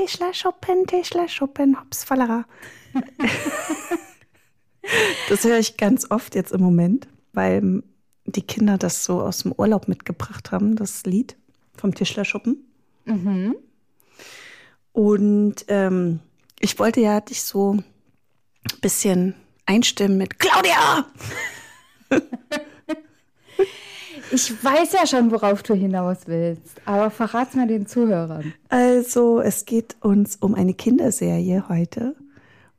Tischler 0.00 0.32
Schuppen, 0.32 0.86
Tischler 0.86 1.28
Schuppen, 1.28 1.78
hops, 1.78 2.04
Fallera. 2.04 2.46
das 5.28 5.44
höre 5.44 5.58
ich 5.58 5.76
ganz 5.76 6.10
oft 6.10 6.34
jetzt 6.34 6.52
im 6.52 6.62
Moment, 6.62 7.06
weil 7.34 7.82
die 8.24 8.40
Kinder 8.40 8.78
das 8.78 9.04
so 9.04 9.20
aus 9.20 9.40
dem 9.40 9.52
Urlaub 9.52 9.88
mitgebracht 9.88 10.52
haben, 10.52 10.74
das 10.74 11.04
Lied 11.04 11.36
vom 11.76 11.94
Tischlerschuppen. 11.94 12.64
Mhm. 13.04 13.56
Und 14.92 15.66
ähm, 15.68 16.20
ich 16.60 16.78
wollte 16.78 17.02
ja 17.02 17.20
dich 17.20 17.42
so 17.42 17.72
ein 17.74 17.84
bisschen 18.80 19.34
einstimmen 19.66 20.16
mit 20.16 20.38
Claudia! 20.38 21.04
Ich 24.32 24.62
weiß 24.62 24.92
ja 24.92 25.06
schon, 25.06 25.32
worauf 25.32 25.62
du 25.62 25.74
hinaus 25.74 26.18
willst, 26.26 26.80
aber 26.84 27.10
verrat's 27.10 27.54
mal 27.54 27.66
den 27.66 27.86
Zuhörern. 27.86 28.52
Also, 28.68 29.40
es 29.40 29.64
geht 29.64 29.96
uns 30.00 30.36
um 30.36 30.54
eine 30.54 30.74
Kinderserie 30.74 31.64
heute, 31.68 32.14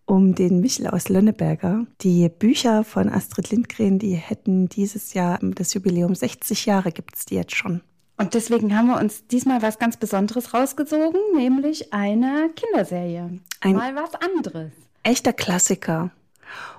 um 0.06 0.34
den 0.34 0.62
Michel 0.62 0.88
aus 0.88 1.10
Lönneberger. 1.10 1.86
Die 2.02 2.30
Bücher 2.30 2.86
von 2.86 3.10
Astrid 3.10 3.52
Lindgren, 3.52 4.00
die 4.00 4.14
hätten 4.14 4.70
dieses 4.70 5.14
Jahr 5.14 5.40
das 5.42 5.74
Jubiläum 5.74 6.16
60 6.16 6.66
Jahre 6.66 6.92
gibt 6.92 7.18
es 7.18 7.26
die 7.26 7.36
jetzt 7.36 7.56
schon. 7.56 7.82
Und 8.18 8.34
deswegen 8.34 8.78
haben 8.78 8.88
wir 8.88 9.00
uns 9.00 9.28
diesmal 9.28 9.62
was 9.62 9.80
ganz 9.80 9.98
Besonderes 9.98 10.54
rausgezogen, 10.54 11.20
nämlich 11.36 11.92
eine 11.92 12.50
Kinderserie. 12.56 13.40
Ein 13.62 13.76
Mal 13.76 13.96
was 13.96 14.14
anderes. 14.16 14.72
Echter 15.04 15.34
Klassiker 15.34 16.12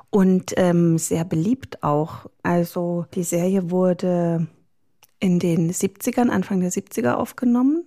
und 0.08 0.52
ähm, 0.56 0.98
sehr 0.98 1.24
beliebt 1.24 1.82
auch. 1.82 2.26
Also 2.42 3.06
die 3.14 3.24
Serie 3.24 3.70
wurde 3.70 4.46
in 5.22 5.38
den 5.38 5.72
70ern, 5.72 6.30
Anfang 6.30 6.60
der 6.60 6.72
70er 6.72 7.12
aufgenommen. 7.12 7.84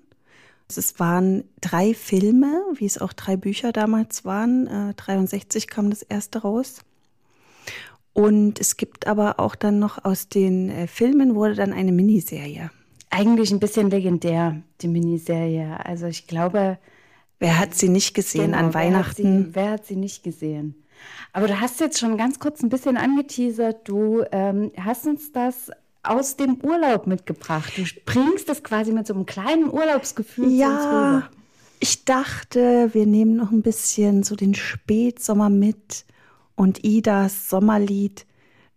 Es 0.70 1.00
waren 1.00 1.44
drei 1.60 1.94
Filme, 1.94 2.64
wie 2.76 2.86
es 2.86 3.00
auch 3.00 3.12
drei 3.12 3.36
Bücher 3.36 3.74
damals 3.74 4.24
waren. 4.24 4.68
Äh, 4.68 4.94
63 4.94 5.68
kam 5.68 5.90
das 5.90 6.02
erste 6.02 6.40
raus. 6.40 6.80
Und 8.14 8.62
es 8.62 8.78
gibt 8.78 9.06
aber 9.06 9.40
auch 9.42 9.56
dann 9.56 9.80
noch 9.80 10.06
aus 10.06 10.30
den 10.30 10.70
äh, 10.70 10.88
Filmen 10.88 11.36
wurde 11.36 11.56
dann 11.56 11.74
eine 11.74 11.92
Miniserie. 11.92 12.72
Eigentlich 13.10 13.52
ein 13.52 13.60
bisschen 13.60 13.90
legendär, 13.90 14.62
die 14.82 14.88
Miniserie. 14.88 15.86
Also 15.86 16.08
ich 16.08 16.28
glaube. 16.28 16.80
Wer 17.38 17.60
hat 17.60 17.76
sie 17.76 17.90
nicht 17.90 18.14
gesehen 18.14 18.54
genau, 18.54 18.60
an 18.60 18.74
Weihnachten? 18.74 19.24
Wer 19.24 19.34
hat, 19.34 19.46
sie, 19.46 19.56
wer 19.56 19.72
hat 19.72 19.86
sie 19.88 19.96
nicht 19.98 20.24
gesehen? 20.24 20.76
Aber 21.34 21.48
du 21.48 21.60
hast 21.60 21.82
jetzt 21.82 22.00
schon 22.00 22.18
ganz 22.18 22.40
kurz 22.40 22.64
ein 22.64 22.70
bisschen 22.70 22.96
angeteasert. 22.96 23.88
Du 23.90 24.24
ähm, 24.32 24.72
hast 24.80 25.06
uns 25.06 25.34
das 25.34 25.70
aus 26.10 26.38
dem 26.38 26.58
Urlaub 26.64 27.08
mitgebracht. 27.08 27.74
Du 27.78 27.84
bringst 28.06 28.50
das 28.50 28.64
quasi 28.64 28.92
mit 28.92 29.08
so 29.08 29.14
einem 29.14 29.26
kleinen 29.26 29.70
Urlaubsgefühl 29.72 30.52
ja. 30.52 31.30
Ich 31.80 32.06
dachte, 32.06 32.90
wir 32.94 33.06
nehmen 33.06 33.36
noch 33.36 33.52
ein 33.52 33.62
bisschen 33.62 34.24
so 34.24 34.36
den 34.36 34.56
Spätsommer 34.56 35.50
mit 35.50 36.06
und 36.56 36.84
Idas 36.84 37.50
Sommerlied. 37.50 38.26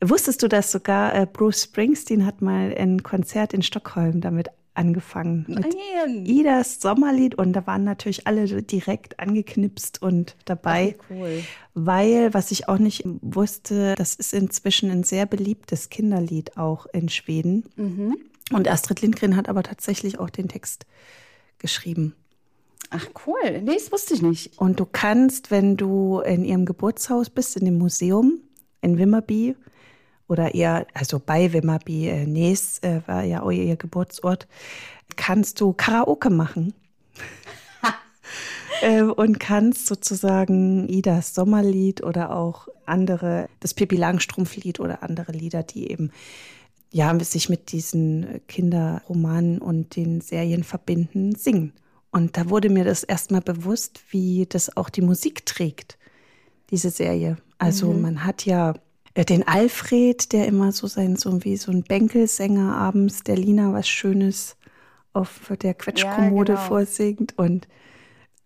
Wusstest 0.00 0.42
du, 0.42 0.48
dass 0.48 0.70
sogar 0.70 1.14
äh, 1.14 1.26
Bruce 1.26 1.64
Springsteen 1.64 2.26
hat 2.26 2.42
mal 2.42 2.74
ein 2.76 3.02
Konzert 3.02 3.52
in 3.52 3.62
Stockholm 3.62 4.20
damit 4.20 4.48
angefangen 4.78 5.44
mit 5.48 5.74
Nein. 6.04 6.24
Idas 6.24 6.80
Sommerlied 6.80 7.34
und 7.34 7.52
da 7.52 7.66
waren 7.66 7.84
natürlich 7.84 8.26
alle 8.26 8.62
direkt 8.62 9.18
angeknipst 9.18 10.00
und 10.00 10.36
dabei, 10.44 10.96
Ach, 10.98 11.04
cool. 11.10 11.42
weil, 11.74 12.32
was 12.32 12.50
ich 12.52 12.68
auch 12.68 12.78
nicht 12.78 13.02
wusste, 13.20 13.94
das 13.96 14.14
ist 14.14 14.32
inzwischen 14.32 14.90
ein 14.90 15.02
sehr 15.02 15.26
beliebtes 15.26 15.90
Kinderlied 15.90 16.56
auch 16.56 16.86
in 16.92 17.08
Schweden. 17.08 17.64
Mhm. 17.76 18.16
Und 18.52 18.68
Astrid 18.68 19.02
Lindgren 19.02 19.36
hat 19.36 19.48
aber 19.48 19.62
tatsächlich 19.62 20.18
auch 20.18 20.30
den 20.30 20.48
Text 20.48 20.86
geschrieben. 21.58 22.14
Ach 22.90 23.06
cool, 23.26 23.60
nee, 23.62 23.74
das 23.74 23.92
wusste 23.92 24.14
ich 24.14 24.22
nicht. 24.22 24.58
Und 24.58 24.80
du 24.80 24.86
kannst, 24.86 25.50
wenn 25.50 25.76
du 25.76 26.20
in 26.20 26.44
ihrem 26.44 26.64
Geburtshaus 26.64 27.28
bist, 27.28 27.56
in 27.56 27.66
dem 27.66 27.76
Museum 27.76 28.40
in 28.80 28.96
Wimmerby, 28.96 29.56
oder 30.28 30.54
eher, 30.54 30.86
also 30.94 31.18
bei 31.18 31.52
Wimmerby, 31.52 32.08
äh, 32.08 32.26
Nes 32.26 32.78
äh, 32.80 33.00
war 33.06 33.24
ja 33.24 33.42
auch 33.42 33.50
ihr 33.50 33.76
Geburtsort, 33.76 34.46
kannst 35.16 35.60
du 35.60 35.72
Karaoke 35.72 36.30
machen. 36.30 36.74
äh, 38.82 39.02
und 39.02 39.40
kannst 39.40 39.86
sozusagen 39.86 40.88
Idas 40.88 41.34
Sommerlied 41.34 42.02
oder 42.02 42.34
auch 42.36 42.68
andere, 42.84 43.48
das 43.60 43.74
Pippi 43.74 43.96
Langstrumpflied 43.96 44.80
oder 44.80 45.02
andere 45.02 45.32
Lieder, 45.32 45.62
die 45.62 45.90
eben 45.90 46.12
ja, 46.90 47.18
sich 47.20 47.48
mit 47.48 47.72
diesen 47.72 48.40
Kinderromanen 48.48 49.58
und 49.58 49.96
den 49.96 50.20
Serien 50.20 50.64
verbinden, 50.64 51.34
singen. 51.34 51.72
Und 52.10 52.36
da 52.36 52.48
wurde 52.48 52.70
mir 52.70 52.84
das 52.84 53.02
erstmal 53.02 53.42
bewusst, 53.42 54.00
wie 54.10 54.46
das 54.46 54.74
auch 54.76 54.88
die 54.88 55.02
Musik 55.02 55.44
trägt, 55.44 55.98
diese 56.70 56.90
Serie. 56.90 57.36
Also 57.58 57.92
mhm. 57.92 58.00
man 58.00 58.24
hat 58.24 58.46
ja 58.46 58.74
den 59.24 59.46
Alfred, 59.46 60.32
der 60.32 60.46
immer 60.46 60.72
so 60.72 60.86
sein, 60.86 61.16
so 61.16 61.44
wie 61.44 61.56
so 61.56 61.72
ein 61.72 61.82
Bänkelsänger 61.82 62.76
abends 62.76 63.22
der 63.22 63.36
Lina 63.36 63.72
was 63.72 63.88
Schönes 63.88 64.56
auf 65.12 65.52
der 65.60 65.74
Quetschkommode 65.74 66.52
ja, 66.52 66.58
genau. 66.58 66.68
vorsingt 66.68 67.36
und 67.38 67.66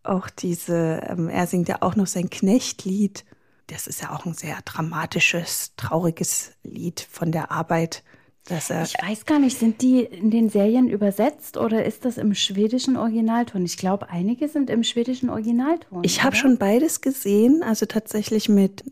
auch 0.03 0.31
diese, 0.31 1.03
ähm, 1.09 1.29
er 1.29 1.47
singt 1.47 1.69
ja 1.69 1.77
auch 1.81 1.97
noch 1.97 2.07
sein 2.07 2.31
Knechtlied. 2.31 3.25
Das 3.69 3.87
ist 3.87 4.03
ja 4.03 4.11
auch 4.11 4.27
ein 4.27 4.35
sehr 4.35 4.59
dramatisches, 4.65 5.75
trauriges 5.77 6.53
Lied 6.65 7.07
von 7.11 7.31
der 7.33 7.53
Arbeit 7.53 8.03
dass 8.47 8.71
er 8.71 8.83
ich 8.83 8.95
weiß 8.95 9.25
gar 9.25 9.39
nicht, 9.39 9.57
sind 9.57 9.83
die 9.83 10.01
in 10.01 10.31
den 10.31 10.49
Serien 10.49 10.89
übersetzt 10.89 11.57
oder 11.57 11.85
ist 11.85 12.05
das 12.05 12.19
im 12.19 12.35
schwedischen 12.35 12.97
Originalton? 12.97 13.65
Ich 13.65 13.77
glaube, 13.77 14.11
einige 14.11 14.49
sind 14.49 14.69
im 14.69 14.83
schwedischen 14.83 15.31
Originalton. 15.31 16.03
Ich 16.03 16.25
habe 16.25 16.35
schon 16.35 16.59
beides 16.59 17.01
gesehen, 17.01 17.63
also 17.63 17.87
tatsächlich 17.87 18.49
mit, 18.49 18.83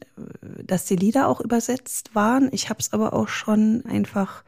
dass 0.71 0.85
die 0.85 0.97
Lieder 0.97 1.29
auch 1.29 1.41
übersetzt 1.41 2.15
waren. 2.15 2.49
Ich 2.53 2.71
habe 2.71 2.81
es 2.81 2.93
aber 2.93 3.13
auch 3.13 3.29
schon 3.29 3.85
einfach 3.87 4.45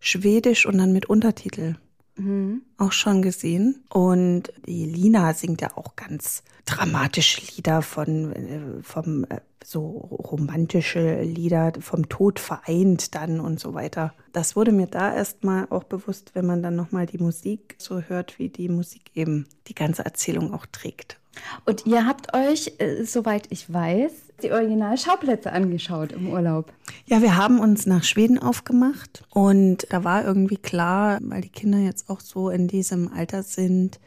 schwedisch 0.00 0.66
und 0.66 0.78
dann 0.78 0.92
mit 0.92 1.06
Untertitel 1.06 1.76
mhm. 2.16 2.62
auch 2.78 2.92
schon 2.92 3.22
gesehen. 3.22 3.84
Und 3.90 4.44
die 4.66 4.86
Lina 4.86 5.34
singt 5.34 5.60
ja 5.60 5.76
auch 5.76 5.96
ganz 5.96 6.42
dramatische 6.64 7.42
Lieder 7.54 7.82
von 7.82 8.32
äh, 8.32 8.82
vom 8.82 9.24
äh, 9.24 9.40
so 9.64 9.88
romantische 9.88 11.20
Lieder 11.22 11.72
vom 11.80 12.08
Tod 12.08 12.38
vereint 12.38 13.14
dann 13.14 13.40
und 13.40 13.60
so 13.60 13.74
weiter. 13.74 14.14
Das 14.32 14.56
wurde 14.56 14.72
mir 14.72 14.86
da 14.86 15.14
erstmal 15.14 15.66
auch 15.70 15.84
bewusst, 15.84 16.30
wenn 16.34 16.46
man 16.46 16.62
dann 16.62 16.76
nochmal 16.76 17.06
die 17.06 17.18
Musik 17.18 17.74
so 17.78 18.00
hört, 18.00 18.38
wie 18.38 18.48
die 18.48 18.68
Musik 18.68 19.10
eben 19.14 19.46
die 19.66 19.74
ganze 19.74 20.04
Erzählung 20.04 20.54
auch 20.54 20.64
trägt. 20.66 21.18
Und 21.66 21.86
ihr 21.86 22.06
habt 22.06 22.34
euch, 22.34 22.74
äh, 22.78 23.04
soweit 23.04 23.48
ich 23.50 23.72
weiß, 23.72 24.12
die 24.42 24.52
Originalschauplätze 24.52 25.52
angeschaut 25.52 26.12
im 26.12 26.28
Urlaub. 26.28 26.72
Ja, 27.06 27.22
wir 27.22 27.36
haben 27.36 27.60
uns 27.60 27.86
nach 27.86 28.04
Schweden 28.04 28.38
aufgemacht 28.38 29.24
und 29.30 29.86
da 29.90 30.04
war 30.04 30.24
irgendwie 30.24 30.56
klar, 30.56 31.18
weil 31.22 31.40
die 31.40 31.48
Kinder 31.48 31.78
jetzt 31.78 32.08
auch 32.10 32.20
so 32.20 32.50
in 32.50 32.68
diesem 32.68 33.12
Alter 33.12 33.42
sind, 33.42 33.98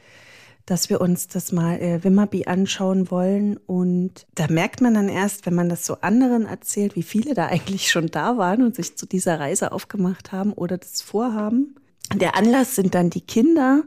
dass 0.65 0.89
wir 0.89 1.01
uns 1.01 1.27
das 1.27 1.51
mal 1.51 1.79
äh, 1.79 2.03
Wimmerby 2.03 2.45
anschauen 2.45 3.11
wollen. 3.11 3.57
Und 3.57 4.25
da 4.35 4.47
merkt 4.47 4.81
man 4.81 4.93
dann 4.93 5.09
erst, 5.09 5.45
wenn 5.45 5.55
man 5.55 5.69
das 5.69 5.85
so 5.85 5.97
anderen 6.01 6.45
erzählt, 6.45 6.95
wie 6.95 7.03
viele 7.03 7.33
da 7.33 7.47
eigentlich 7.47 7.89
schon 7.91 8.07
da 8.07 8.37
waren 8.37 8.63
und 8.63 8.75
sich 8.75 8.95
zu 8.95 9.05
dieser 9.05 9.39
Reise 9.39 9.71
aufgemacht 9.71 10.31
haben 10.31 10.53
oder 10.53 10.77
das 10.77 11.01
vorhaben. 11.01 11.75
Der 12.15 12.37
Anlass 12.37 12.75
sind 12.75 12.95
dann 12.95 13.09
die 13.09 13.21
Kinder, 13.21 13.83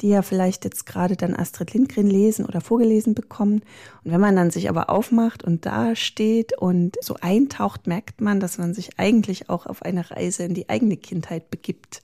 die 0.00 0.08
ja 0.08 0.22
vielleicht 0.22 0.64
jetzt 0.64 0.86
gerade 0.86 1.16
dann 1.16 1.34
Astrid 1.34 1.72
Lindgren 1.72 2.06
lesen 2.06 2.44
oder 2.44 2.60
vorgelesen 2.60 3.14
bekommen. 3.14 3.62
Und 4.04 4.12
wenn 4.12 4.20
man 4.20 4.36
dann 4.36 4.50
sich 4.50 4.68
aber 4.68 4.90
aufmacht 4.90 5.42
und 5.42 5.66
da 5.66 5.96
steht 5.96 6.56
und 6.58 6.96
so 7.00 7.16
eintaucht, 7.20 7.86
merkt 7.86 8.20
man, 8.20 8.40
dass 8.40 8.58
man 8.58 8.74
sich 8.74 8.98
eigentlich 8.98 9.48
auch 9.48 9.66
auf 9.66 9.82
eine 9.82 10.10
Reise 10.10 10.44
in 10.44 10.54
die 10.54 10.68
eigene 10.68 10.96
Kindheit 10.96 11.50
begibt. 11.50 12.02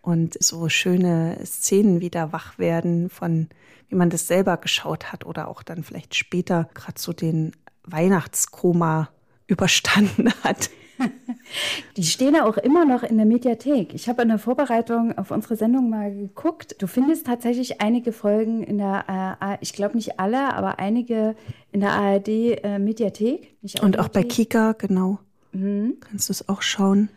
Und 0.00 0.42
so 0.42 0.68
schöne 0.68 1.38
Szenen 1.44 2.00
wieder 2.00 2.32
wach 2.32 2.58
werden 2.58 3.08
von, 3.08 3.48
wie 3.88 3.94
man 3.94 4.10
das 4.10 4.26
selber 4.26 4.56
geschaut 4.56 5.12
hat 5.12 5.24
oder 5.24 5.48
auch 5.48 5.62
dann 5.62 5.84
vielleicht 5.84 6.14
später 6.14 6.68
gerade 6.74 7.00
so 7.00 7.12
den 7.12 7.52
Weihnachtskoma 7.84 9.10
überstanden 9.46 10.32
hat. 10.42 10.70
Die 11.96 12.04
stehen 12.04 12.34
ja 12.34 12.44
auch 12.44 12.56
immer 12.56 12.84
noch 12.84 13.02
in 13.02 13.16
der 13.16 13.26
Mediathek. 13.26 13.94
Ich 13.94 14.08
habe 14.08 14.22
in 14.22 14.28
der 14.28 14.38
Vorbereitung 14.38 15.16
auf 15.18 15.30
unsere 15.30 15.56
Sendung 15.56 15.90
mal 15.90 16.14
geguckt. 16.14 16.76
Du 16.80 16.86
findest 16.86 17.26
tatsächlich 17.26 17.80
einige 17.80 18.12
Folgen 18.12 18.62
in 18.62 18.78
der, 18.78 19.36
äh, 19.40 19.56
ich 19.60 19.72
glaube 19.72 19.96
nicht 19.96 20.18
alle, 20.18 20.54
aber 20.54 20.78
einige 20.78 21.34
in 21.70 21.80
der 21.80 21.92
ARD 21.92 22.28
äh, 22.28 22.78
Mediathek. 22.78 23.54
Und 23.80 23.98
auch 23.98 24.08
bei 24.08 24.22
Kika, 24.22 24.72
genau. 24.72 25.18
Mhm. 25.52 25.98
Kannst 26.00 26.28
du 26.28 26.32
es 26.32 26.48
auch 26.48 26.62
schauen. 26.62 27.08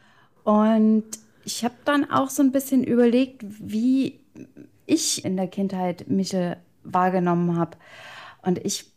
Und 0.43 1.05
ich 1.43 1.63
habe 1.63 1.75
dann 1.85 2.09
auch 2.09 2.29
so 2.29 2.43
ein 2.43 2.51
bisschen 2.51 2.83
überlegt, 2.83 3.43
wie 3.43 4.19
ich 4.85 5.25
in 5.25 5.37
der 5.37 5.47
Kindheit 5.47 6.09
Michel 6.09 6.57
wahrgenommen 6.83 7.57
habe. 7.57 7.77
Und 8.41 8.63
ich 8.63 8.91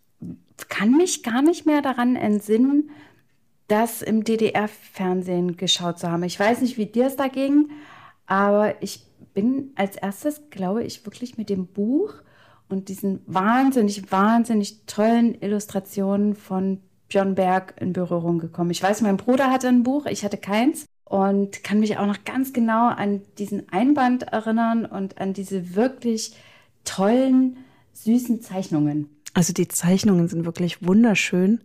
kann 0.69 0.97
mich 0.97 1.23
gar 1.23 1.43
nicht 1.43 1.67
mehr 1.67 1.83
daran 1.83 2.17
entsinnen, 2.17 2.91
das 3.69 4.03
im 4.03 4.25
DDR-Fernsehen 4.25 5.57
geschaut 5.57 5.99
zu 5.99 6.11
haben. 6.11 6.23
Ich 6.25 6.41
weiß 6.41 6.63
nicht, 6.63 6.77
wie 6.79 6.87
dir 6.87 7.07
es 7.07 7.17
da 7.17 7.29
ging, 7.29 7.71
aber 8.27 8.83
ich 8.83 9.05
bin 9.35 9.73
als 9.77 9.97
erstes, 9.97 10.51
glaube 10.51 10.83
ich, 10.85 11.05
wirklich 11.07 11.39
mit 11.39 11.49
dem 11.49 11.67
Buch 11.67 12.15
und 12.69 12.89
diesen 12.89 13.21
wahnsinnig, 13.27 14.11
wahnsinnig 14.11 14.85
tollen 14.87 15.41
Illustrationen 15.41 16.35
von 16.35 16.81
Björn 17.09 17.35
Berg 17.35 17.75
in 17.81 17.93
Berührung 17.93 18.39
gekommen. 18.39 18.71
Ich 18.71 18.83
weiß, 18.83 19.01
mein 19.03 19.17
Bruder 19.17 19.51
hatte 19.51 19.69
ein 19.69 19.83
Buch, 19.83 20.07
ich 20.07 20.25
hatte 20.25 20.37
keins 20.37 20.87
und 21.05 21.65
kann 21.65 21.81
mich 21.81 21.97
auch 21.97 22.07
noch 22.07 22.25
ganz 22.25 22.53
genau 22.53 22.89
an 22.89 23.23
diesen 23.39 23.69
Einband 23.71 24.25
erinnern 24.25 24.85
und 24.85 25.19
an 25.19 25.33
diese 25.33 25.75
wirklich 25.75 26.37
tollen, 26.85 27.59
süßen 27.93 28.43
Zeichnungen. 28.43 29.09
Also 29.35 29.53
die 29.53 29.69
Zeichnungen 29.69 30.29
sind 30.29 30.45
wirklich 30.45 30.87
wunderschön. 30.87 31.61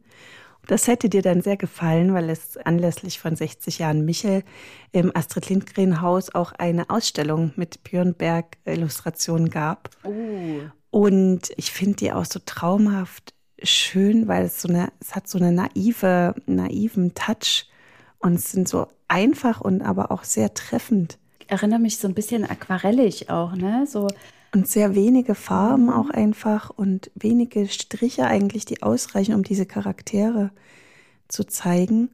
Das 0.68 0.88
hätte 0.88 1.10
dir 1.10 1.21
dann 1.21 1.42
sehr 1.42 1.57
gefallen, 1.57 2.13
weil 2.13 2.30
es 2.30 2.57
anlässlich 2.57 3.19
von 3.19 3.36
60 3.36 3.80
Jahren 3.80 4.06
Michel 4.06 4.44
im 4.92 5.12
Astrid 5.15 5.50
Lindgren 5.50 6.01
Haus 6.01 6.33
auch 6.33 6.54
eine 6.54 6.89
Ausstellung 6.89 7.51
mit 7.57 7.83
Björn 7.83 8.13
Berg 8.13 8.57
Illustrationen 8.63 9.50
gab. 9.50 9.89
Oh. 10.04 10.62
Und 10.89 11.51
ich 11.57 11.71
finde 11.71 11.98
die 11.98 12.13
auch 12.13 12.25
so 12.25 12.39
traumhaft 12.45 13.33
schön, 13.62 14.27
weil 14.27 14.45
es 14.45 14.62
so 14.62 14.69
eine, 14.69 14.89
es 15.00 15.15
hat 15.15 15.27
so 15.27 15.38
eine 15.38 15.51
naive, 15.51 16.36
naiven 16.45 17.13
Touch 17.13 17.68
und 18.19 18.36
es 18.36 18.51
sind 18.51 18.68
so 18.68 18.88
einfach 19.07 19.62
und 19.62 19.81
aber 19.81 20.12
auch 20.12 20.24
sehr 20.24 20.54
treffend. 20.54 21.18
Ich 21.39 21.51
erinnere 21.51 21.80
mich 21.80 21.98
so 21.98 22.07
ein 22.07 22.13
bisschen 22.13 22.50
aquarellig 22.50 23.30
auch, 23.30 23.54
ne? 23.56 23.86
So 23.88 24.07
und 24.53 24.67
sehr 24.67 24.95
wenige 24.95 25.35
Farben 25.35 25.89
auch 25.89 26.09
einfach 26.09 26.69
und 26.69 27.11
wenige 27.15 27.67
Striche 27.67 28.25
eigentlich, 28.25 28.65
die 28.65 28.83
ausreichen, 28.83 29.33
um 29.33 29.44
diese 29.44 29.65
Charaktere 29.65 30.51
zu 31.27 31.44
zeigen. 31.44 32.09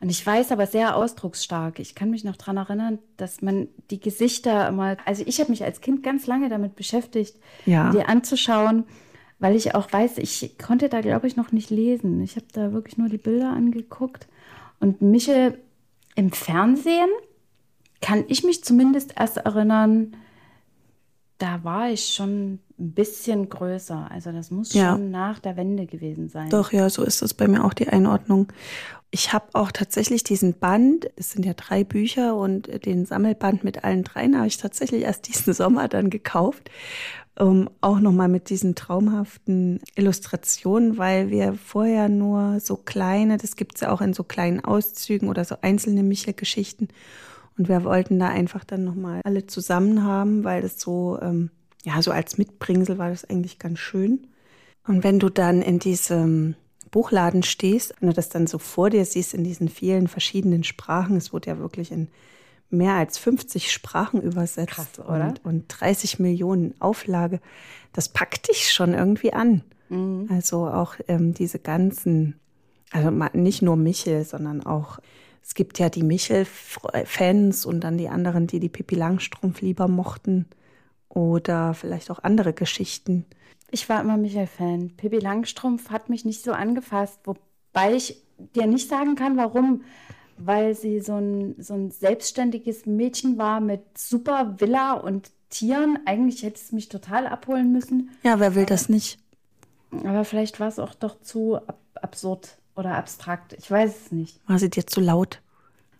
Und 0.00 0.08
ich 0.08 0.24
weiß 0.24 0.52
aber 0.52 0.66
sehr 0.66 0.96
ausdrucksstark. 0.96 1.78
Ich 1.78 1.94
kann 1.94 2.10
mich 2.10 2.24
noch 2.24 2.36
daran 2.36 2.56
erinnern, 2.56 2.98
dass 3.16 3.42
man 3.42 3.68
die 3.90 4.00
Gesichter 4.00 4.68
immer, 4.68 4.96
also 5.04 5.24
ich 5.26 5.40
habe 5.40 5.50
mich 5.50 5.64
als 5.64 5.80
Kind 5.80 6.02
ganz 6.02 6.26
lange 6.26 6.48
damit 6.48 6.76
beschäftigt, 6.76 7.36
ja. 7.66 7.90
die 7.90 8.02
anzuschauen, 8.02 8.84
weil 9.38 9.56
ich 9.56 9.74
auch 9.74 9.92
weiß, 9.92 10.18
ich 10.18 10.56
konnte 10.58 10.88
da, 10.88 11.00
glaube 11.00 11.26
ich, 11.26 11.36
noch 11.36 11.50
nicht 11.50 11.70
lesen. 11.70 12.20
Ich 12.20 12.36
habe 12.36 12.46
da 12.52 12.72
wirklich 12.72 12.96
nur 12.96 13.08
die 13.08 13.18
Bilder 13.18 13.50
angeguckt. 13.50 14.28
Und 14.78 15.02
Michel 15.02 15.58
im 16.14 16.30
Fernsehen 16.30 17.10
kann 18.00 18.24
ich 18.28 18.44
mich 18.44 18.62
zumindest 18.62 19.14
erst 19.18 19.38
erinnern, 19.38 20.16
da 21.38 21.64
war 21.64 21.90
ich 21.90 22.14
schon 22.14 22.60
ein 22.78 22.92
bisschen 22.92 23.48
größer. 23.48 24.08
Also 24.10 24.32
das 24.32 24.50
muss 24.50 24.72
ja. 24.74 24.92
schon 24.92 25.10
nach 25.10 25.38
der 25.38 25.56
Wende 25.56 25.86
gewesen 25.86 26.28
sein. 26.28 26.50
Doch, 26.50 26.72
ja, 26.72 26.88
so 26.90 27.02
ist 27.02 27.22
das 27.22 27.34
bei 27.34 27.48
mir 27.48 27.64
auch 27.64 27.74
die 27.74 27.88
Einordnung. 27.88 28.52
Ich 29.10 29.32
habe 29.32 29.46
auch 29.52 29.72
tatsächlich 29.72 30.24
diesen 30.24 30.54
Band, 30.54 31.10
es 31.16 31.32
sind 31.32 31.44
ja 31.44 31.52
drei 31.54 31.84
Bücher 31.84 32.34
und 32.34 32.86
den 32.86 33.04
Sammelband 33.04 33.62
mit 33.62 33.84
allen 33.84 34.04
dreien 34.04 34.36
habe 34.36 34.46
ich 34.46 34.56
tatsächlich 34.56 35.02
erst 35.02 35.28
diesen 35.28 35.52
Sommer 35.54 35.88
dann 35.88 36.10
gekauft. 36.10 36.70
Um, 37.34 37.70
auch 37.80 37.98
nochmal 37.98 38.28
mit 38.28 38.50
diesen 38.50 38.74
traumhaften 38.74 39.80
Illustrationen, 39.94 40.98
weil 40.98 41.30
wir 41.30 41.54
vorher 41.54 42.10
nur 42.10 42.60
so 42.60 42.76
kleine, 42.76 43.38
das 43.38 43.56
gibt 43.56 43.76
es 43.76 43.80
ja 43.80 43.90
auch 43.90 44.02
in 44.02 44.12
so 44.12 44.22
kleinen 44.22 44.62
Auszügen 44.62 45.30
oder 45.30 45.46
so 45.46 45.56
einzelne 45.62 46.02
Michel-Geschichten. 46.02 46.88
Und 47.58 47.68
wir 47.68 47.84
wollten 47.84 48.18
da 48.18 48.28
einfach 48.28 48.64
dann 48.64 48.84
nochmal 48.84 49.20
alle 49.24 49.46
zusammen 49.46 50.04
haben, 50.04 50.44
weil 50.44 50.62
das 50.62 50.80
so, 50.80 51.18
ähm, 51.20 51.50
ja, 51.84 52.00
so 52.00 52.10
als 52.10 52.38
Mitbringsel 52.38 52.98
war 52.98 53.10
das 53.10 53.24
eigentlich 53.24 53.58
ganz 53.58 53.78
schön. 53.78 54.26
Und 54.86 55.04
wenn 55.04 55.18
du 55.18 55.28
dann 55.28 55.62
in 55.62 55.78
diesem 55.78 56.54
Buchladen 56.90 57.42
stehst, 57.42 57.94
wenn 58.00 58.08
du 58.08 58.14
das 58.14 58.28
dann 58.28 58.46
so 58.46 58.58
vor 58.58 58.90
dir 58.90 59.04
siehst 59.04 59.34
in 59.34 59.44
diesen 59.44 59.68
vielen 59.68 60.08
verschiedenen 60.08 60.64
Sprachen, 60.64 61.16
es 61.16 61.32
wurde 61.32 61.50
ja 61.50 61.58
wirklich 61.58 61.92
in 61.92 62.08
mehr 62.72 62.94
als 62.94 63.18
50 63.18 63.70
Sprachen 63.70 64.20
übersetzt 64.20 64.72
Krass, 64.72 64.98
oder? 64.98 65.28
Und, 65.28 65.44
und 65.44 65.64
30 65.68 66.18
Millionen 66.18 66.74
Auflage, 66.80 67.40
das 67.92 68.08
packt 68.08 68.48
dich 68.48 68.72
schon 68.72 68.94
irgendwie 68.94 69.32
an. 69.32 69.62
Mhm. 69.88 70.28
Also 70.30 70.66
auch 70.66 70.94
ähm, 71.06 71.34
diese 71.34 71.58
ganzen, 71.58 72.40
also 72.90 73.10
nicht 73.34 73.62
nur 73.62 73.76
Michel, 73.76 74.24
sondern 74.24 74.64
auch 74.64 74.98
es 75.44 75.54
gibt 75.54 75.78
ja 75.78 75.88
die 75.88 76.02
Michel-Fans 76.02 77.66
und 77.66 77.80
dann 77.80 77.98
die 77.98 78.08
anderen, 78.08 78.46
die 78.46 78.60
die 78.60 78.68
Pippi 78.68 78.94
Langstrumpf 78.94 79.60
lieber 79.60 79.88
mochten 79.88 80.46
oder 81.08 81.74
vielleicht 81.74 82.10
auch 82.10 82.20
andere 82.22 82.52
Geschichten. 82.52 83.26
Ich 83.70 83.88
war 83.88 84.00
immer 84.00 84.16
Michel-Fan. 84.16 84.92
Pippi 84.96 85.18
Langstrumpf 85.18 85.90
hat 85.90 86.08
mich 86.08 86.24
nicht 86.24 86.42
so 86.42 86.52
angefasst, 86.52 87.20
wobei 87.24 87.94
ich 87.94 88.22
dir 88.54 88.66
nicht 88.66 88.88
sagen 88.88 89.14
kann, 89.14 89.36
warum. 89.36 89.82
Weil 90.38 90.74
sie 90.74 91.00
so 91.00 91.16
ein, 91.16 91.54
so 91.58 91.74
ein 91.74 91.90
selbstständiges 91.90 92.86
Mädchen 92.86 93.36
war 93.38 93.60
mit 93.60 93.98
super 93.98 94.56
Villa 94.58 94.94
und 94.94 95.30
Tieren. 95.50 95.98
Eigentlich 96.06 96.42
hätte 96.42 96.56
es 96.56 96.72
mich 96.72 96.88
total 96.88 97.26
abholen 97.26 97.70
müssen. 97.70 98.10
Ja, 98.22 98.40
wer 98.40 98.54
will 98.54 98.64
das 98.64 98.88
nicht? 98.88 99.18
Aber 100.04 100.24
vielleicht 100.24 100.58
war 100.58 100.68
es 100.68 100.78
auch 100.78 100.94
doch 100.94 101.20
zu 101.20 101.56
ab 101.56 101.78
absurd 102.00 102.56
oder 102.76 102.96
abstrakt. 102.96 103.54
Ich 103.54 103.70
weiß 103.70 103.94
es 104.06 104.12
nicht. 104.12 104.40
War 104.48 104.58
sie 104.58 104.70
dir 104.70 104.86
zu 104.86 105.00
laut? 105.00 105.40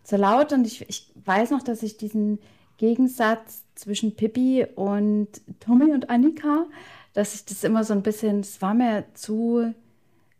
Zu 0.03 0.17
laut 0.17 0.51
und 0.51 0.65
ich, 0.65 0.87
ich 0.89 1.11
weiß 1.25 1.51
noch, 1.51 1.63
dass 1.63 1.83
ich 1.83 1.97
diesen 1.97 2.39
Gegensatz 2.77 3.63
zwischen 3.75 4.15
Pippi 4.15 4.65
und 4.75 5.29
Tommy 5.59 5.93
und 5.93 6.09
Annika, 6.09 6.65
dass 7.13 7.35
ich 7.35 7.45
das 7.45 7.63
immer 7.63 7.83
so 7.83 7.93
ein 7.93 8.01
bisschen, 8.01 8.41
es 8.41 8.61
war 8.61 8.73
mir 8.73 9.05
zu, 9.13 9.73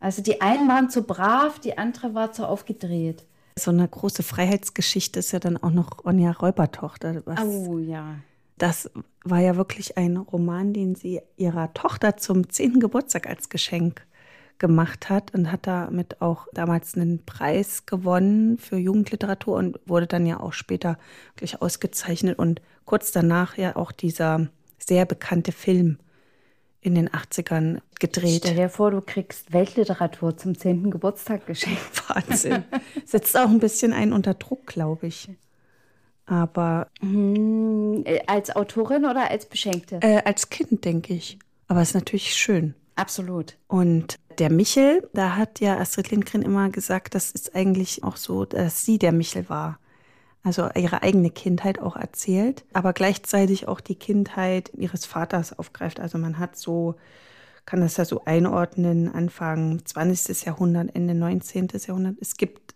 also 0.00 0.22
die 0.22 0.40
einen 0.40 0.68
waren 0.68 0.90
zu 0.90 1.02
brav, 1.02 1.58
die 1.60 1.78
andere 1.78 2.14
war 2.14 2.32
zu 2.32 2.46
aufgedreht. 2.46 3.24
So 3.56 3.70
eine 3.70 3.86
große 3.86 4.24
Freiheitsgeschichte 4.24 5.20
ist 5.20 5.32
ja 5.32 5.38
dann 5.38 5.56
auch 5.56 5.70
noch 5.70 6.04
Onja 6.04 6.32
Räubertochter. 6.32 7.22
oh 7.44 7.78
ja. 7.78 8.16
Das 8.58 8.90
war 9.24 9.40
ja 9.40 9.56
wirklich 9.56 9.96
ein 9.96 10.16
Roman, 10.16 10.72
den 10.72 10.94
sie 10.94 11.20
ihrer 11.36 11.72
Tochter 11.74 12.16
zum 12.16 12.50
zehnten 12.50 12.80
Geburtstag 12.80 13.28
als 13.28 13.48
Geschenk 13.48 14.06
gemacht 14.64 15.10
hat 15.10 15.34
und 15.34 15.52
hat 15.52 15.66
damit 15.66 16.22
auch 16.22 16.46
damals 16.54 16.94
einen 16.94 17.22
Preis 17.26 17.84
gewonnen 17.84 18.56
für 18.56 18.78
Jugendliteratur 18.78 19.56
und 19.56 19.78
wurde 19.84 20.06
dann 20.06 20.24
ja 20.24 20.40
auch 20.40 20.54
später 20.54 20.96
wirklich 21.34 21.60
ausgezeichnet 21.60 22.38
und 22.38 22.62
kurz 22.86 23.12
danach 23.12 23.58
ja 23.58 23.76
auch 23.76 23.92
dieser 23.92 24.48
sehr 24.78 25.04
bekannte 25.04 25.52
Film 25.52 25.98
in 26.80 26.94
den 26.94 27.10
80ern 27.10 27.82
gedreht. 28.00 28.44
Stell 28.44 28.56
dir 28.56 28.70
vor, 28.70 28.90
du 28.90 29.02
kriegst 29.02 29.52
Weltliteratur 29.52 30.38
zum 30.38 30.56
10. 30.56 30.90
Geburtstag 30.90 31.46
geschenkt. 31.46 32.08
Wahnsinn. 32.08 32.64
Setzt 33.04 33.36
auch 33.36 33.50
ein 33.50 33.58
bisschen 33.58 33.92
einen 33.92 34.14
unter 34.14 34.32
Druck, 34.32 34.66
glaube 34.66 35.08
ich. 35.08 35.28
Aber. 36.24 36.88
Hm, 37.00 38.02
als 38.26 38.56
Autorin 38.56 39.04
oder 39.04 39.30
als 39.30 39.44
Beschenkte? 39.44 39.98
Äh, 40.00 40.22
als 40.24 40.48
Kind, 40.48 40.86
denke 40.86 41.12
ich. 41.12 41.38
Aber 41.68 41.82
es 41.82 41.90
ist 41.90 41.94
natürlich 41.96 42.34
schön. 42.34 42.74
Absolut. 42.96 43.56
Und 43.66 44.18
der 44.38 44.50
Michel, 44.50 45.08
da 45.12 45.36
hat 45.36 45.60
ja 45.60 45.78
Astrid 45.78 46.10
Lindgren 46.10 46.42
immer 46.42 46.70
gesagt, 46.70 47.14
das 47.14 47.30
ist 47.30 47.54
eigentlich 47.54 48.04
auch 48.04 48.16
so, 48.16 48.44
dass 48.44 48.84
sie 48.84 48.98
der 48.98 49.12
Michel 49.12 49.48
war. 49.48 49.78
Also 50.42 50.68
ihre 50.74 51.02
eigene 51.02 51.30
Kindheit 51.30 51.80
auch 51.80 51.96
erzählt, 51.96 52.66
aber 52.74 52.92
gleichzeitig 52.92 53.66
auch 53.66 53.80
die 53.80 53.94
Kindheit 53.94 54.70
ihres 54.74 55.06
Vaters 55.06 55.58
aufgreift. 55.58 56.00
Also 56.00 56.18
man 56.18 56.38
hat 56.38 56.56
so, 56.56 56.96
kann 57.64 57.80
das 57.80 57.96
ja 57.96 58.04
so 58.04 58.24
einordnen, 58.26 59.12
Anfang 59.12 59.82
20. 59.84 60.44
Jahrhundert, 60.44 60.94
Ende 60.94 61.14
19. 61.14 61.68
Jahrhundert. 61.86 62.16
Es 62.20 62.36
gibt 62.36 62.74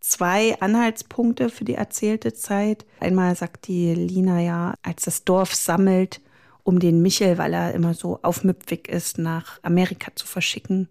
zwei 0.00 0.60
Anhaltspunkte 0.60 1.48
für 1.48 1.64
die 1.64 1.74
erzählte 1.74 2.32
Zeit. 2.32 2.84
Einmal 2.98 3.36
sagt 3.36 3.68
die 3.68 3.94
Lina 3.94 4.40
ja, 4.40 4.74
als 4.82 5.04
das 5.04 5.24
Dorf 5.24 5.54
sammelt, 5.54 6.20
um 6.62 6.78
den 6.78 7.02
Michel, 7.02 7.38
weil 7.38 7.54
er 7.54 7.74
immer 7.74 7.94
so 7.94 8.18
aufmüpfig 8.22 8.88
ist, 8.88 9.18
nach 9.18 9.58
Amerika 9.62 10.12
zu 10.14 10.26
verschicken. 10.26 10.88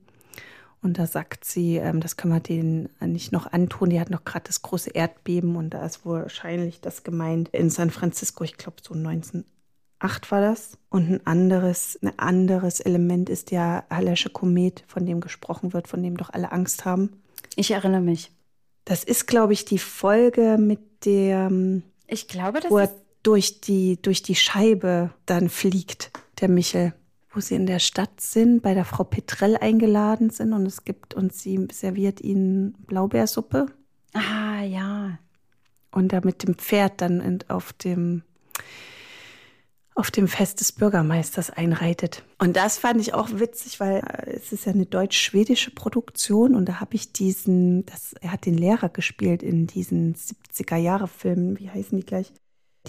Und 0.81 0.97
da 0.97 1.07
sagt 1.07 1.43
sie, 1.43 1.75
ähm, 1.75 1.99
das 1.99 2.15
können 2.15 2.33
wir 2.33 2.39
denen 2.39 2.89
nicht 3.01 3.31
noch 3.31 3.51
antun. 3.51 3.89
Die 3.89 3.99
hat 3.99 4.09
noch 4.09 4.23
gerade 4.23 4.45
das 4.47 4.61
große 4.61 4.91
Erdbeben 4.91 5.55
und 5.55 5.71
da 5.71 5.85
ist 5.85 6.05
wahrscheinlich 6.05 6.79
das 6.79 7.03
gemeint 7.03 7.49
in 7.49 7.69
San 7.69 7.89
Francisco, 7.89 8.43
ich 8.43 8.57
glaube 8.57 8.77
so 8.81 8.93
1908 8.93 10.31
war 10.31 10.41
das. 10.41 10.77
Und 10.89 11.09
ein 11.09 11.27
anderes, 11.27 11.99
ein 12.01 12.17
anderes 12.17 12.79
Element 12.79 13.29
ist 13.29 13.51
der 13.51 13.83
Hallersche 13.89 14.29
Komet, 14.29 14.83
von 14.87 15.05
dem 15.05 15.19
gesprochen 15.19 15.73
wird, 15.73 15.87
von 15.87 16.01
dem 16.01 16.15
doch 16.15 16.29
alle 16.29 16.51
Angst 16.53 16.85
haben. 16.85 17.21
Ich 17.55 17.71
erinnere 17.71 18.01
mich. 18.01 18.31
Das 18.85 19.03
ist, 19.03 19.27
glaube 19.27 19.53
ich, 19.53 19.65
die 19.65 19.79
Folge 19.79 20.57
mit 20.57 20.79
der. 21.05 21.47
Ähm, 21.47 21.83
ich 22.07 22.27
glaube, 22.27 22.61
das 22.61 22.71
ist 22.71 22.95
durch 23.29 23.61
die, 23.61 24.01
durch 24.01 24.23
die 24.23 24.33
Scheibe 24.33 25.11
dann 25.27 25.49
fliegt, 25.49 26.09
der 26.41 26.49
Michel. 26.49 26.95
Wo 27.31 27.39
sie 27.39 27.53
in 27.53 27.67
der 27.67 27.77
Stadt 27.77 28.19
sind, 28.19 28.63
bei 28.63 28.73
der 28.73 28.85
Frau 28.85 29.03
Petrell 29.03 29.55
eingeladen 29.55 30.31
sind 30.31 30.51
und 30.51 30.65
es 30.65 30.83
gibt 30.83 31.13
und 31.13 31.31
sie 31.31 31.67
serviert 31.71 32.21
ihnen 32.21 32.73
Blaubeersuppe. 32.87 33.67
Ah, 34.13 34.63
ja. 34.63 35.19
Und 35.91 36.11
da 36.11 36.21
mit 36.23 36.41
dem 36.41 36.55
Pferd 36.55 37.01
dann 37.01 37.43
auf 37.49 37.71
dem, 37.71 38.23
auf 39.93 40.09
dem 40.09 40.27
Fest 40.27 40.59
des 40.59 40.71
Bürgermeisters 40.71 41.51
einreitet. 41.51 42.23
Und 42.39 42.55
das 42.55 42.79
fand 42.79 42.99
ich 42.99 43.13
auch 43.13 43.29
witzig, 43.33 43.79
weil 43.79 43.97
äh, 43.97 44.31
es 44.31 44.51
ist 44.51 44.65
ja 44.65 44.71
eine 44.71 44.87
deutsch-schwedische 44.87 45.69
Produktion 45.69 46.55
und 46.55 46.65
da 46.67 46.79
habe 46.79 46.95
ich 46.95 47.13
diesen, 47.13 47.85
das, 47.85 48.13
er 48.21 48.31
hat 48.31 48.47
den 48.47 48.57
Lehrer 48.57 48.89
gespielt 48.89 49.43
in 49.43 49.67
diesen 49.67 50.15
70er-Jahre-Filmen, 50.15 51.59
wie 51.59 51.69
heißen 51.69 51.95
die 51.95 52.05
gleich? 52.07 52.33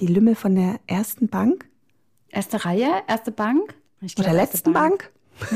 Die 0.00 0.06
Lümmel 0.06 0.34
von 0.34 0.54
der 0.54 0.80
ersten 0.86 1.28
Bank. 1.28 1.68
Erste 2.28 2.64
Reihe, 2.64 2.90
erste 3.06 3.32
Bank? 3.32 3.74
Ich 4.00 4.14
glaub, 4.14 4.26
Oder 4.28 4.36
letzten 4.36 4.72
Bank? 4.72 5.10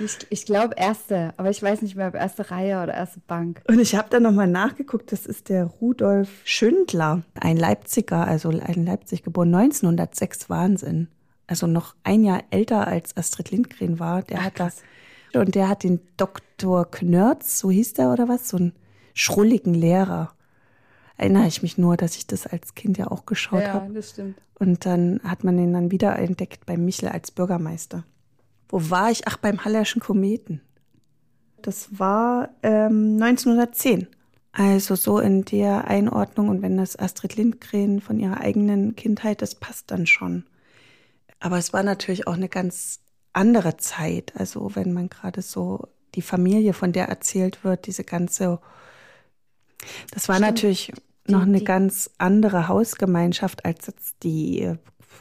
Ich, 0.00 0.18
ich 0.28 0.44
glaube 0.44 0.74
erste, 0.76 1.34
aber 1.36 1.50
ich 1.50 1.62
weiß 1.62 1.82
nicht 1.82 1.94
mehr, 1.94 2.08
ob 2.08 2.14
erste 2.14 2.50
Reihe 2.50 2.82
oder 2.82 2.94
erste 2.94 3.20
Bank. 3.20 3.62
Und 3.68 3.78
ich 3.78 3.94
habe 3.94 4.08
da 4.10 4.18
nochmal 4.18 4.48
nachgeguckt, 4.48 5.12
das 5.12 5.24
ist 5.24 5.48
der 5.48 5.64
Rudolf 5.64 6.28
Schündler, 6.44 7.22
ein 7.34 7.56
Leipziger, 7.56 8.26
also 8.26 8.50
in 8.50 8.86
Leipzig 8.86 9.22
geboren, 9.22 9.54
1906, 9.54 10.50
Wahnsinn. 10.50 11.08
Also 11.46 11.66
noch 11.66 11.94
ein 12.02 12.24
Jahr 12.24 12.42
älter 12.50 12.88
als 12.88 13.16
Astrid 13.16 13.50
Lindgren 13.50 13.98
war. 14.00 14.22
Der 14.22 14.38
Ach, 14.40 14.44
hat 14.44 14.54
krass. 14.56 14.82
da, 15.32 15.40
und 15.40 15.54
der 15.54 15.68
hat 15.68 15.84
den 15.84 16.00
Dr. 16.16 16.90
Knörz, 16.90 17.58
so 17.58 17.70
hieß 17.70 17.94
der 17.94 18.10
oder 18.10 18.28
was, 18.28 18.48
so 18.48 18.56
einen 18.56 18.72
schrulligen 19.14 19.74
Lehrer. 19.74 20.34
Erinnere 21.16 21.46
ich 21.46 21.62
mich 21.62 21.78
nur, 21.78 21.96
dass 21.96 22.16
ich 22.16 22.26
das 22.26 22.46
als 22.46 22.74
Kind 22.74 22.98
ja 22.98 23.10
auch 23.10 23.26
geschaut 23.26 23.66
habe. 23.66 23.92
das 23.92 24.10
stimmt. 24.10 24.36
Und 24.58 24.86
dann 24.86 25.20
hat 25.24 25.44
man 25.44 25.58
ihn 25.58 25.72
dann 25.72 25.90
wieder 25.90 26.16
entdeckt 26.18 26.66
bei 26.66 26.76
Michel 26.76 27.08
als 27.08 27.30
Bürgermeister. 27.30 28.04
Wo 28.68 28.90
war 28.90 29.10
ich? 29.10 29.26
Ach, 29.28 29.36
beim 29.36 29.64
Hallerschen 29.64 30.00
Kometen. 30.00 30.60
Das 31.62 31.98
war 31.98 32.50
ähm, 32.62 33.18
1910. 33.20 34.08
Also 34.52 34.94
so 34.94 35.18
in 35.18 35.44
der 35.44 35.88
Einordnung. 35.88 36.48
Und 36.48 36.62
wenn 36.62 36.76
das 36.76 36.98
Astrid 36.98 37.36
Lindgren 37.36 38.00
von 38.00 38.20
ihrer 38.20 38.40
eigenen 38.40 38.94
Kindheit, 38.96 39.42
das 39.42 39.54
passt 39.54 39.90
dann 39.90 40.06
schon. 40.06 40.44
Aber 41.40 41.58
es 41.58 41.72
war 41.72 41.82
natürlich 41.82 42.26
auch 42.26 42.34
eine 42.34 42.48
ganz 42.48 43.00
andere 43.32 43.76
Zeit. 43.76 44.32
Also 44.36 44.74
wenn 44.74 44.92
man 44.92 45.08
gerade 45.08 45.42
so 45.42 45.88
die 46.14 46.22
Familie, 46.22 46.72
von 46.72 46.92
der 46.92 47.08
erzählt 47.08 47.64
wird, 47.64 47.86
diese 47.86 48.04
ganze, 48.04 48.60
das 50.12 50.28
war 50.28 50.36
Stimmt. 50.36 50.48
natürlich 50.48 50.92
noch 51.26 51.42
eine 51.42 51.58
die- 51.58 51.64
ganz 51.64 52.10
andere 52.18 52.68
Hausgemeinschaft 52.68 53.64
als 53.64 53.86
jetzt 53.86 54.16
die 54.22 54.60
äh, 54.62 54.76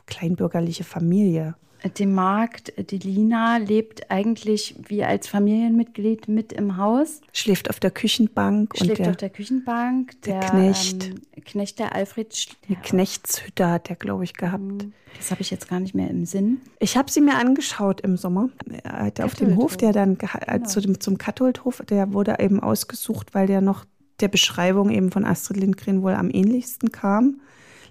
kleinbürgerliche 0.05 0.84
Familie. 0.84 1.55
Die 1.98 2.05
Magd, 2.05 2.72
die 2.91 2.98
Lina, 2.98 3.58
lebt 3.58 4.10
eigentlich 4.10 4.74
wie 4.88 5.03
als 5.03 5.27
Familienmitglied 5.27 6.29
mit 6.29 6.53
im 6.53 6.77
Haus. 6.77 7.20
Schläft 7.34 7.70
auf 7.70 7.82
der 7.82 7.91
Küchenbank 7.91 8.74
und 8.75 8.86
Schläft 8.86 9.00
der, 9.00 9.10
auf 9.10 9.17
der 9.17 9.29
Küchenbank. 9.29 10.22
der 10.22 10.39
Knecht. 10.39 11.08
Ähm, 11.10 11.43
Knecht, 11.43 11.79
der 11.79 11.93
Alfred. 11.93 12.34
eine 12.70 12.77
Knechtshütte 12.82 13.70
hat 13.70 13.89
der, 13.89 13.98
glaube 13.98 14.24
ich, 14.24 14.34
gehabt. 14.34 14.86
Das 15.17 15.29
habe 15.29 15.41
ich 15.41 15.51
jetzt 15.51 15.67
gar 15.67 15.82
nicht 15.82 15.93
mehr 15.93 16.10
im 16.10 16.25
Sinn. 16.25 16.62
Ich 16.79 16.96
habe 16.96 17.12
sie 17.12 17.20
mir 17.20 17.36
angeschaut 17.36 18.00
im 18.00 18.15
Sommer. 18.15 18.48
Er 18.84 19.08
hat 19.08 19.20
Auf 19.20 19.36
dem. 19.36 19.58
Hof, 19.58 19.75
der 19.75 19.91
dann 19.91 20.13
äh, 20.22 20.27
Genau. 20.53 20.65
zu 20.70 20.79
dem, 20.79 21.01
zum 21.01 21.17
Katholdhof, 21.17 21.84
der 21.89 22.13
wurde 22.13 22.38
eben 22.39 22.62
ausgesucht, 22.62 23.34
weil 23.34 23.48
der 23.48 23.60
noch 23.60 23.84
der 24.23 24.29
Beschreibung 24.29 24.89
eben 24.89 25.11
von 25.11 25.25
Astrid 25.25 25.57
Lindgren 25.57 26.01
wohl 26.01 26.13
am 26.13 26.31
ähnlichsten 26.31 26.91
kam. 26.91 27.41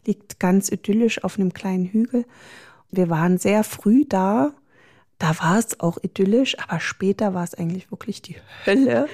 Liegt 0.06 0.40
ganz 0.40 0.70
idyllisch 0.70 1.22
auf 1.22 1.38
einem 1.38 1.52
kleinen 1.52 1.84
Hügel. 1.84 2.24
Wir 2.90 3.08
waren 3.10 3.38
sehr 3.38 3.62
früh 3.62 4.04
da. 4.08 4.52
Da 5.18 5.38
war 5.38 5.58
es 5.58 5.78
auch 5.78 5.98
idyllisch, 6.02 6.58
aber 6.58 6.80
später 6.80 7.32
war 7.34 7.44
es 7.44 7.54
eigentlich 7.54 7.92
wirklich 7.92 8.22
die 8.22 8.34
Hölle, 8.66 9.06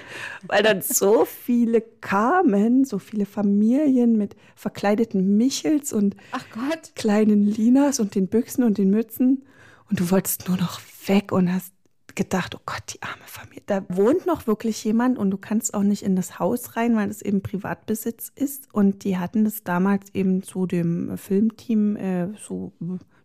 weil 0.46 0.62
dann 0.62 0.80
so 0.80 1.26
viele 1.26 1.82
kamen, 1.82 2.86
so 2.86 2.98
viele 2.98 3.26
Familien 3.26 4.16
mit 4.16 4.34
verkleideten 4.54 5.36
Michels 5.36 5.92
und 5.92 6.16
Ach 6.32 6.44
Gott. 6.54 6.92
kleinen 6.94 7.44
Linas 7.44 8.00
und 8.00 8.14
den 8.14 8.28
Büchsen 8.28 8.64
und 8.64 8.78
den 8.78 8.88
Mützen 8.88 9.44
und 9.90 10.00
du 10.00 10.10
wolltest 10.10 10.48
nur 10.48 10.56
noch 10.56 10.80
weg 11.06 11.30
und 11.32 11.52
hast 11.52 11.74
gedacht, 12.18 12.56
oh 12.56 12.60
Gott, 12.66 12.82
die 12.92 13.00
arme 13.00 13.24
Familie. 13.26 13.62
Da 13.66 13.84
wohnt 13.88 14.26
noch 14.26 14.48
wirklich 14.48 14.82
jemand 14.82 15.18
und 15.18 15.30
du 15.30 15.38
kannst 15.38 15.72
auch 15.72 15.84
nicht 15.84 16.02
in 16.02 16.16
das 16.16 16.40
Haus 16.40 16.76
rein, 16.76 16.96
weil 16.96 17.08
es 17.08 17.22
eben 17.22 17.42
Privatbesitz 17.42 18.32
ist. 18.34 18.68
Und 18.74 19.04
die 19.04 19.18
hatten 19.18 19.44
das 19.44 19.62
damals 19.62 20.12
eben 20.14 20.42
zu 20.42 20.66
dem 20.66 21.16
Filmteam 21.16 21.96
äh, 21.96 22.28
so 22.36 22.72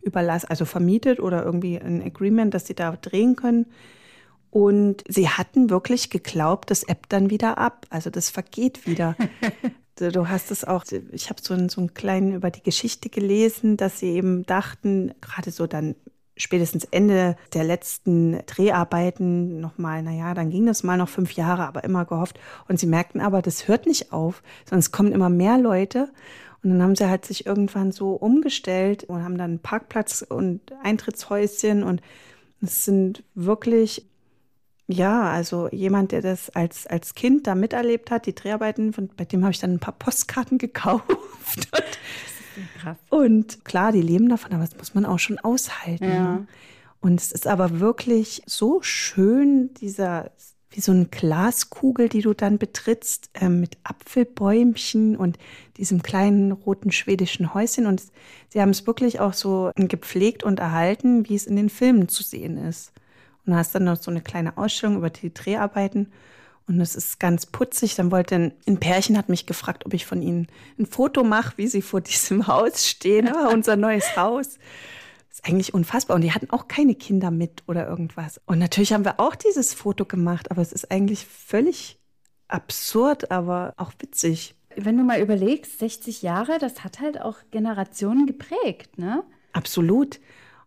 überlassen, 0.01 0.47
also 0.49 0.65
vermietet 0.65 1.19
oder 1.19 1.43
irgendwie 1.43 1.79
ein 1.79 2.03
Agreement, 2.03 2.53
dass 2.53 2.67
sie 2.67 2.75
da 2.75 2.95
drehen 2.95 3.35
können. 3.35 3.65
Und 4.51 5.03
sie 5.07 5.27
hatten 5.27 5.71
wirklich 5.71 6.11
geglaubt, 6.11 6.69
das 6.69 6.83
ebbt 6.83 7.11
dann 7.11 7.31
wieder 7.31 7.57
ab. 7.57 7.87
Also 7.89 8.11
das 8.11 8.29
vergeht 8.29 8.85
wieder. 8.87 9.17
Du 9.95 10.27
hast 10.27 10.49
es 10.49 10.65
auch, 10.65 10.85
ich 11.11 11.29
habe 11.29 11.39
so 11.39 11.53
einen, 11.53 11.69
so 11.69 11.79
einen 11.79 11.93
kleinen 11.93 12.33
über 12.33 12.49
die 12.49 12.63
Geschichte 12.63 13.09
gelesen, 13.09 13.77
dass 13.77 13.99
sie 13.99 14.07
eben 14.07 14.43
dachten, 14.43 15.13
gerade 15.21 15.51
so 15.51 15.67
dann 15.67 15.93
spätestens 16.35 16.85
Ende 16.85 17.35
der 17.53 17.63
letzten 17.63 18.39
Dreharbeiten 18.45 19.59
nochmal, 19.59 20.01
naja, 20.01 20.33
dann 20.33 20.49
ging 20.49 20.65
das 20.65 20.83
mal 20.83 20.97
noch 20.97 21.09
fünf 21.09 21.33
Jahre, 21.33 21.67
aber 21.67 21.83
immer 21.83 22.05
gehofft. 22.05 22.39
Und 22.67 22.79
sie 22.79 22.87
merkten 22.87 23.21
aber, 23.21 23.41
das 23.41 23.67
hört 23.67 23.85
nicht 23.85 24.11
auf, 24.11 24.41
sondern 24.65 24.79
es 24.79 24.91
kommen 24.91 25.11
immer 25.11 25.29
mehr 25.29 25.57
Leute. 25.57 26.09
Und 26.63 26.71
dann 26.71 26.81
haben 26.81 26.95
sie 26.95 27.07
halt 27.07 27.25
sich 27.25 27.45
irgendwann 27.45 27.91
so 27.91 28.13
umgestellt 28.13 29.03
und 29.03 29.23
haben 29.23 29.37
dann 29.37 29.51
einen 29.51 29.59
Parkplatz 29.59 30.25
und 30.27 30.61
Eintrittshäuschen 30.81 31.83
und 31.83 32.01
es 32.61 32.85
sind 32.85 33.23
wirklich 33.35 34.07
ja, 34.87 35.23
also 35.31 35.69
jemand, 35.71 36.11
der 36.11 36.21
das 36.21 36.49
als, 36.49 36.87
als 36.87 37.15
Kind 37.15 37.47
da 37.47 37.55
miterlebt 37.55 38.11
hat, 38.11 38.25
die 38.25 38.35
Dreharbeiten, 38.35 38.91
von, 38.93 39.09
bei 39.15 39.23
dem 39.25 39.43
habe 39.43 39.51
ich 39.51 39.59
dann 39.59 39.73
ein 39.73 39.79
paar 39.79 39.97
Postkarten 39.97 40.57
gekauft. 40.57 41.69
Krass. 42.79 42.97
Und 43.09 43.65
klar, 43.65 43.91
die 43.91 44.01
leben 44.01 44.29
davon, 44.29 44.53
aber 44.53 44.63
das 44.63 44.77
muss 44.77 44.93
man 44.93 45.05
auch 45.05 45.19
schon 45.19 45.39
aushalten. 45.39 46.03
Ja. 46.03 46.35
ne? 46.35 46.47
Und 47.03 47.19
es 47.19 47.33
ist 47.33 47.47
aber 47.47 47.81
wirklich 47.81 48.41
so 48.45 48.81
schön, 48.81 49.73
dieser, 49.73 50.31
wie 50.69 50.79
so 50.79 50.93
eine 50.93 51.05
Glaskugel, 51.05 52.07
die 52.07 52.21
du 52.21 52.33
dann 52.33 52.57
betrittst, 52.57 53.29
ähm, 53.33 53.59
mit 53.59 53.77
Apfelbäumchen 53.83 55.17
und 55.17 55.37
diesem 55.75 56.01
kleinen 56.01 56.53
roten 56.53 56.93
schwedischen 56.93 57.53
Häuschen. 57.53 57.87
Und 57.87 58.01
sie 58.49 58.61
haben 58.61 58.69
es 58.69 58.87
wirklich 58.87 59.19
auch 59.19 59.33
so 59.33 59.71
gepflegt 59.75 60.43
und 60.43 60.59
erhalten, 60.59 61.27
wie 61.27 61.35
es 61.35 61.45
in 61.45 61.57
den 61.57 61.69
Filmen 61.69 62.07
zu 62.07 62.23
sehen 62.23 62.55
ist. 62.55 62.93
Und 63.45 63.51
du 63.51 63.57
hast 63.57 63.75
dann 63.75 63.83
noch 63.83 63.97
so 63.97 64.09
eine 64.09 64.21
kleine 64.21 64.57
Ausstellung 64.57 64.95
über 64.95 65.09
die 65.09 65.33
Dreharbeiten. 65.33 66.13
Und 66.67 66.79
es 66.79 66.95
ist 66.95 67.19
ganz 67.19 67.45
putzig. 67.45 67.95
Dann 67.95 68.11
wollte 68.11 68.35
ein, 68.35 68.53
ein 68.67 68.79
Pärchen 68.79 69.17
hat 69.17 69.29
mich 69.29 69.45
gefragt, 69.45 69.85
ob 69.85 69.93
ich 69.93 70.05
von 70.05 70.21
ihnen 70.21 70.47
ein 70.79 70.85
Foto 70.85 71.23
mache, 71.23 71.57
wie 71.57 71.67
sie 71.67 71.81
vor 71.81 72.01
diesem 72.01 72.47
Haus 72.47 72.87
stehen. 72.87 73.27
Ah, 73.27 73.49
unser 73.49 73.75
neues 73.75 74.15
Haus. 74.15 74.57
Das 75.29 75.39
ist 75.39 75.45
eigentlich 75.45 75.73
unfassbar. 75.73 76.15
Und 76.15 76.21
die 76.21 76.31
hatten 76.31 76.49
auch 76.51 76.67
keine 76.67 76.95
Kinder 76.95 77.31
mit 77.31 77.63
oder 77.67 77.87
irgendwas. 77.87 78.39
Und 78.45 78.59
natürlich 78.59 78.93
haben 78.93 79.05
wir 79.05 79.19
auch 79.19 79.35
dieses 79.35 79.73
Foto 79.73 80.05
gemacht, 80.05 80.51
aber 80.51 80.61
es 80.61 80.71
ist 80.71 80.91
eigentlich 80.91 81.25
völlig 81.25 81.99
absurd, 82.47 83.31
aber 83.31 83.73
auch 83.77 83.91
witzig. 83.99 84.55
Wenn 84.75 84.97
du 84.97 85.03
mal 85.03 85.19
überlegst, 85.19 85.79
60 85.79 86.21
Jahre, 86.21 86.57
das 86.59 86.83
hat 86.83 86.99
halt 86.99 87.19
auch 87.21 87.37
Generationen 87.51 88.25
geprägt, 88.25 88.97
ne? 88.97 89.23
Absolut. 89.53 90.19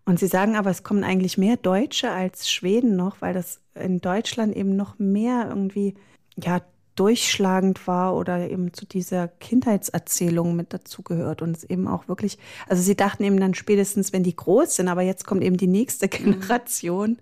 Und 0.07 0.21
sie 0.21 0.29
sagen 0.29 0.57
aber, 0.57 0.71
es 0.71 0.85
kommen 0.85 1.05
eigentlich 1.05 1.37
mehr 1.37 1.57
Deutsche 1.57 2.11
als 2.11 2.49
Schweden 2.49 2.97
noch, 2.97 3.21
weil 3.21 3.35
das 3.35 3.61
in 3.75 4.01
Deutschland 4.01 4.57
eben 4.57 4.77
noch 4.77 4.99
mehr 4.99 5.47
irgendwie, 5.49 5.95
ja, 6.37 6.63
durchschlagend 6.95 7.87
war 7.87 8.17
oder 8.17 8.49
eben 8.49 8.73
zu 8.73 8.87
dieser 8.87 9.29
Kindheitserzählung 9.29 10.57
mit 10.57 10.73
dazugehört 10.73 11.43
und 11.43 11.55
es 11.55 11.65
eben 11.65 11.89
auch 11.89 12.09
wirklich, 12.09 12.39
also 12.69 12.83
sie 12.83 12.97
dachten 12.97 13.23
eben 13.23 13.39
dann 13.39 13.53
spätestens, 13.53 14.15
wenn 14.15 14.23
die 14.23 14.35
groß 14.35 14.77
sind, 14.77 14.89
aber 14.89 15.03
jetzt 15.03 15.27
kommt 15.27 15.45
eben 15.45 15.59
die 15.59 15.67
nächste 15.67 16.09
Generation, 16.09 17.19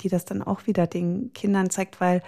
die 0.00 0.08
das 0.08 0.24
dann 0.24 0.42
auch 0.42 0.66
wieder 0.66 0.86
den 0.86 1.32
Kindern 1.34 1.68
zeigt, 1.68 2.00
weil 2.00 2.22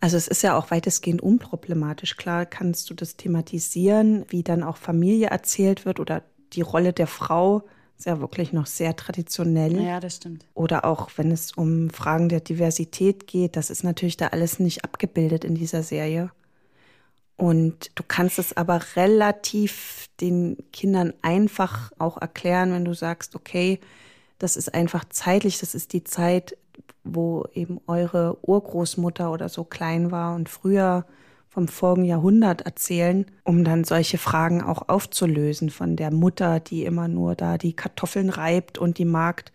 also 0.00 0.16
es 0.16 0.28
ist 0.28 0.42
ja 0.42 0.56
auch 0.56 0.70
weitestgehend 0.70 1.20
unproblematisch. 1.20 2.16
Klar 2.16 2.46
kannst 2.46 2.88
du 2.88 2.94
das 2.94 3.16
thematisieren, 3.16 4.24
wie 4.28 4.44
dann 4.44 4.62
auch 4.62 4.76
Familie 4.76 5.26
erzählt 5.26 5.84
wird 5.84 5.98
oder 5.98 6.22
die 6.52 6.60
Rolle 6.60 6.92
der 6.92 7.08
Frau 7.08 7.64
ist 7.98 8.06
ja 8.06 8.20
wirklich 8.20 8.52
noch 8.52 8.66
sehr 8.66 8.94
traditionell. 8.94 9.80
Ja, 9.80 9.98
das 9.98 10.16
stimmt. 10.16 10.46
Oder 10.54 10.84
auch 10.84 11.10
wenn 11.16 11.32
es 11.32 11.52
um 11.52 11.90
Fragen 11.90 12.28
der 12.28 12.40
Diversität 12.40 13.26
geht, 13.26 13.56
das 13.56 13.70
ist 13.70 13.82
natürlich 13.82 14.16
da 14.16 14.28
alles 14.28 14.60
nicht 14.60 14.84
abgebildet 14.84 15.44
in 15.44 15.56
dieser 15.56 15.82
Serie. 15.82 16.30
Und 17.36 17.90
du 17.96 18.04
kannst 18.06 18.38
es 18.38 18.56
aber 18.56 18.80
relativ 18.96 20.08
den 20.20 20.56
Kindern 20.72 21.12
einfach 21.22 21.92
auch 21.98 22.18
erklären, 22.18 22.72
wenn 22.72 22.84
du 22.84 22.94
sagst, 22.94 23.34
okay, 23.34 23.80
das 24.38 24.56
ist 24.56 24.74
einfach 24.74 25.04
zeitlich, 25.08 25.58
das 25.58 25.74
ist 25.74 25.92
die 25.92 26.04
Zeit, 26.04 26.56
wo 27.02 27.46
eben 27.52 27.80
eure 27.88 28.38
Urgroßmutter 28.42 29.32
oder 29.32 29.48
so 29.48 29.64
klein 29.64 30.12
war 30.12 30.36
und 30.36 30.48
früher 30.48 31.04
vom 31.48 31.66
vorigen 31.66 32.04
Jahrhundert 32.04 32.62
erzählen, 32.62 33.26
um 33.44 33.64
dann 33.64 33.84
solche 33.84 34.18
Fragen 34.18 34.62
auch 34.62 34.88
aufzulösen 34.88 35.70
von 35.70 35.96
der 35.96 36.12
Mutter, 36.12 36.60
die 36.60 36.84
immer 36.84 37.08
nur 37.08 37.34
da 37.34 37.58
die 37.58 37.72
Kartoffeln 37.72 38.28
reibt 38.28 38.78
und 38.78 38.98
die 38.98 39.04
Magd 39.04 39.52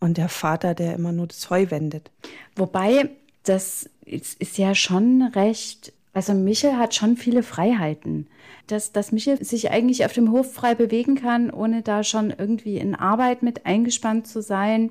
und 0.00 0.16
der 0.16 0.28
Vater, 0.28 0.74
der 0.74 0.94
immer 0.94 1.12
nur 1.12 1.26
das 1.26 1.50
Heu 1.50 1.66
wendet. 1.70 2.10
Wobei, 2.56 3.10
das 3.44 3.88
ist, 4.04 4.58
ja 4.58 4.74
schon 4.74 5.22
recht. 5.22 5.92
Also 6.12 6.34
Michel 6.34 6.76
hat 6.76 6.94
schon 6.94 7.16
viele 7.16 7.42
Freiheiten. 7.42 8.26
Dass, 8.66 8.92
dass 8.92 9.12
Michel 9.12 9.42
sich 9.42 9.70
eigentlich 9.70 10.04
auf 10.04 10.12
dem 10.12 10.30
Hof 10.30 10.52
frei 10.52 10.74
bewegen 10.74 11.14
kann, 11.14 11.50
ohne 11.50 11.82
da 11.82 12.04
schon 12.04 12.34
irgendwie 12.36 12.78
in 12.78 12.94
Arbeit 12.94 13.42
mit 13.42 13.64
eingespannt 13.64 14.26
zu 14.26 14.42
sein. 14.42 14.90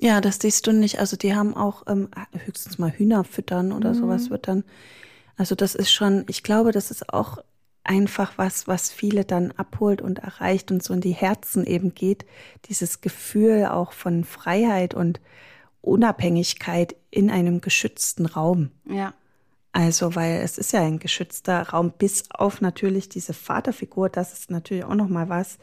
Ja, 0.00 0.20
das 0.20 0.38
siehst 0.40 0.66
du 0.66 0.72
nicht. 0.72 0.98
Also 0.98 1.16
die 1.16 1.34
haben 1.34 1.54
auch 1.54 1.84
ähm, 1.86 2.08
höchstens 2.44 2.78
mal 2.78 2.90
Hühner 2.90 3.24
füttern 3.24 3.72
oder 3.72 3.94
sowas 3.94 4.30
wird 4.30 4.48
dann. 4.48 4.64
Also 5.38 5.54
das 5.54 5.74
ist 5.74 5.90
schon, 5.90 6.24
ich 6.28 6.42
glaube, 6.42 6.72
das 6.72 6.90
ist 6.90 7.14
auch 7.14 7.38
einfach 7.84 8.36
was, 8.36 8.68
was 8.68 8.90
viele 8.90 9.24
dann 9.24 9.52
abholt 9.52 10.02
und 10.02 10.18
erreicht 10.18 10.70
und 10.70 10.82
so 10.82 10.92
in 10.92 11.00
die 11.00 11.12
Herzen 11.12 11.64
eben 11.64 11.94
geht. 11.94 12.26
Dieses 12.68 13.00
Gefühl 13.00 13.66
auch 13.66 13.92
von 13.92 14.24
Freiheit 14.24 14.92
und 14.92 15.20
Unabhängigkeit 15.80 16.96
in 17.10 17.30
einem 17.30 17.60
geschützten 17.60 18.26
Raum. 18.26 18.70
Ja. 18.84 19.14
Also, 19.72 20.14
weil 20.16 20.40
es 20.42 20.58
ist 20.58 20.72
ja 20.72 20.82
ein 20.82 20.98
geschützter 20.98 21.68
Raum, 21.68 21.92
bis 21.96 22.24
auf 22.30 22.60
natürlich 22.60 23.08
diese 23.08 23.32
Vaterfigur, 23.32 24.08
das 24.08 24.32
ist 24.32 24.50
natürlich 24.50 24.84
auch 24.84 24.94
noch 24.94 25.08
mal 25.08 25.28
was, 25.28 25.58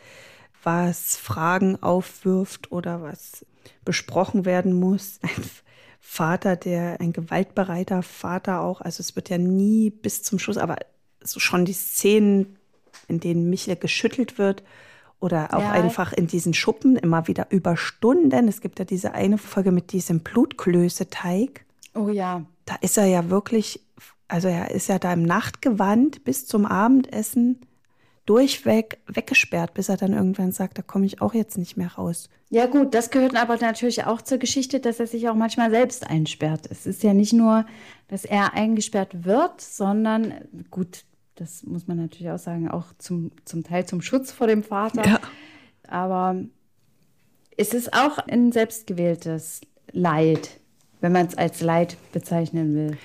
was 0.64 1.18
Fragen 1.18 1.82
aufwirft 1.84 2.72
oder 2.72 3.02
was 3.02 3.46
besprochen 3.84 4.46
werden 4.46 4.74
muss. 4.74 5.20
Vater, 6.08 6.56
der 6.56 7.02
ein 7.02 7.14
gewaltbereiter 7.14 8.04
Vater 8.04 8.62
auch, 8.62 8.80
also 8.80 9.02
es 9.02 9.16
wird 9.16 9.30
ja 9.30 9.40
nie 9.40 9.90
bis 9.90 10.22
zum 10.22 10.38
Schluss, 10.38 10.58
aber 10.58 10.78
so 11.20 11.40
schon 11.40 11.66
die 11.66 11.74
Szenen, 11.74 12.58
in 13.08 13.20
denen 13.20 13.50
Michel 13.50 13.76
geschüttelt 13.76 14.38
wird 14.38 14.64
oder 15.20 15.54
auch 15.54 15.62
ja. 15.62 15.72
einfach 15.72 16.14
in 16.14 16.28
diesen 16.28 16.54
Schuppen 16.54 16.96
immer 16.96 17.28
wieder 17.28 17.48
über 17.50 17.76
Stunden. 17.76 18.48
Es 18.48 18.62
gibt 18.62 18.78
ja 18.78 18.86
diese 18.86 19.14
eine 19.14 19.40
Folge 19.40 19.72
mit 19.72 19.92
diesem 19.92 20.20
Blutklöße-Teig. 20.20 21.66
Oh 21.96 22.10
ja. 22.10 22.46
Da 22.66 22.76
ist 22.82 22.98
er 22.98 23.08
ja 23.08 23.30
wirklich, 23.32 23.82
also 24.28 24.48
er 24.48 24.72
ist 24.72 24.88
ja 24.88 25.00
da 25.00 25.12
im 25.12 25.24
Nachtgewand 25.24 26.24
bis 26.24 26.46
zum 26.46 26.68
Abendessen 26.68 27.62
durchweg 28.26 29.00
weggesperrt, 29.08 29.74
bis 29.74 29.90
er 29.90 29.98
dann 29.98 30.14
irgendwann 30.14 30.52
sagt, 30.52 30.78
da 30.78 30.82
komme 30.82 31.06
ich 31.06 31.22
auch 31.22 31.34
jetzt 31.34 31.58
nicht 31.58 31.78
mehr 31.78 31.94
raus. 31.94 32.30
Ja 32.50 32.66
gut, 32.66 32.94
das 32.94 33.10
gehört 33.10 33.36
aber 33.36 33.58
natürlich 33.58 34.06
auch 34.06 34.22
zur 34.22 34.38
Geschichte, 34.38 34.80
dass 34.80 35.00
er 35.00 35.08
sich 35.08 35.30
auch 35.30 35.36
manchmal 35.36 35.70
selbst 35.70 36.08
einsperrt. 36.08 36.68
Es 36.70 36.86
ist 36.86 37.04
ja 37.04 37.14
nicht 37.14 37.34
nur, 37.34 37.66
dass 38.08 38.26
er 38.26 38.54
eingesperrt 38.54 39.26
wird, 39.26 39.62
sondern 39.62 40.34
gut, 40.72 41.04
das 41.36 41.64
muss 41.64 41.88
man 41.88 41.98
natürlich 41.98 42.32
auch 42.32 42.40
sagen, 42.40 42.70
auch 42.70 42.86
zum, 42.98 43.32
zum 43.46 43.64
Teil 43.64 43.86
zum 43.86 44.02
Schutz 44.02 44.32
vor 44.32 44.48
dem 44.48 44.64
Vater. 44.64 45.06
Ja. 45.06 45.20
Aber 45.88 46.36
es 47.58 47.74
ist 47.74 47.94
auch 47.94 48.18
ein 48.18 48.52
selbstgewähltes 48.52 49.62
Leid, 49.92 50.60
wenn 51.02 51.12
man 51.12 51.28
es 51.28 51.38
als 51.38 51.62
Leid 51.62 51.98
bezeichnen 52.12 52.76
will. 52.76 52.98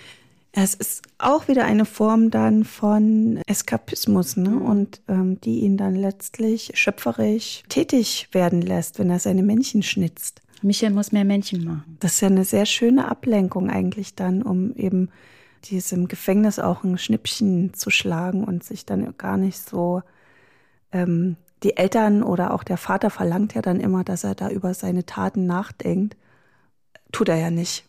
Es 0.52 0.74
ist 0.74 1.02
auch 1.18 1.46
wieder 1.46 1.64
eine 1.64 1.84
Form 1.84 2.30
dann 2.30 2.64
von 2.64 3.40
Eskapismus, 3.46 4.36
ne? 4.36 4.50
Mhm. 4.50 4.62
Und 4.62 5.00
ähm, 5.08 5.40
die 5.40 5.60
ihn 5.60 5.76
dann 5.76 5.94
letztlich 5.94 6.72
schöpferisch 6.74 7.62
tätig 7.68 8.28
werden 8.32 8.60
lässt, 8.60 8.98
wenn 8.98 9.10
er 9.10 9.20
seine 9.20 9.42
Männchen 9.42 9.82
schnitzt. 9.82 10.42
Michael 10.62 10.92
muss 10.92 11.12
mehr 11.12 11.24
Männchen 11.24 11.64
machen. 11.64 11.96
Das 12.00 12.14
ist 12.14 12.20
ja 12.20 12.28
eine 12.28 12.44
sehr 12.44 12.66
schöne 12.66 13.08
Ablenkung 13.08 13.70
eigentlich 13.70 14.14
dann, 14.14 14.42
um 14.42 14.74
eben 14.74 15.08
diesem 15.64 16.08
Gefängnis 16.08 16.58
auch 16.58 16.84
ein 16.84 16.98
Schnippchen 16.98 17.74
zu 17.74 17.90
schlagen 17.90 18.44
und 18.44 18.64
sich 18.64 18.84
dann 18.84 19.16
gar 19.16 19.36
nicht 19.36 19.58
so 19.58 20.02
ähm, 20.92 21.36
die 21.62 21.76
Eltern 21.76 22.22
oder 22.22 22.54
auch 22.54 22.64
der 22.64 22.78
Vater 22.78 23.10
verlangt 23.10 23.54
ja 23.54 23.62
dann 23.62 23.80
immer, 23.80 24.04
dass 24.04 24.24
er 24.24 24.34
da 24.34 24.48
über 24.48 24.74
seine 24.74 25.04
Taten 25.04 25.46
nachdenkt. 25.46 26.16
Tut 27.12 27.28
er 27.28 27.36
ja 27.36 27.50
nicht. 27.50 27.84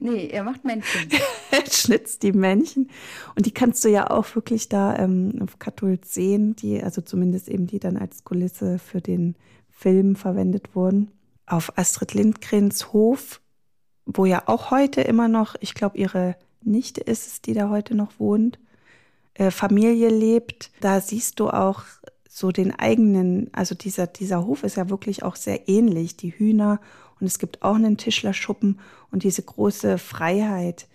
Nee, 0.00 0.28
er 0.28 0.44
macht 0.44 0.64
Männchen. 0.64 1.08
er 1.50 1.66
schnitzt 1.66 2.22
die 2.22 2.32
Männchen. 2.32 2.90
Und 3.34 3.46
die 3.46 3.52
kannst 3.52 3.84
du 3.84 3.88
ja 3.88 4.10
auch 4.10 4.34
wirklich 4.34 4.68
da 4.68 4.96
ähm, 4.96 5.40
auf 5.42 5.58
Kathult 5.58 6.04
sehen, 6.04 6.56
die, 6.56 6.82
also 6.82 7.00
zumindest 7.00 7.48
eben 7.48 7.66
die 7.66 7.80
dann 7.80 7.96
als 7.96 8.24
Kulisse 8.24 8.78
für 8.78 9.00
den 9.00 9.36
Film 9.70 10.16
verwendet 10.16 10.74
wurden. 10.74 11.10
Auf 11.46 11.76
Astrid 11.78 12.14
Lindgrens 12.14 12.92
Hof, 12.92 13.40
wo 14.06 14.24
ja 14.24 14.42
auch 14.46 14.70
heute 14.70 15.00
immer 15.00 15.28
noch, 15.28 15.56
ich 15.60 15.74
glaube, 15.74 15.98
ihre 15.98 16.36
Nichte 16.62 17.00
ist 17.00 17.26
es, 17.26 17.40
die 17.40 17.54
da 17.54 17.70
heute 17.70 17.94
noch 17.94 18.18
wohnt, 18.18 18.58
äh, 19.34 19.50
Familie 19.50 20.08
lebt. 20.08 20.70
Da 20.80 21.00
siehst 21.00 21.40
du 21.40 21.48
auch 21.48 21.84
so 22.28 22.52
den 22.52 22.78
eigenen, 22.78 23.50
also 23.52 23.74
dieser, 23.74 24.06
dieser 24.06 24.46
Hof 24.46 24.62
ist 24.62 24.76
ja 24.76 24.90
wirklich 24.90 25.22
auch 25.22 25.36
sehr 25.36 25.68
ähnlich. 25.68 26.16
Die 26.16 26.30
Hühner 26.30 26.80
und 27.20 27.26
es 27.26 27.38
gibt 27.38 27.62
auch 27.62 27.74
einen 27.74 27.96
Tischlerschuppen 27.96 28.78
und 29.10 29.22
diese 29.22 29.42
große 29.42 29.98
Freiheit, 29.98 30.86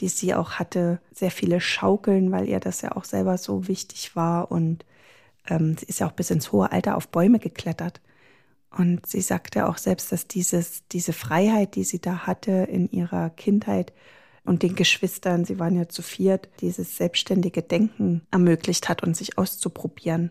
die 0.00 0.08
sie 0.08 0.34
auch 0.34 0.52
hatte, 0.52 1.00
sehr 1.12 1.30
viele 1.30 1.60
Schaukeln, 1.60 2.32
weil 2.32 2.48
ihr 2.48 2.60
das 2.60 2.82
ja 2.82 2.96
auch 2.96 3.04
selber 3.04 3.38
so 3.38 3.68
wichtig 3.68 4.16
war. 4.16 4.50
Und 4.50 4.84
ähm, 5.48 5.76
sie 5.78 5.86
ist 5.86 6.00
ja 6.00 6.08
auch 6.08 6.12
bis 6.12 6.30
ins 6.30 6.52
hohe 6.52 6.72
Alter 6.72 6.96
auf 6.96 7.08
Bäume 7.08 7.38
geklettert. 7.38 8.00
Und 8.70 9.06
sie 9.06 9.20
sagte 9.20 9.68
auch 9.68 9.78
selbst, 9.78 10.12
dass 10.12 10.26
dieses, 10.26 10.82
diese 10.88 11.12
Freiheit, 11.12 11.74
die 11.74 11.84
sie 11.84 12.00
da 12.00 12.26
hatte 12.26 12.50
in 12.50 12.90
ihrer 12.90 13.30
Kindheit 13.30 13.92
und 14.44 14.62
den 14.62 14.74
Geschwistern, 14.74 15.44
sie 15.44 15.58
waren 15.58 15.76
ja 15.76 15.88
zu 15.88 16.02
viert, 16.02 16.48
dieses 16.60 16.96
selbstständige 16.96 17.62
Denken 17.62 18.22
ermöglicht 18.30 18.88
hat 18.88 19.02
und 19.02 19.16
sich 19.16 19.38
auszuprobieren. 19.38 20.30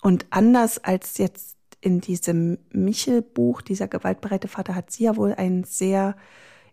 Und 0.00 0.26
anders 0.30 0.82
als 0.82 1.18
jetzt 1.18 1.56
in 1.84 2.00
diesem 2.00 2.58
Michel-Buch, 2.70 3.60
dieser 3.60 3.88
gewaltbereite 3.88 4.48
Vater, 4.48 4.74
hat 4.74 4.90
sie 4.90 5.04
ja 5.04 5.16
wohl 5.16 5.34
ein 5.34 5.64
sehr 5.64 6.16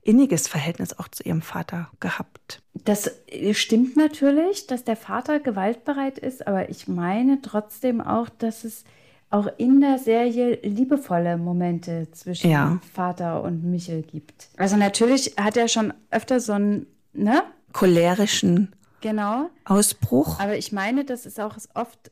inniges 0.03 0.47
Verhältnis 0.47 0.97
auch 0.97 1.09
zu 1.09 1.23
ihrem 1.23 1.41
Vater 1.41 1.91
gehabt. 1.99 2.61
Das 2.73 3.11
stimmt 3.51 3.97
natürlich, 3.97 4.67
dass 4.67 4.83
der 4.83 4.95
Vater 4.95 5.39
gewaltbereit 5.39 6.17
ist, 6.17 6.47
aber 6.47 6.69
ich 6.69 6.87
meine 6.87 7.41
trotzdem 7.41 7.99
auch, 7.99 8.29
dass 8.29 8.63
es 8.63 8.85
auch 9.29 9.47
in 9.57 9.81
der 9.81 9.97
Serie 9.97 10.59
liebevolle 10.63 11.37
Momente 11.37 12.07
zwischen 12.11 12.49
ja. 12.49 12.79
Vater 12.93 13.43
und 13.43 13.63
Michel 13.63 14.01
gibt. 14.01 14.49
Also 14.57 14.77
natürlich 14.77 15.35
hat 15.37 15.57
er 15.57 15.67
schon 15.67 15.93
öfter 16.09 16.39
so 16.39 16.53
einen, 16.53 16.87
ne? 17.13 17.43
Cholerischen 17.73 18.73
genau. 19.01 19.49
Ausbruch. 19.65 20.39
Aber 20.39 20.57
ich 20.57 20.71
meine, 20.71 21.05
dass 21.05 21.25
es 21.25 21.37
auch 21.37 21.57
oft 21.73 22.11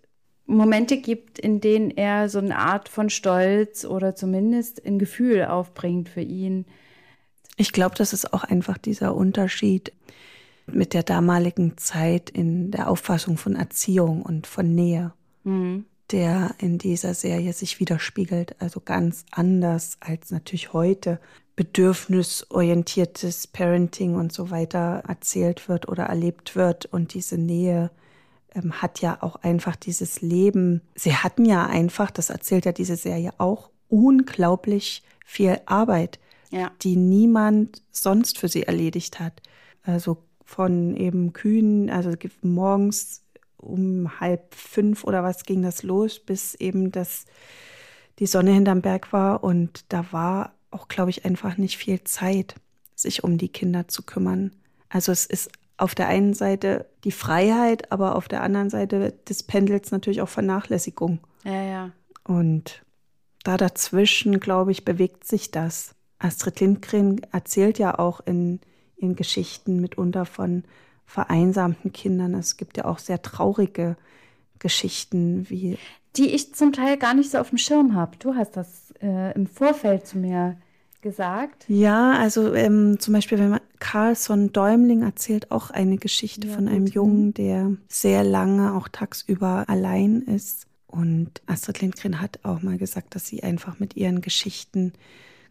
Momente 0.50 0.98
gibt, 0.98 1.38
in 1.38 1.62
denen 1.62 1.92
er 1.92 2.28
so 2.28 2.40
eine 2.40 2.58
Art 2.58 2.90
von 2.90 3.10
Stolz 3.10 3.86
oder 3.86 4.16
zumindest 4.16 4.86
ein 4.86 4.98
Gefühl 4.98 5.46
aufbringt 5.46 6.10
für 6.10 6.22
ihn. 6.22 6.66
Ich 7.56 7.72
glaube, 7.72 7.96
das 7.96 8.14
ist 8.14 8.34
auch 8.34 8.44
einfach 8.44 8.78
dieser 8.78 9.16
Unterschied 9.16 9.94
mit 10.66 10.94
der 10.94 11.04
damaligen 11.04 11.78
Zeit 11.78 12.30
in 12.30 12.72
der 12.72 12.90
Auffassung 12.90 13.38
von 13.38 13.56
Erziehung 13.56 14.24
und 14.24 14.48
von 14.48 14.74
Nähe, 14.74 15.14
mhm. 15.44 15.86
der 16.12 16.56
in 16.58 16.78
dieser 16.78 17.14
Serie 17.14 17.54
sich 17.54 17.80
widerspiegelt. 17.80 18.56
Also 18.60 18.80
ganz 18.80 19.26
anders 19.32 19.98
als 20.00 20.32
natürlich 20.32 20.74
heute 20.74 21.20
bedürfnisorientiertes 21.56 23.48
Parenting 23.48 24.16
und 24.16 24.32
so 24.32 24.50
weiter 24.50 25.04
erzählt 25.08 25.68
wird 25.70 25.90
oder 25.90 26.04
erlebt 26.04 26.56
wird 26.56 26.86
und 26.86 27.14
diese 27.14 27.38
Nähe 27.38 27.92
ähm, 28.56 28.82
hat 28.82 29.02
ja 29.02 29.18
auch 29.22 29.38
einfach 29.38 29.76
dieses 29.76 30.22
Leben, 30.22 30.82
sie 30.96 31.16
hatten 31.16 31.46
ja 31.46 31.66
einfach, 31.66 32.12
das 32.12 32.30
erzählt 32.30 32.66
ja 32.66 32.72
diese 32.72 32.96
Serie 32.96 33.34
auch, 33.38 33.70
unglaublich 33.90 35.04
viel 35.26 35.60
Arbeit, 35.66 36.20
ja. 36.52 36.72
die 36.82 36.96
niemand 36.96 37.82
sonst 37.92 38.38
für 38.38 38.48
sie 38.48 38.64
erledigt 38.64 39.20
hat. 39.20 39.42
Also 39.84 40.18
von 40.46 40.96
eben 40.96 41.34
Kühen, 41.34 41.90
also 41.90 42.12
morgens 42.42 43.24
um 43.58 44.20
halb 44.20 44.54
fünf 44.56 45.04
oder 45.04 45.24
was 45.24 45.44
ging 45.44 45.62
das 45.62 45.84
los, 45.84 46.20
bis 46.20 46.56
eben 46.56 46.92
das 46.92 47.26
die 48.20 48.26
Sonne 48.26 48.52
hinterm 48.52 48.82
Berg 48.82 49.14
war 49.14 49.44
und 49.44 49.86
da 49.90 50.06
war 50.12 50.54
auch, 50.72 50.88
glaube 50.88 51.10
ich, 51.10 51.26
einfach 51.26 51.58
nicht 51.58 51.78
viel 51.78 52.04
Zeit, 52.04 52.56
sich 52.96 53.24
um 53.24 53.38
die 53.38 53.50
Kinder 53.50 53.88
zu 53.88 54.04
kümmern. 54.04 54.52
Also 54.90 55.12
es 55.12 55.26
ist 55.26 55.52
auf 55.80 55.96
der 55.96 56.08
einen 56.08 56.34
Seite 56.34 56.86
die 57.04 57.12
Freiheit, 57.12 57.92
aber 57.92 58.16
auf 58.16 58.28
der 58.28 58.44
anderen 58.44 58.70
Seite 58.70 59.14
des 59.28 59.44
Pendels 59.44 59.92
natürlich 59.92 60.22
auch 60.22 60.30
Vernachlässigung. 60.30 61.20
Ja, 61.44 61.64
ja. 61.64 61.92
Und 62.24 62.84
da 63.44 63.58
dazwischen, 63.58 64.40
glaube 64.40 64.72
ich, 64.72 64.86
bewegt 64.86 65.26
sich 65.26 65.52
das. 65.52 65.96
Astrid 66.20 66.60
Lindgren 66.60 67.22
erzählt 67.32 67.80
ja 67.80 67.98
auch 67.98 68.20
in 68.20 68.60
ihren 68.98 69.16
Geschichten 69.16 69.80
mitunter 69.80 70.26
von 70.26 70.64
vereinsamten 71.06 71.94
Kindern. 71.94 72.34
Es 72.34 72.58
gibt 72.58 72.78
ja 72.78 72.86
auch 72.86 73.00
sehr 73.00 73.22
traurige 73.22 73.96
Geschichten, 74.60 75.50
wie. 75.50 75.78
Die 76.18 76.32
ich 76.32 76.54
zum 76.54 76.74
Teil 76.74 76.98
gar 76.98 77.14
nicht 77.14 77.32
so 77.32 77.38
auf 77.38 77.50
dem 77.50 77.58
Schirm 77.58 77.96
habe. 77.96 78.18
Du 78.18 78.36
hast 78.36 78.58
das 78.58 78.94
äh, 79.02 79.34
im 79.34 79.48
Vorfeld 79.48 80.06
zu 80.06 80.18
mir 80.18 80.58
gesagt? 81.02 81.66
Ja, 81.68 82.14
also 82.14 82.54
ähm, 82.54 83.00
zum 83.00 83.14
Beispiel, 83.14 83.40
wenn 83.40 83.50
man 83.50 83.62
Carlson 83.80 84.52
Däumling 84.52 85.04
erzählt 85.04 85.52
auch 85.52 85.70
eine 85.70 85.98
Geschichte 85.98 86.48
ja, 86.48 86.54
von 86.54 86.68
einem 86.68 86.86
gut. 86.86 86.94
Jungen, 86.94 87.34
der 87.34 87.74
sehr 87.88 88.24
lange 88.24 88.74
auch 88.74 88.88
tagsüber 88.88 89.66
allein 89.68 90.22
ist. 90.22 90.68
Und 90.88 91.42
Astrid 91.46 91.82
Lindgren 91.82 92.20
hat 92.20 92.40
auch 92.44 92.62
mal 92.62 92.78
gesagt, 92.78 93.16
dass 93.16 93.28
sie 93.28 93.44
einfach 93.44 93.80
mit 93.80 93.96
ihren 93.96 94.22
Geschichten 94.22 94.94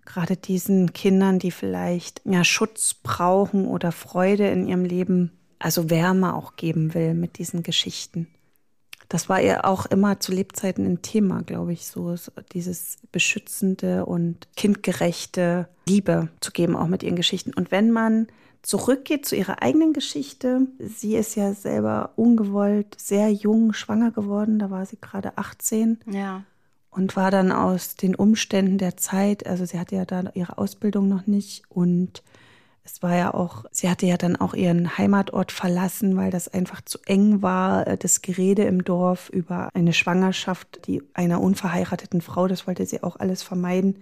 gerade 0.05 0.37
diesen 0.37 0.93
Kindern, 0.93 1.39
die 1.39 1.51
vielleicht 1.51 2.23
ja 2.25 2.43
Schutz 2.43 2.95
brauchen 2.95 3.67
oder 3.67 3.93
Freude 3.93 4.49
in 4.49 4.67
ihrem 4.67 4.85
Leben, 4.85 5.33
also 5.59 5.91
Wärme 5.91 6.35
auch 6.35 6.57
geben 6.57 6.95
will 6.95 7.15
mit 7.15 7.39
diesen 7.39 7.63
Geschichten 7.63 8.27
das 9.09 9.29
war 9.29 9.41
ihr 9.41 9.65
auch 9.65 9.87
immer 9.87 10.21
zu 10.21 10.33
Lebzeiten 10.33 10.85
ein 10.87 11.03
Thema, 11.03 11.43
glaube 11.43 11.73
ich, 11.73 11.87
so 11.87 12.15
dieses 12.53 12.99
beschützende 13.11 14.05
und 14.05 14.49
kindgerechte 14.57 15.69
Liebe 15.89 16.29
zu 16.41 16.53
geben, 16.53 16.77
auch 16.77 16.89
mit 16.89 17.03
ihren 17.03 17.17
Geschichten. 17.17 17.55
Und 17.55 17.71
wenn 17.71 17.91
man 17.91 18.27
zurückgeht 18.63 19.27
zu 19.27 19.37
ihrer 19.37 19.63
eigenen 19.63 19.93
Geschichte. 19.93 20.67
Sie 20.79 21.17
ist 21.17 21.37
ja 21.37 21.55
selber 21.55 22.11
ungewollt, 22.17 23.01
sehr 23.01 23.31
jung 23.31 23.73
schwanger 23.73 24.11
geworden. 24.11 24.59
Da 24.59 24.71
war 24.71 24.85
sie 24.87 24.99
gerade 25.01 25.37
18. 25.39 26.01
Ja. 26.11 26.43
Und 26.91 27.17
war 27.17 27.31
dann 27.31 27.53
aus 27.53 27.97
den 27.97 28.15
Umständen 28.15 28.79
der 28.79 28.97
Zeit, 28.97 29.47
also 29.47 29.65
sie 29.65 29.79
hatte 29.79 29.95
ja 29.95 30.05
da 30.05 30.31
ihre 30.35 30.59
Ausbildung 30.59 31.09
noch 31.09 31.27
nicht 31.27 31.63
und 31.69 32.23
es 32.91 33.03
war 33.03 33.15
ja 33.15 33.35
auch, 33.35 33.65
sie 33.71 33.91
hatte 33.91 34.07
ja 34.07 34.17
dann 34.17 34.37
auch 34.37 34.55
ihren 34.55 34.97
Heimatort 34.97 35.53
verlassen, 35.53 36.17
weil 36.17 36.31
das 36.31 36.49
einfach 36.49 36.81
zu 36.81 36.99
eng 37.05 37.43
war. 37.43 37.87
Äh, 37.87 37.99
das 37.99 38.23
Gerede 38.23 38.65
im 38.65 38.83
Dorf 38.83 39.29
über 39.29 39.69
eine 39.75 39.93
Schwangerschaft, 39.93 40.87
die 40.87 41.03
einer 41.13 41.41
unverheirateten 41.41 42.23
Frau, 42.23 42.49
das 42.49 42.67
wollte 42.67 42.87
sie 42.87 43.03
auch 43.03 43.17
alles 43.17 43.43
vermeiden. 43.43 43.97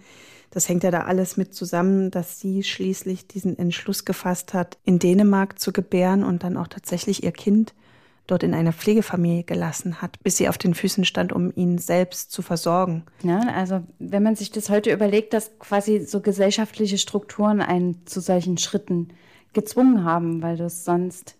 Das 0.53 0.69
hängt 0.69 0.85
ja 0.85 0.93
da 0.93 1.03
alles 1.03 1.37
mit 1.37 1.53
zusammen, 1.53 2.13
dass 2.13 2.39
sie 2.39 2.63
schließlich 2.63 3.27
diesen 3.27 3.59
Entschluss 3.59 4.05
gefasst 4.05 4.55
hat, 4.55 4.79
in 4.85 5.01
Dänemark 5.01 5.59
zu 5.59 5.73
gebären 5.73 6.23
und 6.23 6.45
dann 6.45 6.57
auch 6.57 6.69
tatsächlich 6.69 7.25
ihr 7.25 7.33
Kind 7.33 7.75
dort 8.27 8.43
in 8.43 8.55
einer 8.55 8.73
Pflegefamilie 8.73 9.45
gelassen 9.45 10.03
hat, 10.03 10.23
bis 10.23 10.37
sie 10.37 10.49
auf 10.49 10.59
den 10.59 10.75
Füßen 10.75 11.05
stand, 11.05 11.33
um 11.33 11.53
ihn 11.55 11.79
selbst 11.79 12.33
zu 12.33 12.43
versorgen. 12.43 13.05
Ja, 13.23 13.41
also 13.55 13.83
wenn 13.99 14.23
man 14.23 14.37
sich 14.37 14.51
das 14.51 14.71
heute 14.71 14.93
überlegt, 14.93 15.33
dass 15.33 15.59
quasi 15.59 16.01
so 16.01 16.21
gesellschaftliche 16.21 16.99
Strukturen 16.99 17.61
einen 17.61 18.07
zu 18.07 18.21
solchen 18.21 18.59
Schritten 18.59 19.09
gezwungen 19.53 20.05
haben, 20.05 20.43
weil 20.43 20.57
das 20.57 20.85
sonst. 20.85 21.37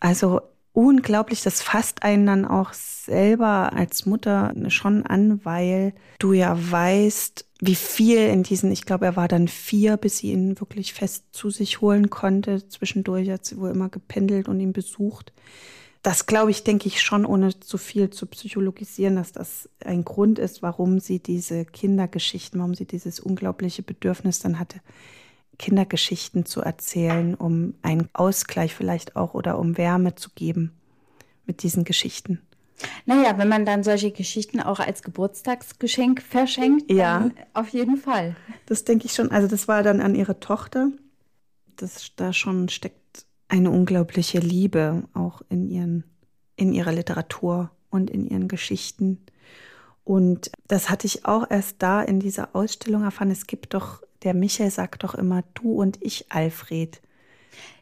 Also 0.00 0.40
unglaublich, 0.72 1.42
das 1.42 1.62
fasst 1.62 2.02
einen 2.02 2.26
dann 2.26 2.44
auch 2.44 2.72
selber 2.72 3.72
als 3.74 4.06
Mutter 4.06 4.54
schon 4.68 5.04
an, 5.04 5.44
weil 5.44 5.92
du 6.18 6.32
ja 6.32 6.56
weißt, 6.58 7.46
wie 7.60 7.74
viel 7.74 8.18
in 8.18 8.42
diesen, 8.42 8.72
ich 8.72 8.84
glaube, 8.84 9.04
er 9.04 9.16
war 9.16 9.28
dann 9.28 9.48
vier, 9.48 9.96
bis 9.96 10.18
sie 10.18 10.32
ihn 10.32 10.58
wirklich 10.58 10.94
fest 10.94 11.26
zu 11.32 11.50
sich 11.50 11.80
holen 11.80 12.10
konnte. 12.10 12.66
Zwischendurch 12.68 13.30
hat 13.30 13.44
sie 13.44 13.58
wohl 13.58 13.70
immer 13.70 13.88
gependelt 13.88 14.48
und 14.48 14.58
ihn 14.58 14.72
besucht 14.72 15.32
das 16.02 16.26
glaube 16.26 16.50
ich, 16.50 16.64
denke 16.64 16.88
ich 16.88 17.00
schon, 17.00 17.24
ohne 17.24 17.58
zu 17.60 17.78
viel 17.78 18.10
zu 18.10 18.26
psychologisieren, 18.26 19.16
dass 19.16 19.30
das 19.30 19.68
ein 19.84 20.04
Grund 20.04 20.40
ist, 20.40 20.60
warum 20.60 20.98
sie 20.98 21.20
diese 21.20 21.64
Kindergeschichten, 21.64 22.58
warum 22.58 22.74
sie 22.74 22.86
dieses 22.86 23.20
unglaubliche 23.20 23.84
Bedürfnis 23.84 24.40
dann 24.40 24.58
hatte, 24.58 24.80
Kindergeschichten 25.58 26.44
zu 26.44 26.60
erzählen, 26.60 27.36
um 27.36 27.74
einen 27.82 28.08
Ausgleich 28.14 28.74
vielleicht 28.74 29.14
auch 29.14 29.34
oder 29.34 29.58
um 29.58 29.78
Wärme 29.78 30.16
zu 30.16 30.30
geben 30.34 30.72
mit 31.46 31.62
diesen 31.62 31.84
Geschichten. 31.84 32.40
Naja, 33.06 33.38
wenn 33.38 33.48
man 33.48 33.64
dann 33.64 33.84
solche 33.84 34.10
Geschichten 34.10 34.60
auch 34.60 34.80
als 34.80 35.02
Geburtstagsgeschenk 35.04 36.20
verschenkt, 36.20 36.90
ja. 36.90 37.30
auf 37.54 37.68
jeden 37.68 37.96
Fall. 37.96 38.34
Das 38.66 38.82
denke 38.82 39.06
ich 39.06 39.12
schon. 39.12 39.30
Also 39.30 39.46
das 39.46 39.68
war 39.68 39.84
dann 39.84 40.00
an 40.00 40.16
ihre 40.16 40.40
Tochter. 40.40 40.90
Das 41.76 42.10
da 42.16 42.32
schon 42.32 42.68
steckt 42.68 43.01
eine 43.52 43.70
unglaubliche 43.70 44.38
Liebe 44.38 45.04
auch 45.12 45.42
in 45.50 45.68
ihren, 45.68 46.04
in 46.56 46.72
ihrer 46.72 46.90
Literatur 46.90 47.70
und 47.90 48.08
in 48.08 48.26
ihren 48.26 48.48
Geschichten. 48.48 49.18
Und 50.04 50.50
das 50.68 50.88
hatte 50.88 51.06
ich 51.06 51.26
auch 51.26 51.50
erst 51.50 51.76
da 51.82 52.00
in 52.00 52.18
dieser 52.18 52.56
Ausstellung 52.56 53.02
erfahren. 53.02 53.30
Es 53.30 53.46
gibt 53.46 53.74
doch, 53.74 54.02
der 54.22 54.32
Michael 54.32 54.70
sagt 54.70 55.04
doch 55.04 55.14
immer, 55.14 55.44
du 55.52 55.74
und 55.74 55.98
ich, 56.00 56.32
Alfred. 56.32 57.02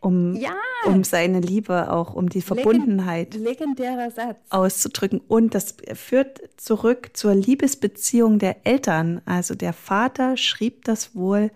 Um, 0.00 0.34
ja. 0.34 0.56
um 0.86 1.04
seine 1.04 1.38
Liebe 1.38 1.92
auch, 1.92 2.14
um 2.14 2.28
die 2.28 2.42
Verbundenheit 2.42 3.34
legendärer 3.34 4.10
Satz. 4.10 4.38
auszudrücken. 4.48 5.20
Und 5.28 5.54
das 5.54 5.76
führt 5.94 6.40
zurück 6.56 7.10
zur 7.14 7.36
Liebesbeziehung 7.36 8.40
der 8.40 8.66
Eltern. 8.66 9.22
Also 9.24 9.54
der 9.54 9.72
Vater 9.72 10.36
schrieb 10.36 10.84
das 10.84 11.14
wohl 11.14 11.52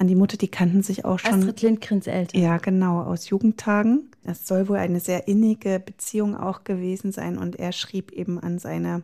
an 0.00 0.06
die 0.06 0.14
Mutter, 0.14 0.38
die 0.38 0.48
kannten 0.48 0.82
sich 0.82 1.04
auch 1.04 1.18
schon. 1.18 1.34
Astrid 1.34 1.60
Lindgrens 1.60 2.06
Eltern. 2.06 2.40
Ja, 2.40 2.56
genau, 2.56 3.02
aus 3.02 3.28
Jugendtagen. 3.28 4.10
Das 4.24 4.46
soll 4.46 4.66
wohl 4.68 4.78
eine 4.78 4.98
sehr 4.98 5.28
innige 5.28 5.78
Beziehung 5.78 6.34
auch 6.34 6.64
gewesen 6.64 7.12
sein. 7.12 7.36
Und 7.36 7.56
er 7.56 7.72
schrieb 7.72 8.10
eben 8.10 8.38
an 8.40 8.58
seine 8.58 9.02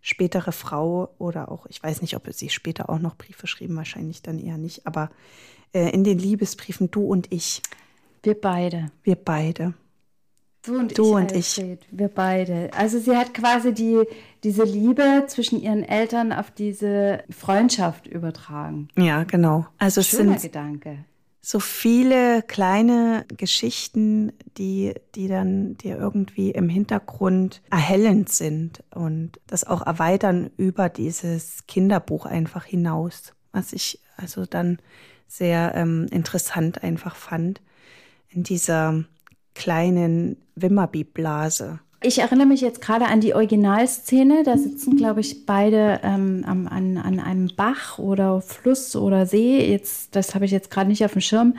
spätere 0.00 0.52
Frau 0.52 1.10
oder 1.18 1.52
auch, 1.52 1.66
ich 1.66 1.82
weiß 1.82 2.00
nicht, 2.00 2.16
ob 2.16 2.26
er 2.26 2.32
sie 2.32 2.48
später 2.48 2.88
auch 2.88 2.98
noch 2.98 3.16
Briefe 3.16 3.46
schrieben, 3.46 3.76
wahrscheinlich 3.76 4.22
dann 4.22 4.38
eher 4.38 4.56
nicht, 4.56 4.86
aber 4.86 5.10
äh, 5.74 5.90
in 5.90 6.02
den 6.02 6.18
Liebesbriefen 6.18 6.90
du 6.90 7.04
und 7.04 7.30
ich. 7.30 7.60
Wir 8.22 8.40
beide. 8.40 8.90
Wir 9.02 9.16
beide. 9.16 9.74
Du 10.64 10.78
und 10.78 10.98
du 10.98 11.04
ich. 11.04 11.14
Und 11.14 11.32
ich. 11.32 11.78
Wir 11.90 12.08
beide. 12.08 12.70
Also 12.76 12.98
sie 12.98 13.16
hat 13.16 13.32
quasi 13.32 13.72
die, 13.72 14.02
diese 14.44 14.64
Liebe 14.64 15.24
zwischen 15.28 15.60
ihren 15.60 15.84
Eltern 15.84 16.32
auf 16.32 16.50
diese 16.50 17.22
Freundschaft 17.30 18.06
übertragen. 18.06 18.88
Ja, 18.96 19.24
genau. 19.24 19.66
Also 19.78 20.02
Schöner 20.02 20.34
es 20.34 20.42
sind 20.42 20.52
Gedanke. 20.52 21.04
so 21.40 21.60
viele 21.60 22.42
kleine 22.42 23.24
Geschichten, 23.36 24.32
die, 24.58 24.94
die 25.14 25.28
dann 25.28 25.76
dir 25.78 25.96
irgendwie 25.96 26.50
im 26.50 26.68
Hintergrund 26.68 27.62
erhellend 27.70 28.28
sind 28.28 28.82
und 28.90 29.40
das 29.46 29.64
auch 29.64 29.86
erweitern 29.86 30.50
über 30.56 30.88
dieses 30.88 31.66
Kinderbuch 31.66 32.26
einfach 32.26 32.64
hinaus, 32.64 33.32
was 33.52 33.72
ich 33.72 34.00
also 34.16 34.44
dann 34.44 34.78
sehr 35.28 35.72
ähm, 35.76 36.06
interessant 36.10 36.82
einfach 36.82 37.14
fand 37.14 37.60
in 38.30 38.42
dieser 38.42 39.04
kleinen 39.58 40.36
Wimmerbi-Blase. 40.54 41.80
Ich 42.00 42.20
erinnere 42.20 42.46
mich 42.46 42.60
jetzt 42.60 42.80
gerade 42.80 43.06
an 43.06 43.20
die 43.20 43.34
Originalszene. 43.34 44.44
Da 44.44 44.56
sitzen, 44.56 44.96
glaube 44.96 45.20
ich, 45.20 45.46
beide 45.46 46.00
ähm, 46.04 46.44
an, 46.46 46.96
an 46.96 47.18
einem 47.18 47.50
Bach 47.56 47.98
oder 47.98 48.40
Fluss 48.40 48.94
oder 48.94 49.26
See. 49.26 49.68
Jetzt, 49.68 50.14
das 50.14 50.36
habe 50.36 50.44
ich 50.44 50.52
jetzt 50.52 50.70
gerade 50.70 50.88
nicht 50.88 51.04
auf 51.04 51.12
dem 51.12 51.20
Schirm. 51.20 51.56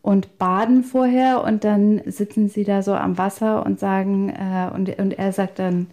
Und 0.00 0.38
baden 0.38 0.84
vorher 0.84 1.44
und 1.44 1.64
dann 1.64 2.00
sitzen 2.06 2.48
sie 2.48 2.64
da 2.64 2.82
so 2.82 2.94
am 2.94 3.16
Wasser 3.16 3.64
und 3.64 3.78
sagen, 3.78 4.30
äh, 4.30 4.70
und, 4.74 4.98
und 4.98 5.12
er 5.12 5.32
sagt 5.32 5.58
dann, 5.58 5.86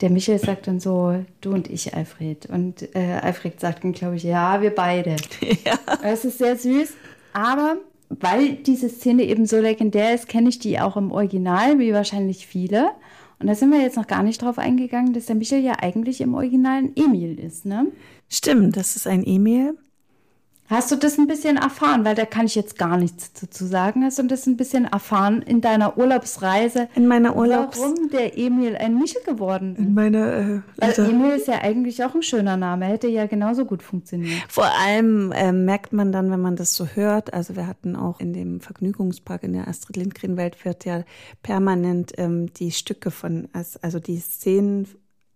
der 0.00 0.10
Michael 0.10 0.38
sagt 0.38 0.66
dann 0.66 0.80
so, 0.80 1.24
du 1.40 1.52
und 1.52 1.68
ich, 1.68 1.94
Alfred. 1.94 2.46
Und 2.46 2.94
äh, 2.94 3.18
Alfred 3.22 3.60
sagt 3.60 3.84
dann, 3.84 3.92
glaube 3.92 4.16
ich, 4.16 4.22
ja, 4.22 4.62
wir 4.62 4.74
beide. 4.74 5.16
Ja. 5.64 5.74
Das 6.02 6.24
ist 6.24 6.38
sehr 6.38 6.56
süß. 6.56 6.94
Aber 7.32 7.76
weil 8.10 8.54
diese 8.56 8.88
Szene 8.88 9.22
eben 9.22 9.46
so 9.46 9.58
legendär 9.58 10.14
ist, 10.14 10.28
kenne 10.28 10.48
ich 10.48 10.58
die 10.58 10.80
auch 10.80 10.96
im 10.96 11.12
Original, 11.12 11.78
wie 11.78 11.94
wahrscheinlich 11.94 12.46
viele. 12.46 12.90
Und 13.38 13.46
da 13.46 13.54
sind 13.54 13.70
wir 13.70 13.80
jetzt 13.80 13.96
noch 13.96 14.08
gar 14.08 14.22
nicht 14.22 14.42
drauf 14.42 14.58
eingegangen, 14.58 15.12
dass 15.14 15.26
der 15.26 15.36
Michel 15.36 15.60
ja 15.60 15.74
eigentlich 15.80 16.20
im 16.20 16.34
Original 16.34 16.78
ein 16.78 16.92
Emil 16.96 17.38
ist, 17.38 17.64
ne? 17.64 17.86
Stimmt, 18.28 18.76
das 18.76 18.96
ist 18.96 19.06
ein 19.06 19.24
Emil. 19.24 19.78
Hast 20.70 20.92
du 20.92 20.96
das 20.96 21.18
ein 21.18 21.26
bisschen 21.26 21.56
erfahren? 21.56 22.04
Weil 22.04 22.14
da 22.14 22.24
kann 22.24 22.46
ich 22.46 22.54
jetzt 22.54 22.78
gar 22.78 22.96
nichts 22.96 23.32
dazu 23.32 23.66
sagen. 23.66 24.04
Hast 24.04 24.20
du 24.20 24.22
das 24.22 24.46
ein 24.46 24.56
bisschen 24.56 24.84
erfahren 24.84 25.42
in 25.42 25.60
deiner 25.60 25.98
Urlaubsreise? 25.98 26.88
In 26.94 27.08
meiner 27.08 27.34
Urlaubs... 27.34 27.80
Warum 27.80 28.08
der 28.10 28.38
Emil 28.38 28.76
ein 28.76 28.96
Michel 28.96 29.20
geworden 29.24 29.72
ist? 29.72 29.80
In 29.80 29.94
meiner... 29.94 30.32
Äh, 30.32 30.60
also 30.78 31.02
Emil 31.02 31.32
ist 31.32 31.48
ja 31.48 31.60
eigentlich 31.60 32.04
auch 32.04 32.14
ein 32.14 32.22
schöner 32.22 32.56
Name. 32.56 32.84
Hätte 32.86 33.08
ja 33.08 33.26
genauso 33.26 33.64
gut 33.64 33.82
funktioniert. 33.82 34.40
Vor 34.48 34.70
allem 34.86 35.32
äh, 35.32 35.50
merkt 35.50 35.92
man 35.92 36.12
dann, 36.12 36.30
wenn 36.30 36.40
man 36.40 36.54
das 36.54 36.76
so 36.76 36.86
hört, 36.86 37.34
also 37.34 37.56
wir 37.56 37.66
hatten 37.66 37.96
auch 37.96 38.20
in 38.20 38.32
dem 38.32 38.60
Vergnügungspark 38.60 39.42
in 39.42 39.54
der 39.54 39.66
Astrid 39.66 39.96
Lindgren 39.96 40.36
Welt 40.36 40.64
wird 40.64 40.84
ja 40.84 41.02
permanent 41.42 42.12
ähm, 42.16 42.52
die 42.54 42.70
Stücke 42.70 43.10
von, 43.10 43.48
also 43.52 43.98
die 43.98 44.20
Szenen 44.20 44.86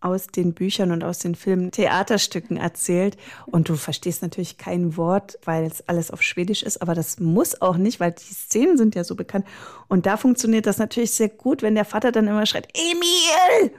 aus 0.04 0.26
den 0.26 0.52
Büchern 0.54 0.92
und 0.92 1.02
aus 1.02 1.18
den 1.18 1.34
Filmen 1.34 1.70
Theaterstücken 1.70 2.56
erzählt. 2.56 3.16
Und 3.46 3.68
du 3.68 3.76
verstehst 3.76 4.22
natürlich 4.22 4.58
kein 4.58 4.96
Wort, 4.96 5.38
weil 5.44 5.64
es 5.64 5.88
alles 5.88 6.10
auf 6.10 6.22
Schwedisch 6.22 6.62
ist, 6.62 6.82
aber 6.82 6.94
das 6.94 7.18
muss 7.18 7.60
auch 7.60 7.76
nicht, 7.76 8.00
weil 8.00 8.12
die 8.12 8.34
Szenen 8.34 8.76
sind 8.76 8.94
ja 8.94 9.04
so 9.04 9.14
bekannt. 9.14 9.46
Und 9.88 10.06
da 10.06 10.16
funktioniert 10.16 10.66
das 10.66 10.78
natürlich 10.78 11.12
sehr 11.12 11.28
gut, 11.28 11.62
wenn 11.62 11.74
der 11.74 11.84
Vater 11.84 12.12
dann 12.12 12.28
immer 12.28 12.46
schreit, 12.46 12.68
Emil! 12.74 13.72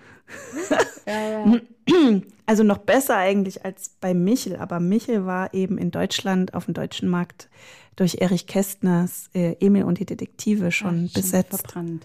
Ja, 1.06 1.46
ja. 1.46 1.62
Also 2.48 2.62
noch 2.62 2.78
besser 2.78 3.18
eigentlich 3.18 3.66
als 3.66 3.90
bei 4.00 4.14
Michel, 4.14 4.58
aber 4.58 4.80
Michel 4.80 5.26
war 5.26 5.52
eben 5.56 5.80
in 5.80 5.90
Deutschland 5.90 6.54
auf 6.54 6.66
dem 6.66 6.76
deutschen 6.76 7.10
Markt 7.10 7.50
durch 7.96 8.18
Erich 8.22 8.46
Kästners 8.46 9.32
äh, 9.34 9.56
Emil 9.60 9.84
und 9.84 10.00
die 10.00 10.06
Detektive 10.06 10.72
schon 10.72 11.08
Ach, 11.10 11.14
besetzt. 11.14 11.74
Hm. 11.74 12.02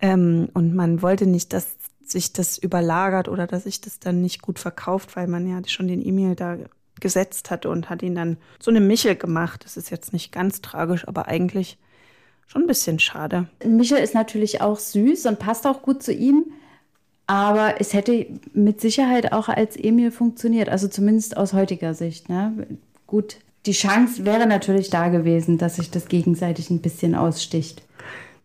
Ähm, 0.00 0.48
und 0.52 0.74
man 0.74 1.00
wollte 1.00 1.26
nicht, 1.26 1.54
dass 1.54 1.68
sich 2.12 2.32
das 2.32 2.58
überlagert 2.58 3.28
oder 3.28 3.46
dass 3.46 3.64
sich 3.64 3.80
das 3.80 3.98
dann 3.98 4.20
nicht 4.20 4.42
gut 4.42 4.58
verkauft, 4.58 5.16
weil 5.16 5.26
man 5.26 5.46
ja 5.48 5.60
schon 5.66 5.88
den 5.88 6.04
E-Mail 6.04 6.36
da 6.36 6.56
gesetzt 7.00 7.50
hatte 7.50 7.68
und 7.68 7.90
hat 7.90 8.02
ihn 8.02 8.14
dann 8.14 8.36
so 8.60 8.70
eine 8.70 8.80
Michel 8.80 9.16
gemacht. 9.16 9.64
Das 9.64 9.76
ist 9.76 9.90
jetzt 9.90 10.12
nicht 10.12 10.32
ganz 10.32 10.60
tragisch, 10.60 11.06
aber 11.08 11.26
eigentlich 11.26 11.78
schon 12.46 12.62
ein 12.62 12.68
bisschen 12.68 12.98
schade. 12.98 13.48
Michel 13.64 13.98
ist 13.98 14.14
natürlich 14.14 14.60
auch 14.60 14.78
süß 14.78 15.26
und 15.26 15.38
passt 15.38 15.66
auch 15.66 15.82
gut 15.82 16.02
zu 16.02 16.12
ihm. 16.12 16.52
Aber 17.26 17.80
es 17.80 17.94
hätte 17.94 18.26
mit 18.52 18.80
Sicherheit 18.80 19.32
auch 19.32 19.48
als 19.48 19.76
Emil 19.76 20.10
funktioniert, 20.10 20.68
also 20.68 20.88
zumindest 20.88 21.36
aus 21.36 21.52
heutiger 21.52 21.94
Sicht. 21.94 22.28
Ne? 22.28 22.66
Gut, 23.06 23.38
die 23.64 23.72
Chance 23.72 24.24
wäre 24.24 24.46
natürlich 24.46 24.90
da 24.90 25.08
gewesen, 25.08 25.56
dass 25.56 25.76
sich 25.76 25.90
das 25.90 26.08
gegenseitig 26.08 26.68
ein 26.70 26.80
bisschen 26.82 27.14
aussticht. 27.14 27.82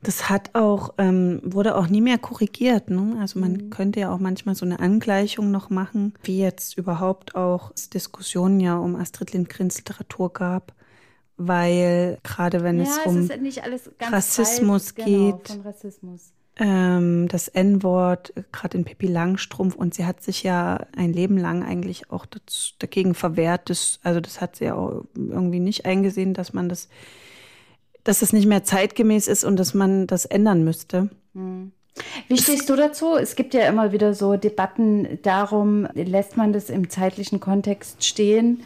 Das 0.03 0.29
hat 0.29 0.53
auch, 0.53 0.93
ähm, 0.99 1.41
wurde 1.43 1.75
auch 1.75 1.87
nie 1.87 2.01
mehr 2.01 2.19
korrigiert. 2.19 2.89
Ne? 2.89 3.17
Also 3.19 3.39
man 3.39 3.53
mhm. 3.53 3.69
könnte 3.71 3.99
ja 3.99 4.13
auch 4.13 4.19
manchmal 4.19 4.53
so 4.55 4.65
eine 4.65 4.79
Angleichung 4.79 5.49
noch 5.49 5.69
machen, 5.69 6.13
wie 6.23 6.39
jetzt 6.39 6.77
überhaupt 6.77 7.35
auch 7.35 7.71
es 7.75 7.89
Diskussionen 7.89 8.59
ja 8.59 8.77
um 8.77 8.95
Astrid 8.95 9.33
Lindgrens 9.33 9.77
Literatur 9.77 10.31
gab. 10.31 10.73
weil 11.37 12.17
gerade 12.23 12.63
wenn 12.63 12.77
ja, 12.77 12.83
es 12.83 12.97
es 12.97 13.87
um 13.87 13.93
ganz 13.97 14.13
Rassismus 14.13 14.91
frei, 14.91 15.03
genau, 15.03 15.37
geht. 15.37 15.47
von 15.49 15.61
Rassismus. 15.61 16.33
ähm, 16.57 17.27
das 17.27 17.47
N-Wort, 17.47 18.33
äh, 18.35 18.43
gerade 18.51 18.77
in 18.77 18.83
Pippi 18.85 19.07
Langstrumpf, 19.07 19.75
und 19.75 19.93
sie 19.93 20.05
hat 20.05 20.21
sich 20.21 20.43
ja 20.43 20.85
ein 20.95 21.13
Leben 21.13 21.37
lang 21.37 21.63
eigentlich 21.63 22.09
auch 22.11 22.25
das, 22.25 22.73
dagegen 22.79 23.13
verwehrt. 23.13 23.69
Das, 23.69 23.99
also 24.03 24.19
das 24.19 24.41
hat 24.41 24.55
sie 24.55 24.65
ja 24.65 24.75
auch 24.75 25.03
irgendwie 25.15 25.59
nicht 25.59 25.85
eingesehen, 25.85 26.33
dass 26.33 26.53
man 26.53 26.69
das, 26.69 26.89
dass 28.07 28.21
es 28.21 28.31
nicht 28.31 28.47
mehr 28.47 28.63
zeitgemäß 28.63 29.27
ist 29.27 29.43
und 29.43 29.57
dass 29.57 29.73
man 29.73 30.07
das 30.07 30.25
ändern 30.25 30.63
müsste. 30.63 31.09
Wie 32.27 32.37
stehst 32.37 32.69
du 32.69 32.75
dazu? 32.75 33.15
Es 33.15 33.35
gibt 33.35 33.53
ja 33.53 33.67
immer 33.67 33.91
wieder 33.91 34.13
so 34.13 34.37
Debatten 34.37 35.19
darum, 35.23 35.87
lässt 35.93 36.37
man 36.37 36.53
das 36.53 36.69
im 36.69 36.89
zeitlichen 36.89 37.39
Kontext 37.39 38.03
stehen 38.05 38.63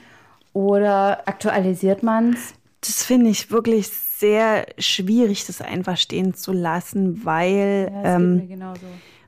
oder 0.53 1.27
aktualisiert 1.27 2.03
man 2.03 2.33
es? 2.33 2.53
Das 2.81 3.03
finde 3.03 3.29
ich 3.29 3.51
wirklich 3.51 3.89
sehr 3.89 4.65
schwierig, 4.77 5.45
das 5.45 5.61
einfach 5.61 5.97
stehen 5.97 6.33
zu 6.33 6.51
lassen, 6.51 7.25
weil, 7.25 7.91
Ja, 7.91 8.15
ähm, 8.15 8.61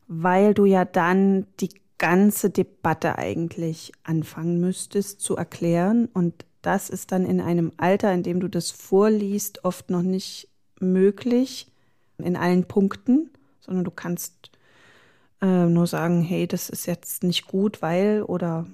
weil 0.07 0.53
du 0.53 0.65
ja 0.65 0.85
dann 0.85 1.47
die 1.59 1.69
ganze 1.97 2.49
Debatte 2.49 3.17
eigentlich 3.17 3.91
anfangen 4.03 4.59
müsstest 4.59 5.21
zu 5.21 5.37
erklären. 5.37 6.09
Und 6.13 6.45
das 6.63 6.89
ist 6.89 7.11
dann 7.11 7.25
in 7.25 7.39
einem 7.39 7.71
Alter, 7.77 8.11
in 8.13 8.23
dem 8.23 8.39
du 8.39 8.47
das 8.47 8.71
vorliest, 8.71 9.63
oft 9.65 9.89
noch 9.91 10.01
nicht 10.01 10.49
möglich 10.79 11.67
in 12.17 12.35
allen 12.35 12.65
Punkten, 12.65 13.29
sondern 13.59 13.83
du 13.83 13.91
kannst 13.91 14.51
äh, 15.41 15.65
nur 15.65 15.87
sagen, 15.87 16.21
hey, 16.21 16.47
das 16.47 16.69
ist 16.69 16.85
jetzt 16.85 17.23
nicht 17.23 17.47
gut, 17.47 17.81
weil 17.81 18.23
oder 18.23 18.65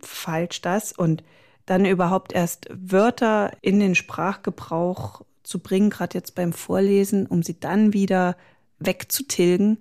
falsch 0.00 0.60
das. 0.60 0.92
Und 0.92 1.22
dann 1.64 1.84
überhaupt 1.84 2.32
erst 2.32 2.68
Wörter 2.72 3.52
in 3.60 3.78
den 3.78 3.94
Sprachgebrauch 3.94 5.22
zu 5.44 5.60
bringen, 5.60 5.90
gerade 5.90 6.18
jetzt 6.18 6.34
beim 6.34 6.52
Vorlesen, 6.52 7.26
um 7.26 7.42
sie 7.42 7.58
dann 7.58 7.92
wieder 7.92 8.36
wegzutilgen. 8.80 9.78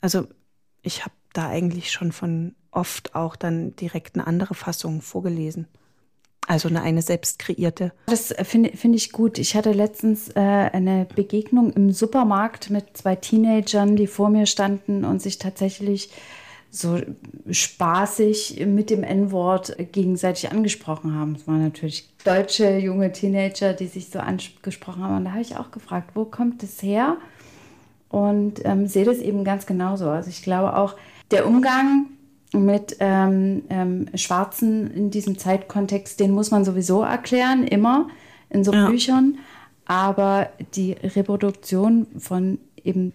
Also 0.00 0.28
ich 0.82 1.02
habe 1.02 1.14
da 1.32 1.48
eigentlich 1.48 1.90
schon 1.90 2.12
von 2.12 2.54
oft 2.70 3.14
auch 3.16 3.34
dann 3.34 3.74
direkt 3.76 4.14
eine 4.14 4.26
andere 4.26 4.54
Fassung 4.54 5.02
vorgelesen. 5.02 5.66
Also 6.46 6.68
eine, 6.68 6.82
eine 6.82 7.02
selbst 7.02 7.38
kreierte. 7.38 7.92
Das 8.06 8.30
äh, 8.30 8.44
finde 8.44 8.76
find 8.76 8.94
ich 8.94 9.12
gut. 9.12 9.38
Ich 9.38 9.56
hatte 9.56 9.72
letztens 9.72 10.28
äh, 10.30 10.40
eine 10.40 11.06
Begegnung 11.14 11.72
im 11.72 11.92
Supermarkt 11.92 12.70
mit 12.70 12.96
zwei 12.96 13.16
Teenagern, 13.16 13.96
die 13.96 14.06
vor 14.06 14.28
mir 14.28 14.46
standen 14.46 15.04
und 15.04 15.22
sich 15.22 15.38
tatsächlich 15.38 16.10
so 16.74 17.00
spaßig 17.48 18.64
mit 18.66 18.90
dem 18.90 19.04
N-Wort 19.04 19.76
gegenseitig 19.92 20.50
angesprochen 20.50 21.14
haben. 21.14 21.36
Es 21.36 21.46
waren 21.46 21.62
natürlich 21.62 22.08
deutsche 22.24 22.78
junge 22.78 23.12
Teenager, 23.12 23.74
die 23.74 23.86
sich 23.86 24.10
so 24.10 24.18
angesprochen 24.18 25.04
haben. 25.04 25.18
Und 25.18 25.24
da 25.24 25.30
habe 25.32 25.42
ich 25.42 25.56
auch 25.56 25.70
gefragt, 25.70 26.10
wo 26.14 26.24
kommt 26.24 26.62
das 26.64 26.82
her? 26.82 27.16
Und 28.08 28.64
ähm, 28.64 28.88
sehe 28.88 29.04
das 29.04 29.18
eben 29.18 29.44
ganz 29.44 29.66
genauso. 29.66 30.08
Also 30.08 30.30
ich 30.30 30.42
glaube 30.42 30.76
auch, 30.76 30.96
der 31.30 31.46
Umgang 31.46 32.06
mit 32.54 32.96
ähm, 33.00 33.62
ähm, 33.68 34.06
Schwarzen 34.14 34.90
in 34.90 35.10
diesem 35.10 35.38
Zeitkontext, 35.38 36.20
den 36.20 36.30
muss 36.30 36.50
man 36.50 36.64
sowieso 36.64 37.02
erklären, 37.02 37.66
immer 37.66 38.08
in 38.50 38.64
so 38.64 38.72
Ja. 38.72 38.88
Büchern. 38.88 39.38
Aber 39.86 40.48
die 40.74 40.92
Reproduktion 40.92 42.06
von 42.18 42.58
eben 42.82 43.12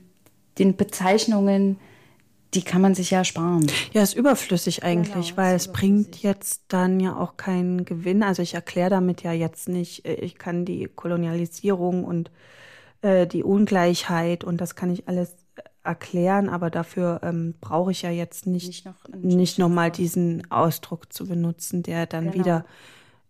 den 0.60 0.76
Bezeichnungen, 0.76 1.78
die 2.54 2.62
kann 2.64 2.82
man 2.82 2.96
sich 2.96 3.12
ja 3.12 3.24
sparen. 3.24 3.68
Ja, 3.94 4.02
ist 4.02 4.16
überflüssig 4.16 4.84
eigentlich, 4.84 5.30
Genau, 5.30 5.38
weil 5.38 5.56
es 5.56 5.72
bringt 5.72 6.22
jetzt 6.22 6.64
dann 6.68 7.00
ja 7.00 7.16
auch 7.16 7.38
keinen 7.38 7.86
Gewinn. 7.86 8.24
Also 8.24 8.42
ich 8.42 8.54
erkläre 8.56 8.90
damit 8.90 9.22
ja 9.24 9.32
jetzt 9.34 9.70
nicht, 9.70 10.06
äh, 10.06 10.16
ich 10.16 10.38
kann 10.38 10.66
die 10.66 10.88
Kolonialisierung 10.96 12.04
und 12.04 12.32
äh, 13.02 13.28
die 13.28 13.44
Ungleichheit 13.44 14.44
und 14.44 14.60
das 14.62 14.76
kann 14.76 14.92
ich 14.92 15.08
alles 15.08 15.36
erklären, 15.90 16.48
aber 16.50 16.70
dafür 16.70 17.20
ähm, 17.24 17.56
brauche 17.60 17.92
ich 17.92 18.02
ja 18.04 18.10
jetzt 18.12 18.46
nicht, 18.48 18.68
Nicht 18.68 18.86
noch 18.86 18.96
nicht 19.14 19.60
nochmal 19.60 19.92
diesen 19.92 20.50
Ausdruck 20.52 21.12
zu 21.12 21.28
benutzen, 21.28 21.84
der 21.84 22.06
dann 22.06 22.26
Genau. 22.32 22.36
wieder 22.36 22.66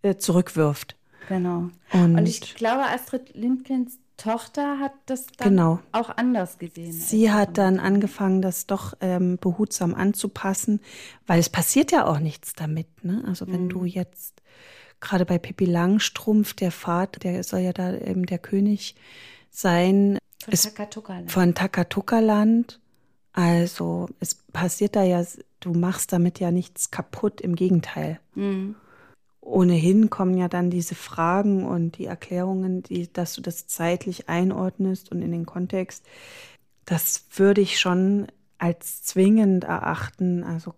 äh, 0.02 0.15
zurückwirft. 0.15 0.95
Genau. 1.28 1.69
Und- 1.93 2.15
Und, 2.17 2.28
ich 2.28 2.56
glaube, 2.56 2.84
Astrid 2.84 3.36
Lindgrens 3.36 3.98
Tochter 4.17 4.80
hat 4.80 4.91
das 5.06 5.28
dann 5.38 5.50
Genau. 5.52 5.80
auch 5.93 6.10
anders 6.10 6.58
gesehen. 6.58 6.91
Sie 6.91 7.32
hat 7.32 7.58
dann 7.58 7.80
angefangen, 7.80 8.41
das 8.41 8.65
doch 8.67 8.93
ähm, 9.00 9.38
behutsam 9.39 9.95
anzupassen, 9.95 10.82
weil 11.26 11.39
es 11.39 11.50
passiert 11.50 11.93
ja 11.93 12.06
auch 12.06 12.19
nichts 12.19 12.52
damit. 12.54 12.88
Ne? 13.06 13.24
Also 13.26 13.48
wenn 13.48 13.63
Mhm. 13.65 13.69
du 13.69 13.86
jetzt 13.86 14.41
gerade 15.00 15.26
bei 15.26 15.38
Pippi 15.38 15.63
Langstrumpf, 15.63 16.54
der 16.54 16.72
Vater, 16.72 17.19
der 17.22 17.43
soll 17.43 17.62
ja 17.62 17.72
da 17.72 17.95
eben 17.95 18.26
der 18.26 18.39
König 18.39 18.95
sein, 19.52 20.17
Von 20.50 20.76
Takatuka-Land. 20.76 21.32
von 21.32 21.56
Takatuka-Land. 21.56 22.80
Also 23.34 24.10
es 24.20 24.36
passiert 24.36 24.96
da 24.96 25.04
ja, 25.04 25.24
du 25.60 25.74
machst 25.74 26.12
damit 26.14 26.40
ja 26.40 26.52
nichts 26.52 26.92
kaputt, 26.92 27.42
im 27.42 27.56
Gegenteil. 27.56 28.20
Mhm. 28.36 28.76
Ohnehin 29.42 30.10
kommen 30.10 30.38
ja 30.38 30.48
dann 30.48 30.70
diese 30.70 30.96
Fragen 30.96 31.66
und 31.66 31.98
die 31.98 32.06
Erklärungen, 32.06 32.84
die, 32.84 33.12
dass 33.12 33.34
du 33.34 33.42
das 33.42 33.68
zeitlich 33.68 34.30
einordnest 34.30 35.12
und 35.12 35.22
in 35.22 35.32
den 35.32 35.46
Kontext. 35.46 36.06
Das 36.86 37.26
würde 37.36 37.62
ich 37.62 37.80
schon 37.80 38.28
als 38.58 39.04
zwingend 39.04 39.64
erachten, 39.64 40.44
also 40.44 40.74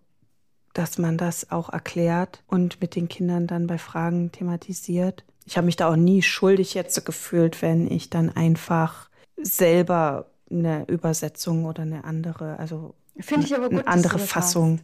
dass 0.73 0.97
man 0.97 1.17
das 1.17 1.51
auch 1.51 1.69
erklärt 1.69 2.43
und 2.47 2.79
mit 2.79 2.95
den 2.95 3.09
Kindern 3.09 3.47
dann 3.47 3.67
bei 3.67 3.77
Fragen 3.77 4.31
thematisiert. 4.31 5.25
Ich 5.45 5.57
habe 5.57 5.65
mich 5.65 5.75
da 5.75 5.89
auch 5.89 5.97
nie 5.97 6.21
schuldig 6.21 6.73
jetzt 6.73 6.95
so 6.95 7.01
gefühlt, 7.01 7.61
wenn 7.61 7.91
ich 7.91 8.09
dann 8.09 8.29
einfach 8.29 9.09
selber 9.43 10.27
eine 10.49 10.85
Übersetzung 10.87 11.65
oder 11.65 11.83
eine 11.83 12.03
andere, 12.03 12.59
also 12.59 12.95
Finde 13.19 13.45
ich 13.45 13.55
aber 13.55 13.69
gut, 13.69 13.79
eine 13.79 13.87
andere 13.87 14.19
Fassung 14.19 14.81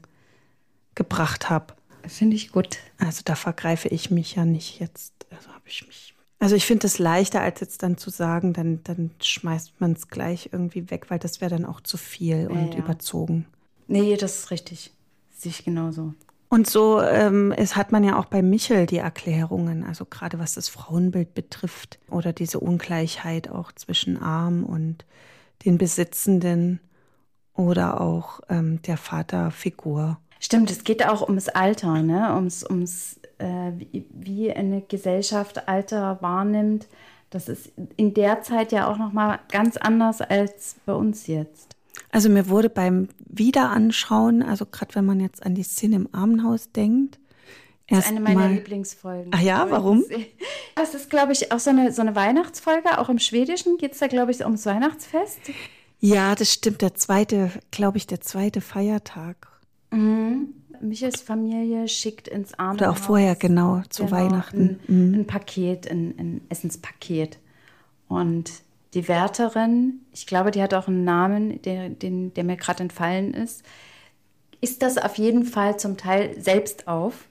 gebracht 0.95 1.49
habe. 1.49 1.73
Finde 2.07 2.35
ich 2.35 2.51
gut. 2.51 2.77
Also 2.97 3.21
da 3.25 3.35
vergreife 3.35 3.89
ich 3.89 4.11
mich 4.11 4.35
ja 4.35 4.45
nicht 4.45 4.79
jetzt. 4.79 5.13
Also 5.29 5.49
habe 5.49 5.67
ich 5.67 5.85
mich. 5.87 6.13
Also 6.39 6.55
ich 6.55 6.65
finde 6.65 6.87
es 6.87 6.99
leichter, 6.99 7.41
als 7.41 7.59
jetzt 7.61 7.81
dann 7.81 7.97
zu 7.97 8.09
sagen, 8.09 8.53
dann, 8.53 8.83
dann 8.83 9.11
schmeißt 9.21 9.79
man 9.79 9.93
es 9.93 10.07
gleich 10.07 10.49
irgendwie 10.51 10.89
weg, 10.91 11.09
weil 11.09 11.19
das 11.19 11.41
wäre 11.41 11.51
dann 11.51 11.65
auch 11.65 11.81
zu 11.81 11.97
viel 11.97 12.47
und 12.47 12.73
ja. 12.73 12.79
überzogen. 12.79 13.47
Nee, 13.87 14.15
das 14.17 14.39
ist 14.39 14.51
richtig. 14.51 14.93
Sehe 15.31 15.49
ich 15.49 15.65
genauso. 15.65 16.13
Und 16.49 16.69
so 16.69 17.01
ähm, 17.01 17.51
es 17.51 17.75
hat 17.75 17.91
man 17.91 18.03
ja 18.03 18.17
auch 18.17 18.25
bei 18.25 18.41
Michel 18.41 18.85
die 18.85 18.97
Erklärungen, 18.97 19.83
also 19.83 20.05
gerade 20.05 20.39
was 20.39 20.53
das 20.53 20.69
Frauenbild 20.69 21.33
betrifft 21.33 21.99
oder 22.09 22.31
diese 22.31 22.59
Ungleichheit 22.59 23.49
auch 23.49 23.71
zwischen 23.73 24.21
Arm 24.21 24.63
und 24.63 25.05
den 25.65 25.77
Besitzenden 25.77 26.79
oder 27.53 27.99
auch 27.99 28.39
ähm, 28.49 28.81
der 28.83 28.97
Vaterfigur. 28.97 30.19
Stimmt, 30.39 30.71
es 30.71 30.83
geht 30.83 31.05
auch 31.05 31.27
ums 31.27 31.49
Alter, 31.49 32.01
ne? 32.03 32.33
ums, 32.35 32.63
ums 32.63 33.19
äh, 33.39 33.71
wie, 33.91 34.51
eine 34.53 34.81
Gesellschaft 34.81 35.67
Alter 35.67 36.19
wahrnimmt. 36.21 36.87
Das 37.29 37.49
ist 37.49 37.71
in 37.97 38.13
der 38.13 38.41
Zeit 38.41 38.71
ja 38.71 38.89
auch 38.89 38.97
noch 38.97 39.11
mal 39.11 39.39
ganz 39.51 39.75
anders 39.75 40.21
als 40.21 40.77
bei 40.85 40.93
uns 40.93 41.27
jetzt. 41.27 41.76
Also 42.11 42.29
mir 42.29 42.47
wurde 42.49 42.69
beim 42.69 43.09
Wiederanschauen, 43.27 44.43
also 44.43 44.65
gerade 44.65 44.95
wenn 44.95 45.05
man 45.05 45.19
jetzt 45.19 45.45
an 45.45 45.55
die 45.55 45.63
Szene 45.63 45.95
im 45.97 46.09
Armenhaus 46.13 46.71
denkt, 46.71 47.19
Das 47.89 47.99
ist 47.99 48.07
eine 48.07 48.19
meiner 48.19 48.41
erstmal- 48.41 48.53
Lieblingsfolgen. 48.55 49.31
Ach 49.33 49.41
ja, 49.41 49.67
warum? 49.69 50.03
Das 50.75 50.93
ist, 50.93 51.09
glaube 51.09 51.33
ich, 51.33 51.51
auch 51.51 51.59
so 51.59 51.69
eine, 51.69 51.91
so 51.91 52.01
eine 52.01 52.15
Weihnachtsfolge. 52.15 52.97
Auch 52.99 53.09
im 53.09 53.19
Schwedischen 53.19 53.77
geht 53.77 53.93
es 53.93 53.99
da, 53.99 54.07
glaube 54.07 54.31
ich, 54.31 54.41
ums 54.43 54.65
Weihnachtsfest. 54.65 55.39
Ja, 55.99 56.35
das 56.35 56.53
stimmt. 56.53 56.81
Der 56.81 56.93
zweite, 56.95 57.49
glaube 57.71 57.97
ich, 57.97 58.05
der 58.07 58.21
zweite 58.21 58.61
Feiertag. 58.61 59.47
Michels 60.81 61.21
Familie 61.21 61.87
schickt 61.87 62.27
ins 62.27 62.53
Armenhaus. 62.53 62.81
Oder 62.81 62.91
auch 62.91 62.97
vorher, 62.97 63.35
genau, 63.35 63.81
zu 63.89 64.11
Weihnachten. 64.11 64.79
Ein, 64.87 65.21
ein 65.21 65.25
Paket, 65.27 65.89
ein, 65.89 66.13
ein 66.19 66.41
Essenspaket. 66.49 67.39
Und 68.07 68.51
die 68.97 69.07
Wärterin, 69.07 70.01
ich 70.11 70.25
glaube, 70.25 70.49
die 70.49 70.61
hat 70.61 70.73
auch 70.73 70.87
einen 70.87 71.03
Namen, 71.03 71.61
der, 71.61 71.89
den, 71.89 72.33
der 72.33 72.43
mir 72.43 72.57
gerade 72.57 72.81
entfallen 72.81 73.35
ist, 73.35 73.63
ist 74.59 74.81
das 74.81 74.97
auf 74.97 75.19
jeden 75.19 75.45
Fall 75.45 75.77
zum 75.77 75.97
Teil 75.97 76.35
selbst 76.41 76.87
auf. 76.87 77.25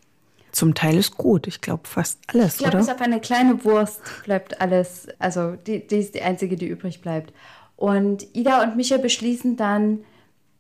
Zum 0.52 0.74
Teil 0.74 0.96
ist 0.96 1.16
gut. 1.16 1.48
Ich 1.48 1.60
glaube 1.60 1.88
fast 1.88 2.20
alles, 2.28 2.54
Ich 2.54 2.58
glaube, 2.58 2.76
oder? 2.76 2.78
bis 2.78 2.88
auf 2.88 3.00
eine 3.00 3.20
kleine 3.20 3.64
Wurst 3.64 4.00
bleibt 4.24 4.60
alles, 4.60 5.08
also 5.18 5.56
die, 5.56 5.84
die 5.84 5.96
ist 5.96 6.14
die 6.14 6.22
einzige, 6.22 6.54
die 6.54 6.66
übrig 6.66 7.02
bleibt. 7.02 7.34
Und 7.74 8.28
Ida 8.34 8.62
und 8.62 8.76
Micha 8.76 8.96
beschließen 8.96 9.56
dann, 9.56 10.04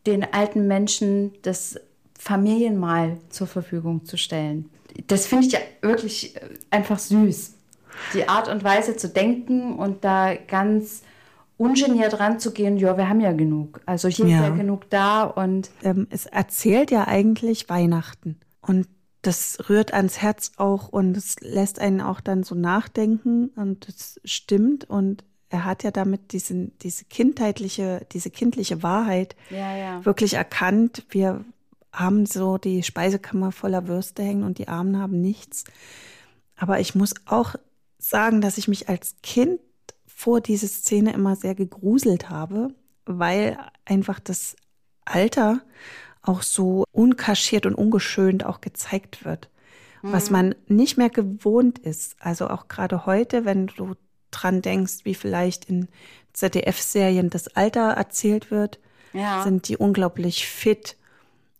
den 0.06 0.24
alten 0.32 0.66
Menschen 0.68 1.32
das 1.42 1.80
Familienmahl 2.18 3.18
zur 3.28 3.46
Verfügung 3.46 4.04
zu 4.04 4.16
stellen. 4.16 4.70
Das 5.08 5.26
finde 5.26 5.46
ich 5.46 5.52
ja 5.52 5.58
wirklich 5.82 6.36
äh, 6.36 6.40
einfach 6.70 6.98
süß. 6.98 7.55
Die 8.14 8.28
Art 8.28 8.48
und 8.48 8.64
Weise 8.64 8.96
zu 8.96 9.08
denken 9.08 9.74
und 9.76 10.04
da 10.04 10.34
ganz 10.34 11.02
ungeniert 11.58 12.20
ranzugehen, 12.20 12.76
ja, 12.76 12.96
wir 12.96 13.08
haben 13.08 13.20
ja 13.20 13.32
genug. 13.32 13.80
Also 13.86 14.08
hier 14.08 14.26
Ja. 14.26 14.36
ist 14.36 14.48
ja 14.50 14.50
genug 14.56 14.90
da 14.90 15.24
und 15.24 15.70
ähm, 15.82 16.06
es 16.10 16.26
erzählt 16.26 16.90
ja 16.90 17.06
eigentlich 17.08 17.68
Weihnachten. 17.68 18.38
Und 18.60 18.86
das 19.22 19.58
rührt 19.68 19.92
ans 19.92 20.18
Herz 20.18 20.52
auch 20.56 20.88
und 20.88 21.16
es 21.16 21.36
lässt 21.40 21.78
einen 21.80 22.00
auch 22.00 22.20
dann 22.20 22.42
so 22.44 22.54
nachdenken 22.54 23.48
und 23.56 23.88
es 23.88 24.20
stimmt 24.24 24.88
und 24.88 25.24
er 25.48 25.64
hat 25.64 25.82
ja 25.82 25.90
damit 25.90 26.32
diesen, 26.32 26.76
diese 26.78 27.04
kindheitliche, 27.04 28.06
diese 28.12 28.30
kindliche 28.30 28.82
Wahrheit 28.82 29.34
Ja, 29.50 29.76
ja. 29.76 30.04
wirklich 30.04 30.34
erkannt. 30.34 31.04
Wir 31.08 31.44
haben 31.92 32.26
so 32.26 32.58
die 32.58 32.82
Speisekammer 32.82 33.52
voller 33.52 33.88
Würste 33.88 34.22
hängen 34.22 34.42
und 34.44 34.58
die 34.58 34.68
Armen 34.68 34.98
haben 35.00 35.20
nichts. 35.20 35.64
Aber 36.56 36.80
ich 36.80 36.94
muss 36.94 37.14
auch 37.26 37.54
sagen, 38.08 38.40
dass 38.40 38.58
ich 38.58 38.68
mich 38.68 38.88
als 38.88 39.16
Kind 39.22 39.60
vor 40.06 40.40
diese 40.40 40.68
Szene 40.68 41.12
immer 41.12 41.36
sehr 41.36 41.54
gegruselt 41.54 42.30
habe, 42.30 42.68
weil 43.04 43.58
einfach 43.84 44.18
das 44.20 44.56
Alter 45.04 45.60
auch 46.22 46.42
so 46.42 46.84
unkaschiert 46.92 47.66
und 47.66 47.74
ungeschönt 47.74 48.44
auch 48.44 48.60
gezeigt 48.60 49.24
wird, 49.24 49.48
was 50.02 50.30
man 50.30 50.54
nicht 50.66 50.96
mehr 50.98 51.10
gewohnt 51.10 51.78
ist. 51.78 52.16
Also 52.20 52.48
auch 52.48 52.68
gerade 52.68 53.06
heute, 53.06 53.44
wenn 53.44 53.66
du 53.68 53.94
dran 54.30 54.62
denkst, 54.62 55.04
wie 55.04 55.14
vielleicht 55.14 55.64
in 55.66 55.88
ZDF-Serien 56.32 57.30
das 57.30 57.48
Alter 57.48 57.90
erzählt 57.92 58.50
wird, 58.50 58.78
Ja. 59.12 59.42
sind 59.42 59.68
die 59.68 59.76
unglaublich 59.76 60.46
fit 60.46 60.96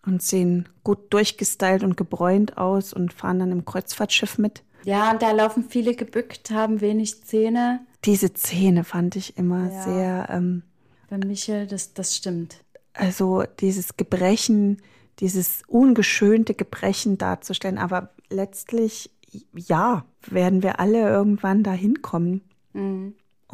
und 0.05 0.23
sehen 0.23 0.69
gut 0.85 1.13
durchgestylt 1.13 1.83
und 1.83 1.97
gebräunt 1.97 2.57
aus 2.59 2.93
und 2.93 3.13
fahren 3.13 3.39
dann 3.39 3.53
im 3.53 3.65
Kreuzfahrtschiff 3.65 4.39
mit. 4.39 4.63
Ja, 4.87 5.11
und 5.11 5.21
da 5.21 5.33
laufen 5.33 5.65
viele 5.69 5.95
gebückt, 5.95 6.51
haben 6.51 6.81
wenig 6.81 7.25
Zähne. 7.25 7.81
Diese 8.05 8.29
Szene 8.29 8.85
fand 8.85 9.17
ich 9.17 9.37
immer 9.37 9.71
Ja. 9.71 9.83
sehr, 9.83 10.27
ähm, 10.31 10.63
Bei 11.11 11.19
Michel, 11.19 11.67
das, 11.67 11.93
das 11.93 12.17
stimmt. 12.17 12.63
also 12.95 13.45
dieses 13.61 13.97
Gebrechen, 13.97 14.81
dieses 15.19 15.63
ungeschönte 15.67 16.55
Gebrechen 16.55 17.19
darzustellen. 17.19 17.79
Aber 17.79 18.11
letztlich, 18.31 19.11
ja, 19.55 20.05
werden 20.27 20.63
wir 20.63 20.79
alle 20.81 21.01
irgendwann 21.09 21.63
dahin 21.63 22.01
kommen. 22.03 22.43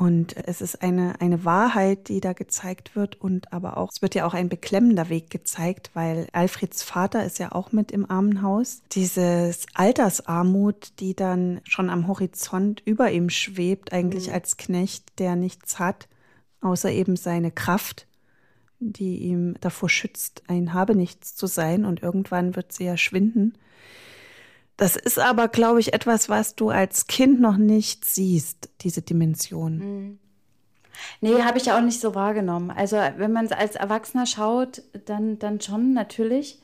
Und 0.02 0.36
es 0.48 0.60
ist 0.60 0.82
eine, 0.82 1.20
eine 1.20 1.44
Wahrheit, 1.44 2.08
die 2.08 2.18
da 2.18 2.32
gezeigt 2.32 2.96
wird 2.96 3.20
und 3.20 3.52
aber 3.52 3.76
auch, 3.76 3.90
es 3.94 4.02
wird 4.02 4.16
ja 4.16 4.26
auch 4.26 4.34
ein 4.34 4.48
beklemmender 4.48 5.08
Weg 5.10 5.30
gezeigt, 5.30 5.92
weil 5.94 6.26
Alfreds 6.32 6.82
Vater 6.82 7.24
ist 7.24 7.38
ja 7.38 7.52
auch 7.52 7.70
mit 7.70 7.92
im 7.92 8.10
Armenhaus. 8.10 8.82
Dieses 8.90 9.64
Altersarmut, 9.74 10.98
die 10.98 11.14
dann 11.14 11.60
schon 11.62 11.88
am 11.88 12.08
Horizont 12.08 12.82
über 12.84 13.12
ihm 13.12 13.30
schwebt, 13.30 13.92
eigentlich 13.92 14.32
als 14.32 14.56
Knecht, 14.56 15.20
der 15.20 15.36
nichts 15.36 15.78
hat, 15.78 16.08
außer 16.62 16.90
eben 16.90 17.14
seine 17.14 17.52
Kraft, 17.52 18.08
die 18.80 19.18
ihm 19.18 19.54
davor 19.60 19.88
schützt, 19.88 20.42
ein 20.48 20.74
Habenichts 20.74 21.36
zu 21.36 21.46
sein 21.46 21.84
und 21.84 22.02
irgendwann 22.02 22.56
wird 22.56 22.72
sie 22.72 22.86
ja 22.86 22.96
schwinden. 22.96 23.56
Das 24.83 24.97
ist 24.97 25.21
aber, 25.21 25.47
glaube 25.47 25.79
ich, 25.79 25.95
etwas, 25.95 26.29
was 26.29 26.57
du 26.57 26.71
als 26.71 27.07
Kind 27.07 27.40
noch 27.40 27.57
nicht 27.57 28.05
siehst, 28.05 28.68
diese 28.81 29.01
Dimension. 29.01 30.18
Nee, 31.21 31.40
habe 31.42 31.59
ich 31.59 31.71
auch 31.71 31.81
nicht 31.81 32.01
so 32.01 32.16
wahrgenommen. 32.16 32.73
Also, 32.73 32.97
wenn 32.97 33.31
man 33.31 33.45
es 33.45 33.53
als 33.53 33.77
Erwachsener 33.77 34.27
schaut, 34.27 34.83
dann, 35.05 35.38
dann 35.38 35.61
schon 35.61 35.92
natürlich. 35.92 36.59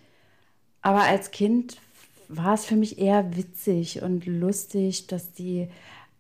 Aber 0.83 1.03
als 1.03 1.31
Kind 1.31 1.77
war 2.27 2.55
es 2.55 2.65
für 2.65 2.75
mich 2.75 2.99
eher 2.99 3.37
witzig 3.37 4.03
und 4.03 4.27
lustig, 4.27 5.07
dass 5.07 5.31
die 5.31 5.69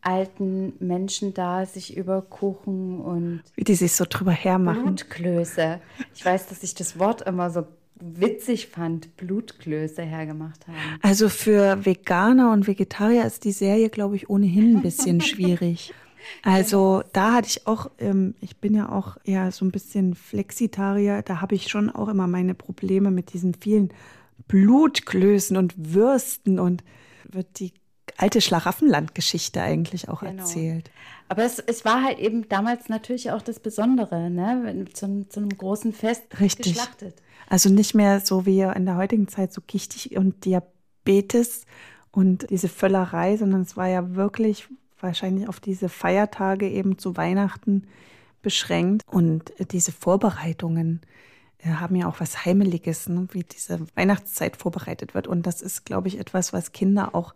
alten 0.01 0.75
Menschen 0.79 1.35
da 1.35 1.67
sich 1.67 1.97
über 1.97 2.23
Kuchen 2.23 3.01
und 3.01 3.43
Wie 3.57 3.65
die 3.65 3.75
sich 3.75 3.95
so 3.95 4.05
drüber 4.09 4.31
hermachen. 4.31 4.95
Blutklöße. 4.95 5.81
Ich 6.15 6.25
weiß, 6.25 6.47
dass 6.47 6.63
ich 6.63 6.77
das 6.77 7.01
Wort 7.01 7.23
immer 7.23 7.51
so 7.51 7.67
witzig 8.01 8.69
fand, 8.69 9.17
Blutklöße 9.17 10.03
hergemacht 10.03 10.67
haben. 10.67 10.77
Also 11.03 11.29
für 11.29 11.85
Veganer 11.85 12.53
und 12.53 12.67
Vegetarier 12.67 13.25
ist 13.25 13.45
die 13.45 13.53
Serie, 13.53 13.91
glaube 13.91 14.17
ich, 14.17 14.31
ohnehin 14.31 14.77
ein 14.77 14.83
bisschen 14.83 15.21
schwierig. 15.21 15.93
Also 16.43 17.03
da 17.13 17.35
hatte 17.35 17.49
ich 17.49 17.67
auch, 17.67 17.91
ähm, 17.99 18.35
ich 18.41 18.59
bin 18.59 18.75
ja 18.75 18.91
auch 18.91 19.17
eher 19.25 19.51
so 19.53 19.65
ein 19.65 19.71
bisschen 19.71 20.15
Flexitarier, 20.15 21.23
da 21.23 21.41
habe 21.41 21.55
ich 21.55 21.69
schon 21.69 21.91
auch 21.91 22.09
immer 22.09 22.27
meine 22.27 22.55
Probleme 22.55 23.11
mit 23.11 23.33
diesen 23.33 23.55
vielen 23.55 23.91
Blutklößen 24.47 25.57
und 25.57 25.75
Würsten 25.77 26.59
und 26.59 26.85
wird 27.31 27.61
die 27.61 27.73
alte 28.19 28.41
Schlaraffenland-Geschichte 28.41 29.63
eigentlich 29.63 30.09
auch 30.09 30.21
Genau. 30.21 30.43
erzählt. 30.43 30.91
Aber 31.29 31.45
es, 31.45 31.59
es 31.59 31.85
war 31.85 32.03
halt 32.03 32.19
eben 32.19 32.49
damals 32.49 32.89
natürlich 32.89 33.31
auch 33.31 33.43
das 33.43 33.61
Besondere, 33.61 34.29
ne? 34.31 34.61
Wenn, 34.65 34.93
zu, 34.95 35.07
einem- 35.07 35.31
zu 35.31 35.41
einem 35.41 35.51
großen 35.51 35.93
Fest 35.93 36.25
Richtig. 36.41 36.75
geschlachtet. 36.75 37.23
Also 37.49 37.71
nicht 37.71 37.95
mehr 37.95 38.21
so 38.21 38.45
wie 38.45 38.61
in 38.61 38.85
der 38.85 38.97
heutigen 38.97 39.29
Zeit 39.29 39.53
so 39.55 39.63
gichtig 39.67 40.17
und 40.17 40.45
Diabetes 40.45 41.65
und 42.11 42.51
diese 42.51 42.69
Völlerei, 42.69 43.37
sondern 43.37 43.63
es 43.63 43.77
war 43.77 43.87
ja 43.89 44.15
wirklich 44.15 44.67
wahrscheinlich 45.01 45.49
auf 45.49 45.61
diese 45.61 45.89
Feiertage 45.89 46.69
eben 46.69 46.99
zu 46.99 47.17
Weihnachten 47.17 47.87
beschränkt. 48.43 49.03
Und 49.07 49.53
diese 49.73 49.93
Vorbereitungen 49.93 51.01
äh, 51.59 51.69
haben 51.71 51.97
ja 51.97 52.09
auch 52.09 52.21
was 52.21 52.45
Heimeliges, 52.45 53.09
ne? 53.09 53.29
wie 53.33 53.45
diese 53.45 53.81
Weihnachtszeit 53.95 54.57
vorbereitet 54.57 55.15
wird. 55.15 55.27
Und 55.27 55.47
das 55.47 55.63
ist, 55.63 55.85
glaube 55.85 56.09
ich, 56.09 56.19
etwas, 56.19 56.53
was 56.53 56.73
Kinder 56.73 57.15
auch 57.15 57.35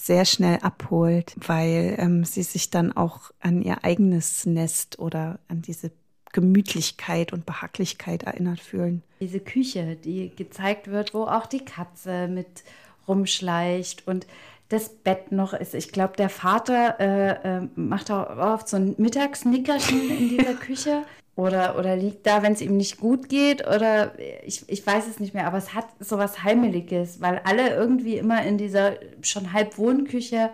sehr 0.00 0.24
schnell 0.24 0.58
abholt, 0.62 1.34
weil 1.36 1.96
ähm, 1.98 2.24
sie 2.24 2.42
sich 2.42 2.70
dann 2.70 2.92
auch 2.96 3.30
an 3.40 3.60
ihr 3.60 3.84
eigenes 3.84 4.46
Nest 4.46 4.98
oder 4.98 5.38
an 5.48 5.60
diese 5.60 5.90
Gemütlichkeit 6.32 7.32
und 7.32 7.44
Behaglichkeit 7.44 8.22
erinnert 8.22 8.60
fühlen. 8.60 9.02
Diese 9.20 9.40
Küche, 9.40 9.96
die 9.96 10.34
gezeigt 10.34 10.88
wird, 10.88 11.12
wo 11.12 11.24
auch 11.24 11.46
die 11.46 11.64
Katze 11.64 12.28
mit 12.28 12.64
rumschleicht 13.06 14.06
und 14.06 14.26
das 14.70 14.88
Bett 14.88 15.32
noch 15.32 15.52
ist. 15.52 15.74
Ich 15.74 15.90
glaube, 15.92 16.16
der 16.16 16.28
Vater 16.28 16.98
äh, 17.00 17.58
äh, 17.58 17.68
macht 17.74 18.10
auch 18.10 18.36
oft 18.38 18.68
so 18.68 18.76
ein 18.76 18.94
Mittagsnickerchen 18.96 20.10
in 20.10 20.28
dieser 20.30 20.54
Küche. 20.66 21.02
Oder, 21.40 21.78
oder 21.78 21.96
liegt 21.96 22.26
da, 22.26 22.42
wenn 22.42 22.52
es 22.52 22.60
ihm 22.60 22.76
nicht 22.76 22.98
gut 22.98 23.28
geht, 23.30 23.66
oder 23.66 24.12
ich, 24.44 24.68
ich 24.68 24.86
weiß 24.86 25.08
es 25.08 25.20
nicht 25.20 25.32
mehr, 25.32 25.46
aber 25.46 25.56
es 25.56 25.72
hat 25.74 25.86
so 25.98 26.18
was 26.18 26.44
Heimeliges, 26.44 27.20
weil 27.22 27.40
alle 27.44 27.74
irgendwie 27.74 28.16
immer 28.18 28.42
in 28.44 28.58
dieser 28.58 28.92
schon 29.22 29.54
halb 29.54 29.78
Wohnküche 29.78 30.50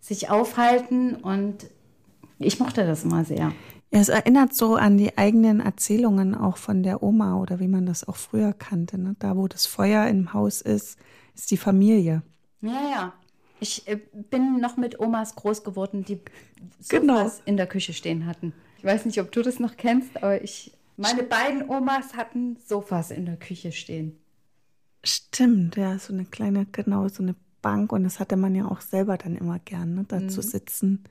sich 0.00 0.28
aufhalten 0.28 1.14
und 1.16 1.66
ich 2.38 2.60
mochte 2.60 2.86
das 2.86 3.04
immer 3.04 3.24
sehr. 3.24 3.52
Ja, 3.90 4.00
es 4.00 4.10
erinnert 4.10 4.54
so 4.54 4.76
an 4.76 4.98
die 4.98 5.16
eigenen 5.16 5.60
Erzählungen 5.60 6.34
auch 6.34 6.58
von 6.58 6.82
der 6.82 7.02
Oma 7.02 7.40
oder 7.40 7.58
wie 7.58 7.68
man 7.68 7.86
das 7.86 8.06
auch 8.06 8.16
früher 8.16 8.52
kannte. 8.52 8.98
Ne? 8.98 9.16
Da, 9.18 9.34
wo 9.34 9.48
das 9.48 9.64
Feuer 9.66 10.06
im 10.08 10.34
Haus 10.34 10.60
ist, 10.60 10.98
ist 11.34 11.50
die 11.50 11.56
Familie. 11.56 12.22
Ja, 12.60 12.82
ja. 12.92 13.12
Ich 13.60 13.88
äh, 13.88 13.96
bin 14.12 14.60
noch 14.60 14.76
mit 14.76 15.00
Omas 15.00 15.34
groß 15.36 15.64
geworden, 15.64 16.04
die 16.04 16.20
Sofas 16.80 16.88
Genau. 16.90 17.30
in 17.46 17.56
der 17.56 17.66
Küche 17.66 17.92
stehen 17.94 18.26
hatten. 18.26 18.52
Ich 18.78 18.84
weiß 18.84 19.04
nicht, 19.06 19.20
ob 19.20 19.32
du 19.32 19.42
das 19.42 19.58
noch 19.58 19.76
kennst, 19.76 20.16
aber 20.16 20.42
ich. 20.42 20.72
Meine 20.96 21.22
beiden 21.22 21.68
Omas 21.68 22.14
hatten 22.16 22.56
Sofas 22.66 23.12
in 23.12 23.24
der 23.24 23.36
Küche 23.36 23.70
stehen. 23.70 24.18
Stimmt, 25.04 25.76
ja, 25.76 25.96
so 25.98 26.12
eine 26.12 26.24
kleine, 26.24 26.66
genau, 26.72 27.06
so 27.06 27.22
eine 27.22 27.36
Bank. 27.62 27.92
Und 27.92 28.02
das 28.02 28.18
hatte 28.18 28.36
man 28.36 28.54
ja 28.56 28.64
auch 28.66 28.80
selber 28.80 29.16
dann 29.16 29.36
immer 29.36 29.60
gern, 29.60 29.94
ne? 29.94 30.04
da 30.08 30.26
zu 30.26 30.42
sitzen 30.42 31.04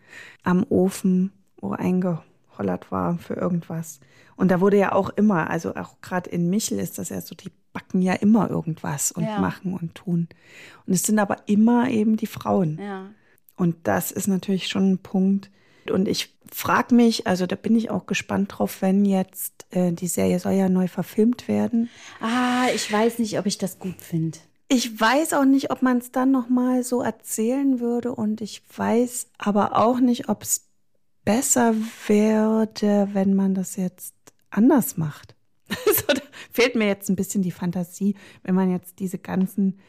am 0.43 0.65
Ofen, 0.69 1.31
wo 1.61 1.71
eingehollert 1.71 2.91
war 2.91 3.17
für 3.17 3.35
irgendwas. 3.35 4.01
Und 4.35 4.51
da 4.51 4.59
wurde 4.59 4.77
ja 4.77 4.91
auch 4.91 5.09
immer, 5.09 5.49
also 5.49 5.73
auch 5.75 6.01
gerade 6.01 6.29
in 6.29 6.49
Michel 6.49 6.79
ist 6.79 6.97
das 6.97 7.09
ja 7.09 7.21
so, 7.21 7.33
die 7.33 7.51
backen 7.71 8.01
ja 8.01 8.13
immer 8.13 8.49
irgendwas 8.49 9.11
und 9.13 9.23
Ja. 9.23 9.39
machen 9.39 9.73
und 9.73 9.95
tun. 9.95 10.27
Und 10.85 10.93
es 10.93 11.03
sind 11.03 11.17
aber 11.19 11.37
immer 11.47 11.89
eben 11.89 12.17
die 12.17 12.27
Frauen. 12.27 12.77
Ja. 12.77 13.09
Und 13.55 13.75
das 13.87 14.11
ist 14.11 14.27
natürlich 14.27 14.67
schon 14.67 14.91
ein 14.91 14.97
Punkt. 14.97 15.49
Und 15.91 16.07
ich 16.07 16.33
frage 16.51 16.95
mich, 16.95 17.27
also 17.27 17.45
da 17.45 17.55
bin 17.55 17.75
ich 17.75 17.89
auch 17.89 18.05
gespannt 18.05 18.53
drauf, 18.55 18.81
wenn 18.81 19.05
jetzt 19.05 19.65
äh, 19.71 19.91
die 19.91 20.07
Serie 20.07 20.39
soll 20.39 20.53
ja 20.53 20.69
neu 20.69 20.87
verfilmt 20.87 21.47
werden. 21.47 21.89
Ah, 22.21 22.67
ich 22.73 22.91
weiß 22.91 23.19
nicht, 23.19 23.37
ob 23.39 23.45
ich 23.45 23.57
das 23.57 23.79
gut 23.79 24.01
finde. 24.01 24.37
Ich 24.69 24.99
weiß 24.99 25.33
auch 25.33 25.45
nicht, 25.45 25.71
ob 25.71 25.81
man 25.81 25.99
es 25.99 26.11
dann 26.11 26.31
noch 26.31 26.49
mal 26.49 26.83
so 26.83 27.01
erzählen 27.01 27.79
würde 27.79 28.13
und 28.13 28.41
ich 28.41 28.61
weiß 28.75 29.27
aber 29.37 29.77
auch 29.77 29.99
nicht, 29.99 30.27
ob 30.27 30.43
es 30.43 30.65
besser 31.23 31.73
würde, 32.07 33.09
wenn 33.13 33.33
man 33.33 33.53
das 33.53 33.75
jetzt 33.75 34.13
anders 34.49 34.97
macht. 34.97 35.35
Also, 35.85 36.03
da 36.07 36.21
fehlt 36.51 36.75
mir 36.75 36.87
jetzt 36.87 37.09
ein 37.09 37.15
bisschen 37.17 37.41
die 37.41 37.51
Fantasie, 37.51 38.15
wenn 38.43 38.55
man 38.55 38.71
jetzt 38.71 38.99
diese 38.99 39.17
ganzen 39.17 39.79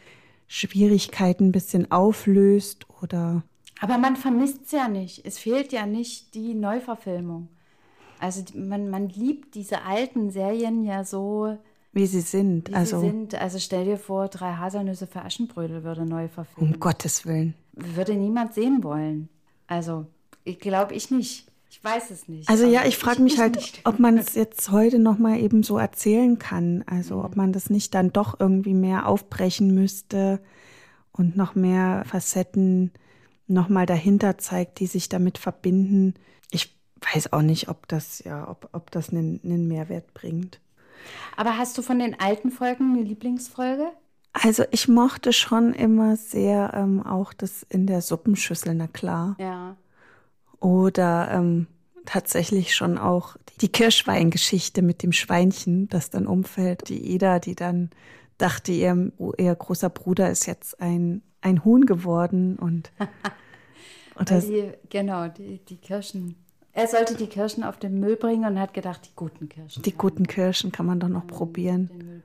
Schwierigkeiten 0.48 1.48
ein 1.48 1.52
bisschen 1.52 1.92
auflöst 1.92 2.86
oder 3.00 3.44
Aber 3.80 3.98
man 3.98 4.16
vermisst 4.16 4.66
es 4.66 4.72
ja 4.72 4.88
nicht. 4.88 5.24
Es 5.24 5.38
fehlt 5.38 5.72
ja 5.72 5.86
nicht 5.86 6.34
die 6.34 6.54
Neuverfilmung. 6.54 7.48
Also 8.20 8.42
man, 8.54 8.88
man 8.90 9.08
liebt 9.08 9.54
diese 9.54 9.82
alten 9.82 10.30
Serien 10.30 10.84
ja 10.84 11.04
so, 11.04 11.56
wie 11.92 12.06
sie 12.06 12.20
sind. 12.20 12.70
wie 12.70 12.74
also 12.74 13.00
sie 13.00 13.06
sind. 13.06 13.34
Also 13.36 13.58
stell 13.58 13.84
dir 13.84 13.96
vor, 13.96 14.28
drei 14.28 14.54
Haselnüsse 14.54 15.06
für 15.06 15.22
Aschenbrödel 15.22 15.84
würde 15.84 16.04
neu 16.04 16.28
verfilmt. 16.28 16.74
um 16.74 16.80
Gottes 16.80 17.24
Willen. 17.26 17.54
würde 17.72 18.14
niemand 18.14 18.54
sehen 18.54 18.82
wollen. 18.82 19.28
Also, 19.68 20.06
ich 20.44 20.58
glaube 20.58 20.94
ich 20.94 21.10
nicht. 21.10 21.46
Ich 21.70 21.84
weiß 21.84 22.10
es 22.10 22.26
nicht. 22.28 22.48
Also 22.48 22.66
ja, 22.66 22.80
Aber 22.80 22.88
ich 22.88 22.96
frage 22.98 23.22
mich 23.22 23.38
halt, 23.38 23.56
nicht. 23.56 23.80
ob 23.84 23.98
man 24.00 24.16
es 24.16 24.34
jetzt 24.34 24.70
heute 24.72 24.98
noch 24.98 25.18
mal 25.18 25.38
eben 25.38 25.62
so 25.62 25.78
erzählen 25.78 26.38
kann. 26.38 26.82
Also 26.86 27.22
ob 27.22 27.36
man 27.36 27.52
das 27.52 27.70
nicht 27.70 27.94
dann 27.94 28.12
doch 28.12 28.40
irgendwie 28.40 28.74
mehr 28.74 29.06
aufbrechen 29.06 29.74
müsste 29.74 30.40
und 31.12 31.36
noch 31.36 31.54
mehr 31.54 32.04
Facetten 32.06 32.90
nochmal 33.48 33.86
dahinter 33.86 34.38
zeigt, 34.38 34.80
die 34.80 34.86
sich 34.86 35.08
damit 35.08 35.38
verbinden. 35.38 36.14
Ich 36.50 36.76
weiß 37.12 37.32
auch 37.32 37.42
nicht, 37.42 37.68
ob 37.68 37.88
das 37.88 38.22
ja, 38.24 38.48
ob, 38.48 38.68
ob 38.72 38.90
das 38.90 39.10
einen, 39.10 39.40
einen 39.44 39.68
Mehrwert 39.68 40.14
bringt. 40.14 40.60
Aber 41.36 41.56
hast 41.56 41.78
du 41.78 41.82
von 41.82 41.98
den 41.98 42.18
alten 42.18 42.50
Folgen 42.50 42.94
eine 42.94 43.02
Lieblingsfolge? 43.02 43.90
Also 44.32 44.64
ich 44.70 44.88
mochte 44.88 45.32
schon 45.32 45.72
immer 45.72 46.16
sehr 46.16 46.72
ähm, 46.74 47.04
auch 47.04 47.32
das 47.32 47.64
in 47.68 47.86
der 47.86 48.02
Suppenschüssel, 48.02 48.74
na 48.74 48.86
klar. 48.86 49.36
Ja. 49.38 49.76
Oder 50.60 51.30
ähm, 51.32 51.66
tatsächlich 52.04 52.74
schon 52.74 52.98
auch 52.98 53.36
die 53.60 53.68
Kirschweingeschichte 53.68 54.82
mit 54.82 55.02
dem 55.02 55.12
Schweinchen, 55.12 55.88
das 55.88 56.10
dann 56.10 56.26
umfällt. 56.26 56.88
Die 56.88 57.12
Ida, 57.14 57.38
die 57.38 57.54
dann 57.54 57.90
dachte, 58.38 58.72
ihr, 58.72 59.12
ihr 59.38 59.54
großer 59.54 59.90
Bruder 59.90 60.30
ist 60.30 60.46
jetzt 60.46 60.80
ein, 60.80 61.22
ein 61.40 61.64
Huhn 61.64 61.86
geworden 61.86 62.56
und, 62.56 62.90
und 64.14 64.30
die, 64.30 64.72
genau, 64.90 65.28
die, 65.28 65.58
die 65.58 65.76
Kirschen. 65.76 66.36
Er 66.72 66.86
sollte 66.86 67.14
die 67.16 67.26
Kirschen 67.26 67.64
auf 67.64 67.78
den 67.78 67.98
Müll 67.98 68.16
bringen 68.16 68.44
und 68.44 68.60
hat 68.60 68.74
gedacht, 68.74 69.06
die 69.06 69.16
guten 69.16 69.48
Kirschen. 69.48 69.82
Die 69.82 69.92
guten 69.92 70.26
Kirschen 70.26 70.70
kann 70.70 70.86
man 70.86 71.00
doch 71.00 71.08
noch 71.08 71.26
probieren. 71.26 71.90
Ne? 71.96 72.22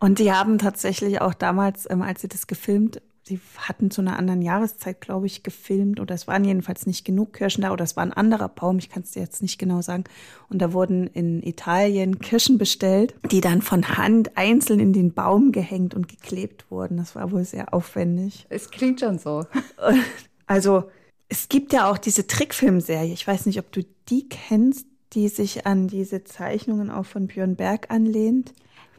Und 0.00 0.18
die 0.18 0.32
haben 0.32 0.58
tatsächlich 0.58 1.20
auch 1.20 1.34
damals, 1.34 1.88
ähm, 1.90 2.02
als 2.02 2.22
sie 2.22 2.28
das 2.28 2.46
gefilmt 2.46 3.00
sie 3.22 3.40
hatten 3.56 3.90
zu 3.90 4.00
einer 4.00 4.16
anderen 4.18 4.42
Jahreszeit, 4.42 5.00
glaube 5.00 5.26
ich, 5.26 5.42
gefilmt 5.42 6.00
oder 6.00 6.14
es 6.14 6.26
waren 6.26 6.44
jedenfalls 6.44 6.86
nicht 6.86 7.04
genug 7.04 7.34
Kirschen 7.34 7.62
da 7.62 7.72
oder 7.72 7.84
es 7.84 7.96
war 7.96 8.02
ein 8.02 8.12
anderer 8.12 8.48
Baum, 8.48 8.78
ich 8.78 8.88
kann 8.88 9.02
es 9.02 9.12
dir 9.12 9.20
jetzt 9.20 9.42
nicht 9.42 9.58
genau 9.58 9.82
sagen. 9.82 10.04
Und 10.48 10.60
da 10.60 10.72
wurden 10.72 11.06
in 11.06 11.42
Italien 11.42 12.18
Kirschen 12.18 12.58
bestellt, 12.58 13.14
die 13.30 13.40
dann 13.40 13.62
von 13.62 13.96
Hand 13.96 14.36
einzeln 14.36 14.80
in 14.80 14.92
den 14.92 15.12
Baum 15.12 15.52
gehängt 15.52 15.94
und 15.94 16.08
geklebt 16.08 16.70
wurden. 16.70 16.96
Das 16.96 17.14
war 17.14 17.30
wohl 17.30 17.44
sehr 17.44 17.72
aufwendig. 17.74 18.46
Es 18.48 18.70
klingt 18.70 19.00
schon 19.00 19.18
so. 19.18 19.46
Also 20.46 20.90
es 21.28 21.48
gibt 21.48 21.72
ja 21.72 21.88
auch 21.88 21.96
diese 21.96 22.26
Trickfilmserie, 22.26 23.12
ich 23.12 23.24
weiß 23.24 23.46
nicht, 23.46 23.60
ob 23.60 23.70
du 23.70 23.82
die 24.08 24.28
kennst, 24.28 24.84
die 25.12 25.28
sich 25.28 25.64
an 25.64 25.86
diese 25.86 26.24
Zeichnungen 26.24 26.90
auch 26.90 27.06
von 27.06 27.28
Björn 27.28 27.54
Berg 27.54 27.90
anlehnt. 27.90 28.52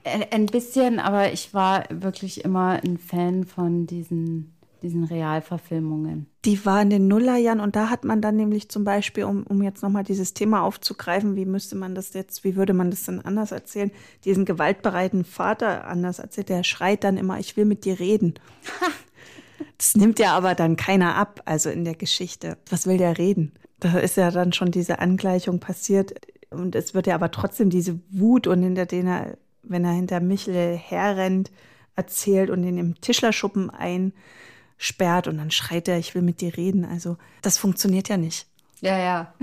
Ein 0.04 0.48
bisschen, 0.48 1.00
aber 1.00 1.32
ich 1.32 1.54
war 1.54 1.84
wirklich 1.90 2.44
immer 2.44 2.80
ein 2.84 2.98
Fan 2.98 3.46
von 3.46 3.86
diesen, 3.86 4.56
diesen 4.82 5.04
Realverfilmungen. 5.04 6.26
Die 6.44 6.66
war 6.66 6.82
in 6.82 6.90
den 6.90 7.08
Nullerjahren 7.08 7.60
und 7.60 7.76
da 7.76 7.90
hat 7.90 8.04
man 8.04 8.20
dann 8.20 8.36
nämlich 8.36 8.70
zum 8.70 8.84
Beispiel, 8.84 9.26
um, 9.26 9.44
um 9.44 9.62
jetzt 9.62 9.84
nochmal 9.84 10.04
dieses 10.04 10.34
Thema 10.34 10.64
aufzugreifen, 10.64 11.36
wie 11.36 11.46
müsste 11.46 11.76
man 11.76 11.94
das 11.94 12.14
jetzt, 12.14 12.44
wie 12.44 12.56
würde 12.56 12.74
man 12.74 12.90
das 12.90 13.04
dann 13.04 13.22
anders 13.22 13.52
erzählen, 13.52 13.92
diesen 14.26 14.46
gewaltbereiten 14.46 15.24
Vater 15.24 15.86
anders 15.86 16.18
erzählt, 16.18 16.50
der 16.50 16.64
schreit 16.64 17.04
dann 17.04 17.18
immer, 17.18 17.40
ich 17.40 17.56
will 17.56 17.66
mit 17.66 17.86
dir 17.86 18.00
reden. 18.00 18.34
das 19.78 19.96
nimmt 19.96 20.18
ja 20.18 20.34
aber 20.36 20.56
dann 20.56 20.78
keiner 20.78 21.16
ab, 21.16 21.42
also 21.46 21.70
in 21.70 21.86
der 21.86 21.96
Geschichte. 21.96 22.58
Was 22.70 22.88
will 22.88 22.98
der 22.98 23.20
reden? 23.20 23.52
Da 23.80 24.00
ist 24.00 24.18
ja 24.18 24.32
dann 24.32 24.52
schon 24.54 24.72
diese 24.72 25.00
Angleichung 25.00 25.60
passiert. 25.60 26.14
Und 26.50 26.76
es 26.76 26.94
wird 26.94 27.08
ja 27.08 27.16
aber 27.16 27.32
trotzdem 27.32 27.70
diese 27.70 28.00
Wut 28.10 28.46
und 28.46 28.62
hinter 28.62 28.86
denen 28.86 29.36
wenn 29.64 29.86
er 29.86 29.94
hinter 29.94 30.20
Michel 30.20 30.78
herrennt, 30.78 31.52
erzählt 31.96 32.50
und 32.50 32.64
ihn 32.64 32.78
im 32.78 33.00
Tischlerschuppen 33.02 33.70
einsperrt 33.70 35.28
und 35.28 35.38
dann 35.38 35.52
schreit 35.52 35.88
er, 35.88 35.98
ich 35.98 36.16
will 36.16 36.22
mit 36.22 36.42
dir 36.42 36.58
reden. 36.58 36.86
Also 36.86 37.18
das 37.42 37.58
funktioniert 37.58 38.10
ja 38.10 38.18
nicht. 38.18 38.48
Ja, 38.80 38.98
ja. 38.98 39.34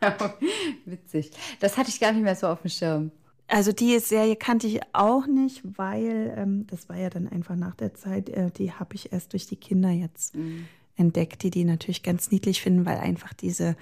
Witzig. 0.84 1.30
Das 1.60 1.76
hatte 1.76 1.90
ich 1.90 2.00
gar 2.00 2.12
nicht 2.12 2.22
mehr 2.22 2.36
so 2.36 2.48
auf 2.48 2.62
dem 2.62 2.70
Schirm. 2.70 3.12
Also 3.48 3.72
die 3.72 3.98
Serie 3.98 4.36
kannte 4.36 4.68
ich 4.68 4.80
auch 4.92 5.26
nicht, 5.26 5.62
weil 5.76 6.34
ähm, 6.36 6.66
das 6.68 6.88
war 6.88 6.96
ja 6.96 7.10
dann 7.10 7.26
einfach 7.26 7.56
nach 7.56 7.74
der 7.74 7.94
Zeit, 7.94 8.28
äh, 8.28 8.50
die 8.50 8.72
habe 8.72 8.94
ich 8.94 9.12
erst 9.12 9.32
durch 9.32 9.46
die 9.46 9.56
Kinder 9.56 9.90
jetzt 9.90 10.36
mhm. 10.36 10.68
entdeckt, 10.96 11.42
die 11.42 11.50
die 11.50 11.64
natürlich 11.64 12.04
ganz 12.04 12.30
niedlich 12.30 12.60
finden, 12.60 12.86
weil 12.86 12.98
einfach 12.98 13.34
diese, 13.34 13.76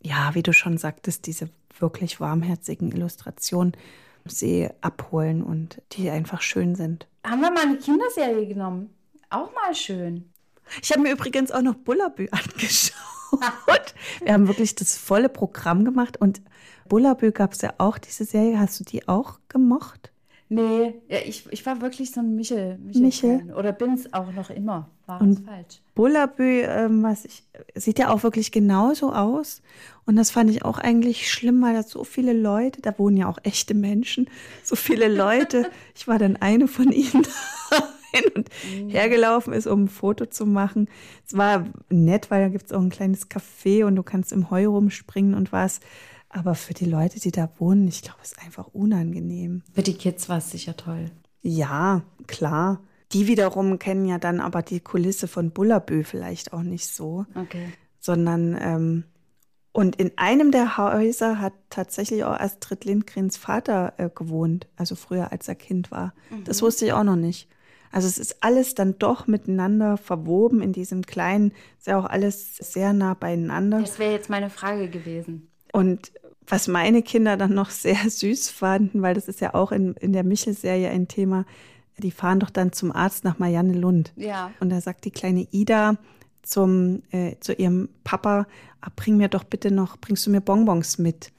ja, 0.00 0.34
wie 0.34 0.42
du 0.42 0.54
schon 0.54 0.78
sagtest, 0.78 1.26
diese 1.26 1.50
wirklich 1.78 2.18
warmherzigen 2.18 2.92
Illustrationen 2.92 3.72
sie 4.26 4.68
abholen 4.80 5.42
und 5.42 5.82
die 5.92 6.10
einfach 6.10 6.40
schön 6.40 6.74
sind. 6.74 7.06
Haben 7.24 7.40
wir 7.40 7.50
mal 7.50 7.62
eine 7.62 7.78
Kinderserie 7.78 8.46
genommen? 8.46 8.94
Auch 9.30 9.52
mal 9.54 9.74
schön. 9.74 10.30
Ich 10.82 10.90
habe 10.92 11.02
mir 11.02 11.12
übrigens 11.12 11.50
auch 11.52 11.62
noch 11.62 11.74
Bullabü 11.74 12.28
angeschaut. 12.30 13.94
wir 14.22 14.32
haben 14.32 14.48
wirklich 14.48 14.74
das 14.74 14.96
volle 14.96 15.28
Programm 15.28 15.84
gemacht 15.84 16.16
und 16.16 16.42
Bullabü 16.88 17.32
gab 17.32 17.52
es 17.52 17.62
ja 17.62 17.74
auch, 17.78 17.98
diese 17.98 18.24
Serie. 18.24 18.58
Hast 18.58 18.78
du 18.80 18.84
die 18.84 19.08
auch 19.08 19.38
gemocht? 19.48 20.12
Nee, 20.48 21.00
ja, 21.08 21.18
ich, 21.24 21.46
ich 21.50 21.64
war 21.64 21.80
wirklich 21.80 22.10
so 22.10 22.20
ein 22.20 22.34
Michel. 22.36 22.78
Michel, 22.78 23.02
Michel. 23.02 23.54
Oder 23.54 23.72
bin 23.72 23.94
es 23.94 24.12
auch 24.12 24.30
noch 24.32 24.50
immer. 24.50 24.90
War 25.06 25.20
es 25.22 25.40
falsch. 25.40 25.80
Bullabü, 25.94 26.62
ähm, 26.62 27.02
was 27.02 27.24
ich, 27.24 27.44
sieht 27.74 27.98
ja 27.98 28.10
auch 28.10 28.22
wirklich 28.22 28.52
genauso 28.52 29.12
aus. 29.12 29.62
Und 30.06 30.16
das 30.16 30.30
fand 30.30 30.50
ich 30.50 30.64
auch 30.64 30.78
eigentlich 30.78 31.30
schlimm, 31.30 31.62
weil 31.62 31.74
da 31.74 31.82
so 31.82 32.04
viele 32.04 32.32
Leute, 32.32 32.80
da 32.82 32.98
wohnen 32.98 33.16
ja 33.16 33.28
auch 33.28 33.38
echte 33.42 33.74
Menschen, 33.74 34.28
so 34.62 34.76
viele 34.76 35.08
Leute. 35.14 35.70
ich 35.94 36.08
war 36.08 36.18
dann 36.18 36.36
eine 36.36 36.68
von 36.68 36.90
ihnen 36.90 37.26
hin 38.12 38.24
und 38.34 38.48
mhm. 38.70 38.88
hergelaufen 38.90 39.52
ist, 39.52 39.66
um 39.66 39.84
ein 39.84 39.88
Foto 39.88 40.26
zu 40.26 40.46
machen. 40.46 40.88
Es 41.26 41.36
war 41.36 41.66
nett, 41.90 42.30
weil 42.30 42.42
da 42.42 42.48
gibt 42.48 42.66
es 42.66 42.72
auch 42.72 42.80
ein 42.80 42.90
kleines 42.90 43.30
Café 43.30 43.84
und 43.84 43.96
du 43.96 44.02
kannst 44.02 44.32
im 44.32 44.50
Heu 44.50 44.66
rumspringen 44.66 45.34
und 45.34 45.52
was. 45.52 45.80
Aber 46.28 46.54
für 46.54 46.74
die 46.74 46.86
Leute, 46.86 47.20
die 47.20 47.30
da 47.30 47.48
wohnen, 47.58 47.86
ich 47.86 48.02
glaube, 48.02 48.18
es 48.22 48.32
ist 48.32 48.42
einfach 48.42 48.66
unangenehm. 48.72 49.62
Für 49.72 49.82
die 49.82 49.94
Kids 49.94 50.28
war 50.28 50.38
es 50.38 50.50
sicher 50.50 50.76
toll. 50.76 51.10
Ja, 51.42 52.02
klar. 52.26 52.80
Die 53.14 53.26
wiederum 53.26 53.78
kennen 53.78 54.06
ja 54.06 54.18
dann 54.18 54.40
aber 54.40 54.62
die 54.62 54.80
Kulisse 54.80 55.28
von 55.28 55.50
Bullabü 55.50 56.04
vielleicht 56.04 56.52
auch 56.52 56.62
nicht 56.62 56.88
so. 56.88 57.26
Okay. 57.34 57.72
Sondern, 58.00 58.58
ähm, 58.60 59.04
und 59.72 59.96
in 59.96 60.12
einem 60.16 60.50
der 60.50 60.76
Häuser 60.76 61.40
hat 61.40 61.54
tatsächlich 61.70 62.24
auch 62.24 62.38
Astrid 62.38 62.84
Lindgrens 62.84 63.36
Vater 63.36 63.94
äh, 63.96 64.10
gewohnt, 64.14 64.66
also 64.76 64.94
früher 64.94 65.32
als 65.32 65.48
er 65.48 65.54
Kind 65.54 65.90
war. 65.90 66.12
Mhm. 66.30 66.44
Das 66.44 66.60
wusste 66.60 66.86
ich 66.86 66.92
auch 66.92 67.04
noch 67.04 67.16
nicht. 67.16 67.48
Also 67.90 68.08
es 68.08 68.18
ist 68.18 68.42
alles 68.42 68.74
dann 68.74 68.98
doch 68.98 69.28
miteinander 69.28 69.96
verwoben 69.96 70.60
in 70.60 70.72
diesem 70.72 71.06
kleinen, 71.06 71.52
ist 71.78 71.86
ja 71.86 71.96
auch 71.96 72.06
alles 72.06 72.56
sehr 72.56 72.92
nah 72.92 73.14
beieinander. 73.14 73.80
Das 73.80 74.00
wäre 74.00 74.12
jetzt 74.12 74.28
meine 74.28 74.50
Frage 74.50 74.88
gewesen. 74.88 75.48
Und 75.72 76.10
was 76.46 76.66
meine 76.66 77.02
Kinder 77.02 77.36
dann 77.36 77.54
noch 77.54 77.70
sehr 77.70 78.10
süß 78.10 78.50
fanden, 78.50 79.02
weil 79.02 79.14
das 79.14 79.28
ist 79.28 79.40
ja 79.40 79.54
auch 79.54 79.70
in, 79.70 79.94
in 79.94 80.12
der 80.12 80.24
Michel-Serie 80.24 80.90
ein 80.90 81.06
Thema, 81.06 81.46
die 81.98 82.10
fahren 82.10 82.40
doch 82.40 82.50
dann 82.50 82.72
zum 82.72 82.92
Arzt 82.92 83.24
nach 83.24 83.38
Marianne 83.38 83.74
Lund. 83.74 84.12
Ja. 84.16 84.50
Und 84.60 84.70
da 84.70 84.80
sagt 84.80 85.04
die 85.04 85.10
kleine 85.10 85.46
Ida 85.50 85.96
zum, 86.42 87.02
äh, 87.10 87.36
zu 87.40 87.52
ihrem 87.54 87.88
Papa, 88.04 88.46
ah, 88.80 88.88
bring 88.94 89.16
mir 89.16 89.28
doch 89.28 89.44
bitte 89.44 89.70
noch, 89.70 89.96
bringst 89.98 90.26
du 90.26 90.30
mir 90.30 90.40
Bonbons 90.40 90.98
mit? 90.98 91.32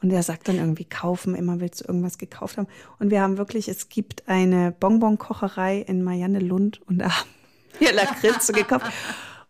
Und 0.00 0.12
er 0.12 0.22
sagt 0.22 0.48
dann 0.48 0.56
irgendwie 0.56 0.84
kaufen, 0.84 1.34
immer 1.34 1.60
willst 1.60 1.80
du 1.80 1.84
irgendwas 1.88 2.18
gekauft 2.18 2.56
haben. 2.56 2.68
Und 2.98 3.10
wir 3.10 3.20
haben 3.20 3.36
wirklich, 3.36 3.68
es 3.68 3.88
gibt 3.88 4.28
eine 4.28 4.72
Bonbonkocherei 4.72 5.78
in 5.80 6.04
Marianne 6.04 6.38
Lund 6.38 6.80
und 6.86 6.98
da 6.98 7.06
haben 7.06 7.28
wir 7.78 7.92
Lakritze 7.92 8.52
gekauft. 8.52 8.86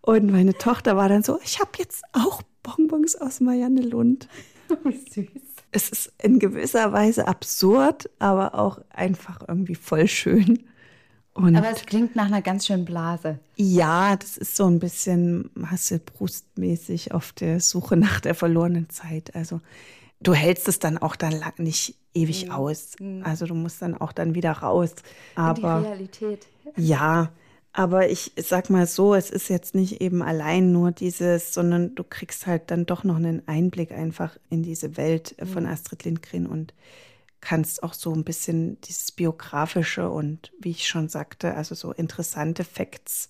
Und 0.00 0.30
meine 0.30 0.54
Tochter 0.54 0.96
war 0.96 1.08
dann 1.08 1.22
so, 1.22 1.38
ich 1.44 1.60
habe 1.60 1.72
jetzt 1.78 2.02
auch 2.12 2.42
Bonbons 2.62 3.16
aus 3.16 3.40
Marianne 3.40 3.82
Lund. 3.82 4.28
Wie 4.84 4.96
süß. 4.96 5.47
Es 5.70 5.90
ist 5.90 6.12
in 6.22 6.38
gewisser 6.38 6.92
Weise 6.92 7.28
absurd, 7.28 8.08
aber 8.18 8.54
auch 8.54 8.80
einfach 8.90 9.40
irgendwie 9.46 9.74
voll 9.74 10.08
schön. 10.08 10.64
Und 11.34 11.54
aber 11.54 11.70
es 11.70 11.86
klingt 11.86 12.16
nach 12.16 12.26
einer 12.26 12.42
ganz 12.42 12.66
schönen 12.66 12.84
Blase. 12.84 13.38
Ja, 13.56 14.16
das 14.16 14.36
ist 14.36 14.56
so 14.56 14.66
ein 14.66 14.80
bisschen 14.80 15.50
Hasselbrustmäßig 15.70 17.12
auf 17.12 17.32
der 17.32 17.60
Suche 17.60 17.96
nach 17.96 18.20
der 18.20 18.34
verlorenen 18.34 18.90
Zeit. 18.90 19.36
Also 19.36 19.60
du 20.20 20.34
hältst 20.34 20.66
es 20.66 20.80
dann 20.80 20.98
auch 20.98 21.14
dann 21.14 21.40
nicht 21.58 21.94
ewig 22.12 22.46
mhm. 22.46 22.50
aus. 22.50 22.96
Mhm. 22.98 23.22
Also 23.24 23.46
du 23.46 23.54
musst 23.54 23.80
dann 23.82 23.96
auch 23.96 24.12
dann 24.12 24.34
wieder 24.34 24.50
raus. 24.50 24.94
Aber 25.36 25.76
In 25.76 25.82
die 25.82 25.88
Realität. 25.88 26.46
Ja, 26.76 27.30
aber 27.78 28.10
ich 28.10 28.32
sag 28.36 28.70
mal 28.70 28.88
so, 28.88 29.14
es 29.14 29.30
ist 29.30 29.48
jetzt 29.48 29.76
nicht 29.76 30.00
eben 30.00 30.20
allein 30.20 30.72
nur 30.72 30.90
dieses, 30.90 31.54
sondern 31.54 31.94
du 31.94 32.02
kriegst 32.02 32.48
halt 32.48 32.72
dann 32.72 32.86
doch 32.86 33.04
noch 33.04 33.14
einen 33.14 33.46
Einblick 33.46 33.92
einfach 33.92 34.36
in 34.50 34.64
diese 34.64 34.96
Welt 34.96 35.36
von 35.52 35.62
mhm. 35.62 35.68
Astrid 35.68 36.02
Lindgren 36.02 36.48
und 36.48 36.74
kannst 37.40 37.84
auch 37.84 37.94
so 37.94 38.12
ein 38.12 38.24
bisschen 38.24 38.80
dieses 38.80 39.12
biografische 39.12 40.10
und 40.10 40.50
wie 40.58 40.72
ich 40.72 40.88
schon 40.88 41.08
sagte, 41.08 41.54
also 41.54 41.76
so 41.76 41.92
interessante 41.92 42.64
Facts 42.64 43.28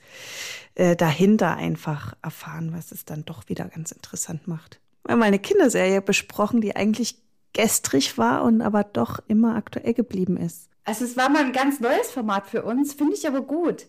äh, 0.76 0.96
dahinter 0.96 1.56
einfach 1.56 2.14
erfahren, 2.22 2.72
was 2.72 2.90
es 2.90 3.04
dann 3.04 3.26
doch 3.26 3.50
wieder 3.50 3.66
ganz 3.66 3.92
interessant 3.92 4.48
macht. 4.48 4.80
Wir 5.04 5.12
haben 5.12 5.18
mal 5.18 5.26
eine 5.26 5.40
Kinderserie 5.40 6.00
besprochen, 6.00 6.62
die 6.62 6.74
eigentlich 6.74 7.18
gestrig 7.52 8.16
war 8.16 8.44
und 8.44 8.62
aber 8.62 8.82
doch 8.82 9.18
immer 9.28 9.56
aktuell 9.56 9.92
geblieben 9.92 10.38
ist. 10.38 10.70
Also 10.84 11.04
es 11.04 11.18
war 11.18 11.28
mal 11.28 11.44
ein 11.44 11.52
ganz 11.52 11.80
neues 11.80 12.10
Format 12.10 12.46
für 12.46 12.62
uns, 12.62 12.94
finde 12.94 13.14
ich 13.14 13.28
aber 13.28 13.42
gut. 13.42 13.88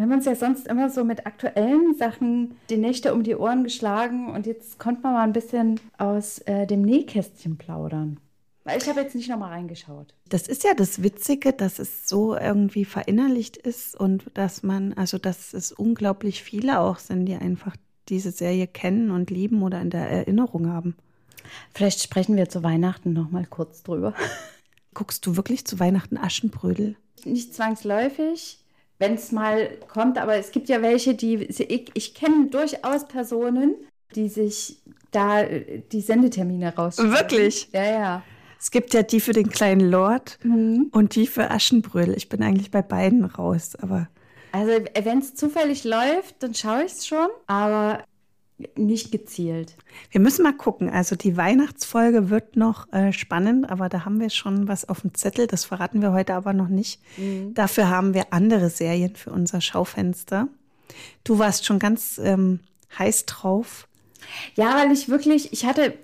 Wir 0.00 0.06
haben 0.06 0.14
uns 0.14 0.24
ja 0.24 0.34
sonst 0.34 0.66
immer 0.66 0.88
so 0.88 1.04
mit 1.04 1.26
aktuellen 1.26 1.94
Sachen 1.94 2.56
die 2.70 2.78
Nächte 2.78 3.12
um 3.12 3.22
die 3.22 3.36
Ohren 3.36 3.64
geschlagen 3.64 4.30
und 4.30 4.46
jetzt 4.46 4.78
konnte 4.78 5.02
man 5.02 5.12
mal 5.12 5.24
ein 5.24 5.34
bisschen 5.34 5.78
aus 5.98 6.38
äh, 6.46 6.66
dem 6.66 6.80
Nähkästchen 6.80 7.58
plaudern. 7.58 8.18
Weil 8.64 8.78
ich 8.78 8.88
habe 8.88 9.02
jetzt 9.02 9.14
nicht 9.14 9.28
nochmal 9.28 9.50
reingeschaut. 9.50 10.14
Das 10.30 10.48
ist 10.48 10.64
ja 10.64 10.72
das 10.72 11.02
Witzige, 11.02 11.52
dass 11.52 11.78
es 11.78 12.08
so 12.08 12.34
irgendwie 12.34 12.86
verinnerlicht 12.86 13.58
ist 13.58 13.94
und 13.94 14.24
dass 14.32 14.62
man, 14.62 14.94
also 14.94 15.18
dass 15.18 15.52
es 15.52 15.70
unglaublich 15.70 16.42
viele 16.42 16.80
auch 16.80 16.98
sind, 16.98 17.26
die 17.26 17.36
einfach 17.36 17.76
diese 18.08 18.30
Serie 18.30 18.68
kennen 18.68 19.10
und 19.10 19.28
lieben 19.28 19.62
oder 19.62 19.82
in 19.82 19.90
der 19.90 20.08
Erinnerung 20.08 20.70
haben. 20.70 20.96
Vielleicht 21.74 22.02
sprechen 22.02 22.36
wir 22.36 22.48
zu 22.48 22.62
Weihnachten 22.62 23.12
nochmal 23.12 23.44
kurz 23.44 23.82
drüber. 23.82 24.14
Guckst 24.94 25.26
du 25.26 25.36
wirklich 25.36 25.66
zu 25.66 25.78
Weihnachten 25.78 26.16
Aschenbrödel? 26.16 26.96
Nicht 27.26 27.52
zwangsläufig, 27.54 28.60
wenn 29.00 29.14
es 29.14 29.32
mal 29.32 29.70
kommt, 29.88 30.18
aber 30.18 30.36
es 30.36 30.52
gibt 30.52 30.68
ja 30.68 30.82
welche, 30.82 31.14
die 31.14 31.36
ich, 31.44 31.90
ich 31.94 32.14
kenne 32.14 32.46
durchaus 32.46 33.08
Personen, 33.08 33.74
die 34.14 34.28
sich 34.28 34.76
da 35.10 35.42
die 35.44 36.00
Sendetermine 36.00 36.74
rausschreiben. 36.76 37.12
Wirklich? 37.12 37.68
Ja, 37.72 37.84
ja. 37.84 38.22
Es 38.60 38.70
gibt 38.70 38.92
ja 38.92 39.02
die 39.02 39.20
für 39.20 39.32
den 39.32 39.48
kleinen 39.48 39.90
Lord 39.90 40.38
mhm. 40.42 40.88
und 40.92 41.14
die 41.14 41.26
für 41.26 41.50
Aschenbrödel. 41.50 42.14
Ich 42.16 42.28
bin 42.28 42.42
eigentlich 42.42 42.70
bei 42.70 42.82
beiden 42.82 43.24
raus, 43.24 43.74
aber. 43.76 44.08
Also, 44.52 44.72
wenn 45.02 45.18
es 45.18 45.34
zufällig 45.34 45.84
läuft, 45.84 46.42
dann 46.42 46.54
schaue 46.54 46.84
ich 46.84 46.92
es 46.92 47.06
schon, 47.06 47.28
aber 47.46 48.04
nicht 48.76 49.12
gezielt. 49.12 49.74
Wir 50.10 50.20
müssen 50.20 50.42
mal 50.42 50.52
gucken. 50.52 50.90
Also, 50.90 51.16
die 51.16 51.36
Weihnachtsfolge 51.36 52.30
wird 52.30 52.56
noch 52.56 52.92
äh, 52.92 53.12
spannend, 53.12 53.70
aber 53.70 53.88
da 53.88 54.04
haben 54.04 54.20
wir 54.20 54.30
schon 54.30 54.68
was 54.68 54.88
auf 54.88 55.02
dem 55.02 55.14
Zettel. 55.14 55.46
Das 55.46 55.64
verraten 55.64 56.02
wir 56.02 56.12
heute 56.12 56.34
aber 56.34 56.52
noch 56.52 56.68
nicht. 56.68 57.00
Mhm. 57.16 57.54
Dafür 57.54 57.88
haben 57.88 58.14
wir 58.14 58.32
andere 58.32 58.70
Serien 58.70 59.16
für 59.16 59.30
unser 59.30 59.60
Schaufenster. 59.60 60.48
Du 61.24 61.38
warst 61.38 61.66
schon 61.66 61.78
ganz 61.78 62.20
ähm, 62.22 62.60
heiß 62.98 63.26
drauf 63.26 63.86
ja, 64.54 64.76
weil 64.76 64.92
ich 64.92 65.08
wirklich, 65.08 65.52
ich 65.52 65.64
hatte, 65.64 65.94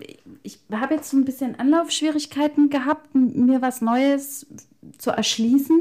ich 0.42 0.60
habe 0.72 0.94
jetzt 0.94 1.10
so 1.10 1.16
ein 1.16 1.24
bisschen 1.24 1.58
Anlaufschwierigkeiten 1.58 2.70
gehabt, 2.70 3.14
mir 3.14 3.62
was 3.62 3.80
Neues 3.80 4.46
zu 4.98 5.10
erschließen. 5.10 5.80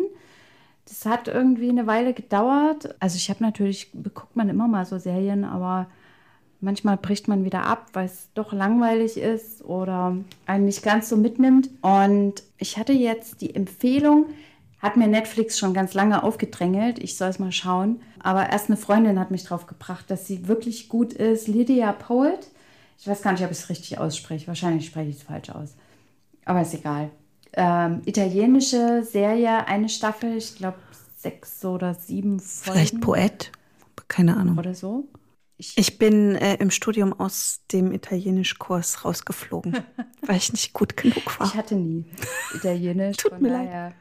Das 0.88 1.05
hat 1.05 1.28
irgendwie 1.28 1.69
eine 1.69 1.88
Weile 1.88 2.13
gedauert. 2.13 2.95
Also 2.99 3.17
ich 3.17 3.30
habe 3.30 3.43
natürlich, 3.43 3.91
guckt 4.13 4.36
man 4.36 4.49
immer 4.49 4.67
mal 4.67 4.86
so 4.86 4.97
Serien, 4.97 5.43
aber 5.43 5.88
manchmal 6.62 6.97
bricht 6.97 7.28
man 7.28 7.45
wieder 7.45 7.66
ab, 7.66 7.88
weil 7.93 8.06
es 8.06 8.30
doch 8.34 8.53
langweilig 8.53 9.18
ist 9.18 9.64
oder 9.64 10.18
einen 10.45 10.66
nicht 10.66 10.84
ganz 10.84 11.10
so 11.10 11.18
mitnimmt. 11.18 11.70
Und 11.82 12.43
ich 12.58 12.78
hatte 12.78 12.93
jetzt 12.93 13.41
die 13.41 13.56
Empfehlung, 13.56 14.28
hat 14.80 14.97
mir 14.97 15.08
Netflix 15.08 15.58
schon 15.58 15.74
ganz 15.74 15.93
lange 15.93 16.24
aufgedrängelt. 16.24 16.99
Ich 16.99 17.18
soll 17.18 17.30
es 17.30 17.39
mal 17.39 17.51
schauen. 17.51 18.01
Aber 18.20 18.49
erst 18.49 18.70
eine 18.70 18.78
Freundin 18.78 19.20
hat 19.20 19.32
mich 19.32 19.43
drauf 19.43 19.68
gebracht, 19.68 20.06
dass 20.10 20.28
sie 20.28 20.47
wirklich 20.47 20.89
gut 20.89 21.14
ist. 21.14 21.47
Lydia 21.47 21.91
Poet. 21.91 22.47
Ich 22.97 23.08
weiß 23.08 23.22
gar 23.22 23.32
nicht, 23.32 23.43
ob 23.43 23.51
ich 23.51 23.58
es 23.58 23.70
richtig 23.70 23.97
ausspreche. 23.97 24.47
Wahrscheinlich 24.47 24.86
spreche 24.86 25.10
ich 25.10 25.18
es 25.18 25.24
falsch 25.24 25.49
aus. 25.49 25.76
Aber 26.45 26.62
ist 26.62 26.74
egal. 26.74 27.10
Ähm, 27.53 28.01
italienische 28.06 29.03
Serie, 29.03 29.68
eine 29.68 29.89
Staffel, 29.89 30.38
ich 30.38 30.56
glaube 30.56 30.78
sechs 31.18 31.64
oder 31.66 31.93
sieben 31.93 32.39
Folgen. 32.39 32.80
Vielleicht 32.80 33.01
Poet, 33.01 33.51
keine 34.08 34.38
Ahnung. 34.38 34.58
Oder 34.58 34.76
so. 34.76 35.06
Ich, 35.58 35.78
ich 35.78 35.97
bin 35.97 36.36
äh, 36.36 36.56
im 36.56 36.70
Studium 36.70 37.14
aus 37.14 37.62
dem 37.72 37.91
Italienischkurs 37.93 39.06
rausgeflogen, 39.06 39.78
weil 40.22 40.38
ich 40.38 40.51
nicht 40.51 40.74
gut 40.74 40.97
genug 40.97 41.39
war. 41.39 41.47
Ich 41.47 41.56
hatte 41.56 41.76
nie 41.76 42.06
Italienisch. 42.53 43.18
Tut 43.18 43.39
mir 43.41 43.49
leid 43.49 43.93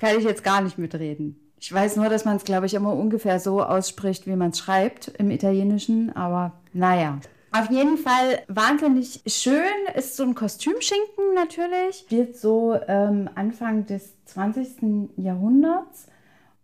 kann 0.00 0.18
ich 0.18 0.24
jetzt 0.24 0.44
gar 0.44 0.60
nicht 0.60 0.78
mitreden. 0.78 1.40
Ich 1.60 1.72
weiß 1.72 1.96
nur, 1.96 2.08
dass 2.08 2.24
man 2.24 2.36
es, 2.36 2.44
glaube 2.44 2.66
ich, 2.66 2.74
immer 2.74 2.92
ungefähr 2.92 3.40
so 3.40 3.62
ausspricht, 3.62 4.26
wie 4.26 4.36
man 4.36 4.50
es 4.50 4.58
schreibt 4.58 5.08
im 5.08 5.30
Italienischen, 5.30 6.14
aber 6.14 6.52
naja. 6.72 7.18
Auf 7.50 7.70
jeden 7.70 7.96
Fall 7.96 8.42
wahnsinnig 8.46 9.22
schön 9.26 9.64
ist 9.94 10.16
so 10.16 10.22
ein 10.22 10.34
Kostümschinken 10.34 11.34
natürlich. 11.34 11.96
Spielt 12.00 12.36
so 12.36 12.78
ähm, 12.86 13.28
Anfang 13.34 13.86
des 13.86 14.14
20. 14.26 15.10
Jahrhunderts 15.16 16.06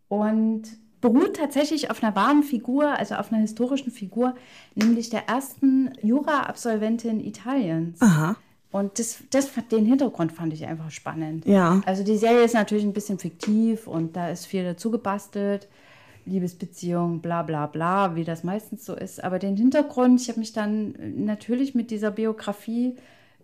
und 0.09 0.65
beruht 1.05 1.37
tatsächlich 1.37 1.91
auf 1.91 2.03
einer 2.03 2.17
wahren 2.17 2.43
Figur, 2.43 2.99
also 2.99 3.17
auf 3.17 3.31
einer 3.31 3.43
historischen 3.43 3.93
Figur, 3.93 4.35
nämlich 4.75 5.11
der 5.11 5.29
ersten 5.29 5.93
Jura-Absolventin 6.01 7.21
Italiens. 7.21 8.01
Aha. 8.01 8.37
Und 8.73 8.99
das, 8.99 9.19
das, 9.31 9.51
den 9.71 9.85
Hintergrund 9.85 10.33
fand 10.33 10.55
ich 10.55 10.65
einfach 10.65 10.91
spannend. 10.91 11.45
Ja. 11.45 11.83
Also 11.85 12.05
die 12.05 12.17
Serie 12.17 12.43
ist 12.43 12.55
natürlich 12.55 12.85
ein 12.85 12.95
bisschen 12.95 13.19
fiktiv 13.19 13.87
und 13.87 14.17
da 14.17 14.31
ist 14.31 14.47
viel 14.47 14.65
dazu 14.65 14.91
gebastelt. 14.91 15.69
Liebesbeziehung, 16.25 17.21
bla 17.21 17.43
bla 17.43 17.67
bla, 17.67 18.17
wie 18.17 18.25
das 18.25 18.43
meistens 18.43 18.87
so 18.87 18.95
ist. 18.95 19.23
Aber 19.23 19.39
den 19.39 19.59
Hintergrund, 19.59 20.23
ich 20.23 20.31
habe 20.31 20.41
mich 20.41 20.55
dann 20.55 20.95
natürlich 21.17 21.75
mit 21.75 21.91
dieser 21.91 22.13
Biografie 22.13 22.97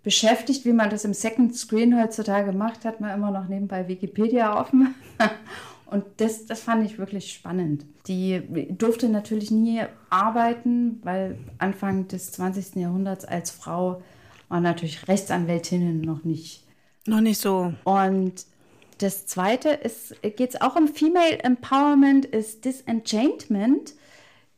beschäftigt, 0.03 0.65
wie 0.65 0.73
man 0.73 0.89
das 0.89 1.05
im 1.05 1.13
Second 1.13 1.55
Screen 1.55 2.01
heutzutage 2.01 2.53
macht, 2.53 2.87
hat 2.87 3.03
man 3.03 3.15
immer 3.15 3.31
noch 3.31 3.49
nebenbei 3.49 3.87
Wikipedia 3.87 4.59
offen. 4.59 4.95
Und 5.91 6.05
das, 6.19 6.47
das 6.47 6.61
fand 6.61 6.85
ich 6.87 6.99
wirklich 6.99 7.33
spannend. 7.33 7.85
Die 8.07 8.43
durfte 8.71 9.09
natürlich 9.09 9.51
nie 9.51 9.83
arbeiten, 10.09 11.01
weil 11.03 11.39
Anfang 11.59 12.07
des 12.09 12.33
20. 12.33 12.77
Jahrhunderts 12.77 13.25
als 13.25 13.51
Frau 13.51 14.03
waren 14.49 14.63
natürlich 14.63 15.09
Rechtsanwältinnen 15.09 16.01
noch 16.01 16.25
nicht. 16.25 16.65
Noch 17.07 17.21
nicht 17.21 17.41
so. 17.41 17.73
Und 17.85 18.47
das 18.99 19.27
zweite 19.27 19.71
ist, 19.71 20.21
geht 20.23 20.41
es 20.41 20.61
auch 20.61 20.77
um 20.77 20.87
Female 20.87 21.43
Empowerment, 21.43 22.27
ist 22.27 22.65
Disenchantment, 22.65 23.95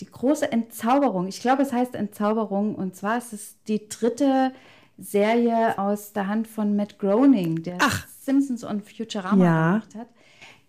die 0.00 0.06
große 0.06 0.50
Entzauberung. 0.50 1.28
Ich 1.28 1.40
glaube, 1.40 1.62
es 1.62 1.72
heißt 1.72 1.94
Entzauberung. 1.94 2.74
Und 2.74 2.96
zwar 2.96 3.18
ist 3.18 3.32
es 3.32 3.56
die 3.68 3.88
dritte 3.88 4.52
Serie 4.98 5.78
aus 5.78 6.12
der 6.12 6.26
Hand 6.26 6.48
von 6.48 6.76
Matt 6.76 6.98
Groening, 6.98 7.62
der 7.62 7.78
Ach. 7.80 8.06
Simpsons 8.20 8.64
und 8.64 8.82
Futurama 8.82 9.44
ja. 9.44 9.68
gemacht 9.72 9.94
hat. 9.94 10.08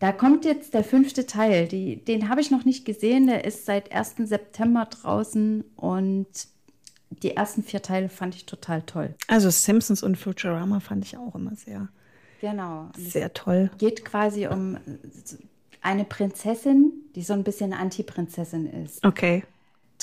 Da 0.04 0.12
kommt 0.12 0.44
jetzt 0.44 0.74
der 0.74 0.84
fünfte 0.84 1.28
Teil. 1.28 1.66
Die, 1.66 1.96
den 1.96 2.28
habe 2.28 2.42
ich 2.42 2.52
noch 2.52 2.66
nicht 2.66 2.84
gesehen. 2.84 3.28
Der 3.28 3.46
ist 3.46 3.66
seit 3.66 3.94
1. 3.94 4.16
September 4.26 4.84
draußen 4.84 5.64
und 5.78 6.28
die 7.10 7.38
ersten 7.38 7.64
vier 7.64 7.82
Teile 7.82 8.10
fand 8.10 8.36
ich 8.36 8.46
total 8.46 8.82
toll. 8.82 9.16
Also 9.30 9.50
Simpsons 9.50 10.04
und 10.04 10.18
Futurama 10.18 10.82
fand 10.82 11.06
ich 11.06 11.16
auch 11.16 11.34
immer 11.36 11.56
sehr, 11.56 11.88
genau. 12.42 12.90
sehr 12.98 13.34
toll. 13.34 13.72
Geht 13.78 14.04
quasi 14.04 14.46
um 14.46 14.78
eine 15.82 16.04
Prinzessin, 16.04 16.92
die 17.16 17.24
so 17.24 17.32
ein 17.32 17.46
bisschen 17.46 17.72
Anti-Prinzessin 17.72 18.84
ist. 18.84 19.06
Okay. 19.06 19.46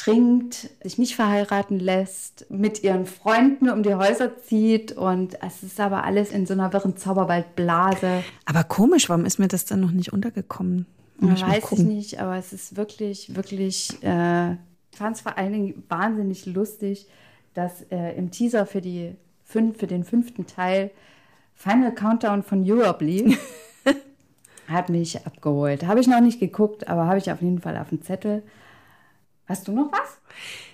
Trinkt, 0.05 0.71
sich 0.83 0.99
nicht 0.99 1.15
verheiraten 1.15 1.79
lässt, 1.79 2.47
mit 2.51 2.83
ihren 2.83 3.07
Freunden 3.07 3.69
um 3.69 3.83
die 3.83 3.95
Häuser 3.95 4.39
zieht 4.39 4.93
und 4.93 5.43
es 5.43 5.63
ist 5.63 5.79
aber 5.79 6.05
alles 6.05 6.31
in 6.31 6.47
so 6.47 6.55
einer 6.55 6.73
wirren 6.73 6.97
Zauberwaldblase. 6.97 8.25
Aber 8.47 8.65
komisch, 8.65 9.09
warum 9.09 9.27
ist 9.27 9.39
mir 9.39 9.49
das 9.49 9.65
dann 9.65 9.81
noch 9.81 9.91
nicht 9.91 10.13
untergekommen? 10.13 10.87
Muss 11.19 11.43
Weiß 11.43 11.73
ich 11.73 11.79
nicht, 11.81 12.21
aber 12.21 12.37
es 12.37 12.53
ist 12.53 12.77
wirklich, 12.77 13.35
wirklich 13.37 14.03
äh, 14.03 14.57
fand 14.93 15.17
es 15.17 15.21
vor 15.21 15.37
allen 15.37 15.53
Dingen 15.53 15.83
wahnsinnig 15.89 16.47
lustig, 16.47 17.07
dass 17.55 17.83
äh, 17.91 18.17
im 18.17 18.31
Teaser 18.31 18.65
für, 18.67 18.81
die 18.81 19.15
fünf, 19.45 19.79
für 19.79 19.87
den 19.87 20.05
fünften 20.05 20.47
Teil 20.47 20.91
Final 21.55 21.95
Countdown 21.95 22.43
von 22.43 22.65
Europe 22.65 23.05
lief. 23.05 23.39
Hat 24.67 24.89
mich 24.89 25.27
abgeholt. 25.27 25.85
Habe 25.87 26.01
ich 26.01 26.07
noch 26.07 26.21
nicht 26.21 26.41
geguckt, 26.41 26.89
aber 26.89 27.07
habe 27.07 27.19
ich 27.19 27.31
auf 27.31 27.43
jeden 27.43 27.61
Fall 27.61 27.77
auf 27.77 27.91
dem 27.91 28.03
Zettel. 28.03 28.43
Hast 29.51 29.67
du 29.67 29.73
noch 29.73 29.91
was? 29.91 30.19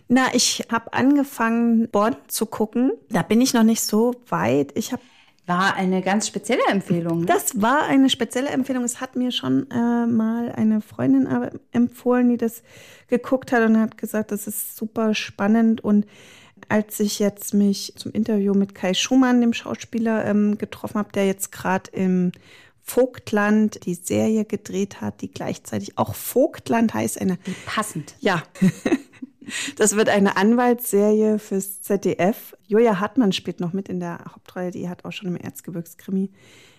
Na, 0.07 0.27
ich 0.35 0.66
habe 0.70 0.93
angefangen, 0.93 1.89
Bonn 1.89 2.14
zu 2.29 2.45
gucken. 2.45 2.93
Da 3.09 3.22
bin 3.22 3.41
ich 3.41 3.55
noch 3.55 3.62
nicht 3.62 3.81
so 3.81 4.14
weit. 4.29 4.72
Ich 4.77 4.93
habe 4.93 5.03
war 5.47 5.74
eine 5.77 6.03
ganz 6.03 6.27
spezielle 6.27 6.62
Empfehlung. 6.68 7.20
Ne? 7.20 7.27
Das 7.27 7.62
war 7.62 7.85
eine 7.85 8.11
spezielle 8.11 8.49
Empfehlung. 8.49 8.83
Es 8.83 9.01
hat 9.01 9.14
mir 9.14 9.31
schon 9.31 9.70
äh, 9.70 10.07
mal 10.07 10.51
eine 10.51 10.81
Freundin 10.81 11.29
empfohlen, 11.70 12.29
die 12.29 12.37
das 12.37 12.64
geguckt 13.07 13.53
hat 13.53 13.62
und 13.62 13.79
hat 13.79 13.97
gesagt, 13.97 14.33
das 14.33 14.49
ist 14.49 14.77
super 14.77 15.14
spannend. 15.14 15.83
Und 15.83 16.05
als 16.68 16.99
ich 16.99 17.20
jetzt 17.20 17.55
mich 17.55 17.95
zum 17.97 18.11
Interview 18.11 18.55
mit 18.55 18.74
Kai 18.74 18.93
Schumann, 18.93 19.41
dem 19.41 19.53
Schauspieler, 19.53 20.24
ähm, 20.24 20.59
getroffen 20.59 20.99
habe, 20.99 21.12
der 21.12 21.27
jetzt 21.27 21.53
gerade 21.53 21.91
im 21.93 22.33
Vogtland 22.89 23.84
die 23.84 23.95
Serie 23.95 24.45
gedreht 24.45 25.01
hat, 25.01 25.20
die 25.20 25.30
gleichzeitig 25.30 25.99
auch 25.99 26.14
Vogtland 26.14 26.95
heißt, 26.95 27.20
eine. 27.20 27.39
Passend. 27.66 28.14
Ja. 28.20 28.43
Das 29.76 29.95
wird 29.95 30.09
eine 30.09 30.37
Anwaltsserie 30.37 31.39
fürs 31.39 31.80
ZDF. 31.80 32.57
Julia 32.66 32.99
Hartmann 32.99 33.30
spielt 33.30 33.61
noch 33.61 33.72
mit 33.72 33.89
in 33.89 34.01
der 34.01 34.18
Hauptrolle. 34.34 34.72
Die 34.72 34.89
hat 34.89 35.05
auch 35.05 35.12
schon 35.12 35.28
im 35.28 35.37
Erzgebirgskrimi 35.37 36.30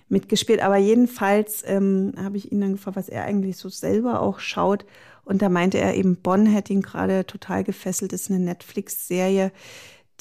mitgespielt. 0.10 0.62
Aber 0.62 0.76
jedenfalls 0.76 1.64
ähm, 1.66 2.12
habe 2.18 2.36
ich 2.36 2.52
ihn 2.52 2.60
dann 2.60 2.74
gefragt, 2.74 2.98
was 2.98 3.08
er 3.08 3.24
eigentlich 3.24 3.56
so 3.56 3.70
selber 3.70 4.22
auch 4.22 4.40
schaut. 4.42 4.86
Und 5.24 5.42
da 5.42 5.48
meinte 5.48 5.78
er 5.78 5.96
eben, 5.96 6.18
Bonn 6.18 6.46
hätte 6.46 6.74
ihn 6.74 6.82
gerade 6.82 7.26
total 7.26 7.64
gefesselt. 7.64 8.12
Das 8.12 8.24
ist 8.24 8.32
eine 8.32 8.42
Netflix-Serie, 8.42 9.54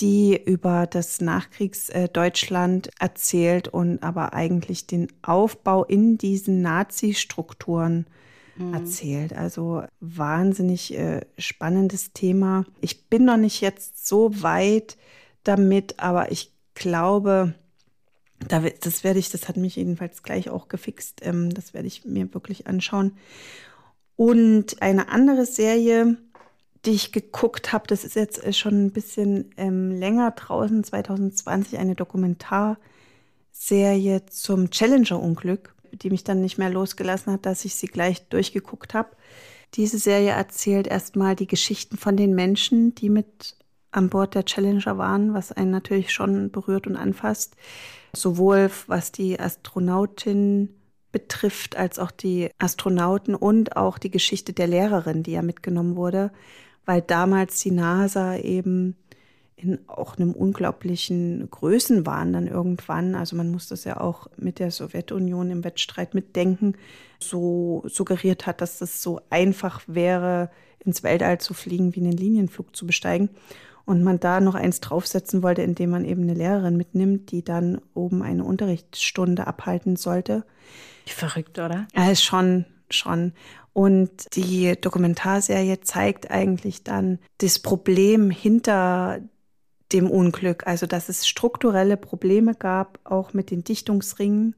die 0.00 0.38
über 0.44 0.86
das 0.86 1.20
Nachkriegsdeutschland 1.20 2.90
erzählt 2.98 3.68
und 3.68 4.02
aber 4.02 4.34
eigentlich 4.34 4.86
den 4.86 5.08
Aufbau 5.22 5.84
in 5.84 6.18
diesen 6.18 6.60
Nazi-Strukturen 6.60 8.06
mhm. 8.56 8.74
erzählt. 8.74 9.32
Also 9.32 9.84
wahnsinnig 10.00 10.96
äh, 10.96 11.22
spannendes 11.38 12.12
Thema. 12.12 12.64
Ich 12.80 13.08
bin 13.08 13.24
noch 13.24 13.38
nicht 13.38 13.60
jetzt 13.60 14.06
so 14.06 14.42
weit 14.42 14.96
damit, 15.44 15.98
aber 15.98 16.30
ich 16.30 16.52
glaube, 16.74 17.54
das 18.48 19.02
werde 19.02 19.18
ich, 19.18 19.30
das 19.30 19.48
hat 19.48 19.56
mich 19.56 19.76
jedenfalls 19.76 20.22
gleich 20.22 20.50
auch 20.50 20.68
gefixt. 20.68 21.20
Ähm, 21.22 21.50
das 21.54 21.74
werde 21.74 21.88
ich 21.88 22.04
mir 22.04 22.32
wirklich 22.34 22.66
anschauen. 22.66 23.16
Und 24.16 24.80
eine 24.80 25.08
andere 25.08 25.44
Serie, 25.44 26.16
die 26.86 26.92
ich 26.92 27.12
geguckt 27.12 27.72
habe, 27.72 27.86
das 27.88 28.04
ist 28.04 28.14
jetzt 28.16 28.42
äh, 28.42 28.52
schon 28.52 28.86
ein 28.86 28.92
bisschen 28.92 29.50
ähm, 29.56 29.90
länger 29.90 30.30
draußen, 30.30 30.84
2020, 30.84 31.78
eine 31.78 31.96
Dokumentarserie 31.96 32.78
zum 34.30 34.70
Challenger-Unglück, 34.70 35.74
die 35.92 36.10
mich 36.10 36.24
dann 36.24 36.40
nicht 36.40 36.58
mehr 36.58 36.70
losgelassen 36.70 37.32
hat, 37.32 37.44
dass 37.44 37.64
ich 37.64 37.74
sie 37.74 37.88
gleich 37.88 38.28
durchgeguckt 38.28 38.94
habe. 38.94 39.10
Diese 39.74 39.98
Serie 39.98 40.30
erzählt 40.30 40.86
erstmal 40.86 41.34
die 41.34 41.48
Geschichten 41.48 41.96
von 41.96 42.16
den 42.16 42.34
Menschen, 42.34 42.94
die 42.94 43.10
mit 43.10 43.56
an 43.90 44.08
Bord 44.08 44.34
der 44.34 44.44
Challenger 44.44 44.96
waren, 44.98 45.34
was 45.34 45.52
einen 45.52 45.70
natürlich 45.70 46.12
schon 46.12 46.50
berührt 46.50 46.86
und 46.86 46.96
anfasst. 46.96 47.56
Sowohl 48.14 48.70
was 48.86 49.10
die 49.10 49.40
Astronautin 49.40 50.74
betrifft, 51.12 51.76
als 51.76 51.98
auch 51.98 52.10
die 52.10 52.50
Astronauten 52.58 53.34
und 53.34 53.76
auch 53.76 53.98
die 53.98 54.10
Geschichte 54.10 54.52
der 54.52 54.66
Lehrerin, 54.66 55.22
die 55.22 55.32
ja 55.32 55.42
mitgenommen 55.42 55.96
wurde, 55.96 56.30
weil 56.86 57.02
damals 57.02 57.60
die 57.60 57.72
NASA 57.72 58.36
eben 58.36 58.96
in 59.56 59.78
auch 59.86 60.16
einem 60.16 60.32
unglaublichen 60.32 61.48
Größenwahn 61.50 62.32
dann 62.32 62.46
irgendwann, 62.46 63.14
also 63.14 63.36
man 63.36 63.50
muss 63.50 63.68
das 63.68 63.84
ja 63.84 64.00
auch 64.00 64.28
mit 64.36 64.58
der 64.58 64.70
Sowjetunion 64.70 65.50
im 65.50 65.64
Wettstreit 65.64 66.14
mitdenken, 66.14 66.74
so 67.18 67.82
suggeriert 67.86 68.46
hat, 68.46 68.60
dass 68.60 68.80
es 68.82 69.02
so 69.02 69.20
einfach 69.30 69.82
wäre, 69.86 70.50
ins 70.84 71.02
Weltall 71.02 71.40
zu 71.40 71.54
fliegen, 71.54 71.94
wie 71.94 72.00
einen 72.00 72.12
Linienflug 72.12 72.76
zu 72.76 72.86
besteigen. 72.86 73.30
Und 73.86 74.02
man 74.02 74.18
da 74.18 74.40
noch 74.40 74.56
eins 74.56 74.80
draufsetzen 74.80 75.44
wollte, 75.44 75.62
indem 75.62 75.90
man 75.90 76.04
eben 76.04 76.22
eine 76.22 76.34
Lehrerin 76.34 76.76
mitnimmt, 76.76 77.30
die 77.30 77.44
dann 77.44 77.80
oben 77.94 78.20
eine 78.22 78.44
Unterrichtsstunde 78.44 79.46
abhalten 79.46 79.94
sollte. 79.94 80.44
Verrückt, 81.06 81.58
oder? 81.58 81.86
Ja, 81.94 82.10
ist 82.10 82.24
schon, 82.24 82.66
schon. 82.94 83.32
Und 83.72 84.34
die 84.34 84.74
Dokumentarserie 84.80 85.80
zeigt 85.80 86.30
eigentlich 86.30 86.82
dann 86.82 87.18
das 87.38 87.58
Problem 87.58 88.30
hinter 88.30 89.20
dem 89.92 90.10
Unglück, 90.10 90.66
also 90.66 90.86
dass 90.86 91.08
es 91.08 91.28
strukturelle 91.28 91.96
Probleme 91.96 92.54
gab, 92.54 92.98
auch 93.04 93.34
mit 93.34 93.50
den 93.50 93.64
Dichtungsringen, 93.64 94.54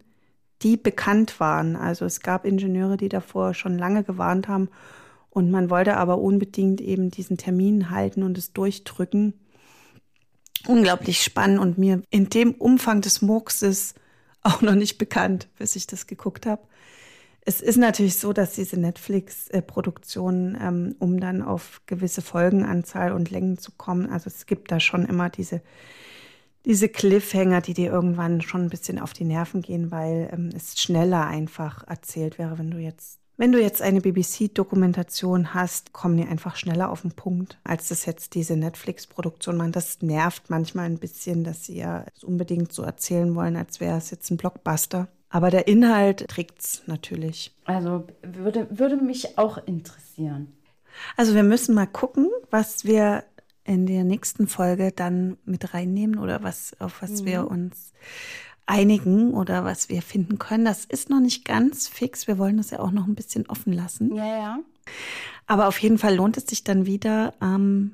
die 0.63 0.77
bekannt 0.77 1.41
waren. 1.41 1.77
Also 1.77 2.05
es 2.05 2.21
gab 2.21 2.45
Ingenieure, 2.45 2.97
die 2.97 3.09
davor 3.09 3.55
schon 3.55 3.77
lange 3.77 4.05
gewarnt 4.05 4.49
haben 4.49 4.69
und 5.31 5.51
man 5.51 5.71
wollte 5.71 5.97
aber 5.97 6.19
unbedingt 6.19 6.81
eben 6.81 7.11
diesen 7.11 7.37
Termin 7.37 7.91
halten 7.91 8.23
und 8.23 8.39
es 8.39 8.53
durchdrücken. 8.53 9.35
Unglaublich 10.67 11.23
spannend 11.23 11.61
und 11.61 11.79
mir 11.79 12.03
in 12.11 12.29
dem 12.29 12.53
Umfang 12.55 13.03
des 13.03 13.23
Murkses 13.23 13.95
auch 14.43 14.63
noch 14.63 14.75
nicht 14.75 14.99
bekannt, 14.99 15.49
bis 15.59 15.77
ich 15.77 15.87
das 15.87 16.07
geguckt 16.07 16.47
habe. 16.47 16.63
Es 17.49 17.63
ist 17.63 17.79
natürlich 17.79 18.19
so, 18.19 18.35
dass 18.35 18.57
diese 18.57 18.79
Netflix-Produktionen, 18.79 20.59
ähm, 20.61 20.97
um 20.99 21.19
dann 21.19 21.41
auf 21.41 21.81
gewisse 21.87 22.21
Folgenanzahl 22.21 23.11
und 23.11 23.31
Längen 23.31 23.57
zu 23.57 23.73
kommen, 23.73 24.11
also 24.11 24.29
es 24.29 24.45
gibt 24.45 24.71
da 24.71 24.81
schon 24.81 25.07
immer 25.07 25.31
diese, 25.31 25.63
diese 26.67 26.91
Cliffhanger, 26.91 27.63
die 27.63 27.73
dir 27.73 27.91
irgendwann 27.91 28.43
schon 28.43 28.65
ein 28.65 28.69
bisschen 28.69 28.99
auf 28.99 29.15
die 29.15 29.25
Nerven 29.25 29.63
gehen, 29.63 29.91
weil 29.91 30.29
ähm, 30.31 30.51
es 30.55 30.79
schneller 30.79 31.27
einfach 31.27 31.89
erzählt 31.89 32.39
wäre, 32.39 32.59
wenn 32.59 32.71
du 32.71 32.77
jetzt 32.77 33.19
wenn 33.39 33.53
du 33.53 33.63
jetzt 33.63 33.81
eine 33.81 34.03
BBC-Dokumentation 34.03 35.55
hast, 35.55 35.93
kommen 35.95 36.19
die 36.19 36.27
einfach 36.27 36.57
schneller 36.57 36.91
auf 36.91 37.03
den 37.03 37.13
Punkt, 37.13 37.59
als 37.65 37.89
das 37.89 38.05
jetzt 38.05 38.35
diese 38.35 38.57
Netflix-Produktion 38.57 39.57
machen. 39.57 39.73
Das 39.73 40.03
nervt 40.03 40.51
manchmal 40.51 40.87
ein 40.87 40.99
bisschen, 40.99 41.45
dass 41.45 41.65
sie 41.65 41.79
ja 41.79 42.05
unbedingt 42.25 42.73
so 42.73 42.83
erzählen 42.83 43.35
wollen, 43.37 43.57
als 43.57 43.79
wäre 43.81 43.97
es 43.97 44.11
jetzt 44.11 44.31
ein 44.31 44.37
Blockbuster. 44.37 45.09
Aber 45.31 45.51
der 45.51 45.69
Inhalt 45.69 46.27
trägt 46.29 46.61
es 46.61 46.83
natürlich. 46.87 47.55
Also 47.65 48.07
würde, 48.23 48.67
würde 48.71 48.97
mich 48.97 49.39
auch 49.39 49.59
interessieren. 49.67 50.53
Also 51.17 51.35
wir 51.35 51.43
müssen 51.43 51.75
mal 51.75 51.87
gucken, 51.87 52.29
was 52.51 52.85
wir 52.85 53.25
in 53.65 53.87
der 53.87 54.05
nächsten 54.05 54.49
Folge 54.49 54.93
dann 54.93 55.37
mit 55.45 55.75
reinnehmen 55.75 56.19
oder 56.19 56.43
was, 56.43 56.75
auf 56.81 57.03
was 57.03 57.23
mhm. 57.23 57.27
wir 57.27 57.51
uns 57.51 57.93
einigen 58.65 59.35
oder 59.35 59.65
was 59.65 59.89
wir 59.89 60.03
finden 60.03 60.39
können. 60.39 60.65
Das 60.65 60.85
ist 60.87 61.11
noch 61.11 61.21
nicht 61.21 61.45
ganz 61.45 61.89
fix. 61.89 62.27
Wir 62.27 62.39
wollen 62.39 62.57
das 62.57 62.71
ja 62.71 62.81
auch 62.81 62.91
noch 62.91 63.07
ein 63.07 63.15
bisschen 63.15 63.49
offen 63.49 63.73
lassen. 63.73 64.15
Ja, 64.15 64.27
ja. 64.27 64.59
Aber 65.47 65.69
auf 65.69 65.79
jeden 65.79 65.99
Fall 65.99 66.15
lohnt 66.15 66.37
es 66.37 66.47
sich 66.47 66.65
dann 66.65 66.87
wieder 66.87 67.35
am 67.41 67.93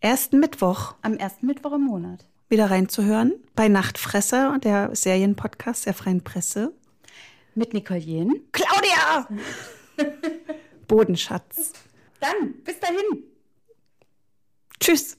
ersten 0.00 0.38
Mittwoch. 0.38 0.94
Am 1.02 1.14
ersten 1.14 1.46
Mittwoch 1.46 1.72
im 1.72 1.82
Monat 1.82 2.24
wieder 2.48 2.70
reinzuhören 2.70 3.34
bei 3.54 3.68
Nachtfresser, 3.68 4.58
der 4.62 4.94
Serienpodcast 4.94 5.86
der 5.86 5.94
Freien 5.94 6.22
Presse. 6.22 6.72
Mit 7.54 7.74
Nicole 7.74 7.98
Jen. 7.98 8.40
Claudia! 8.52 9.28
Bodenschatz. 10.88 11.72
Dann, 12.20 12.54
bis 12.64 12.78
dahin. 12.80 13.24
Tschüss. 14.80 15.18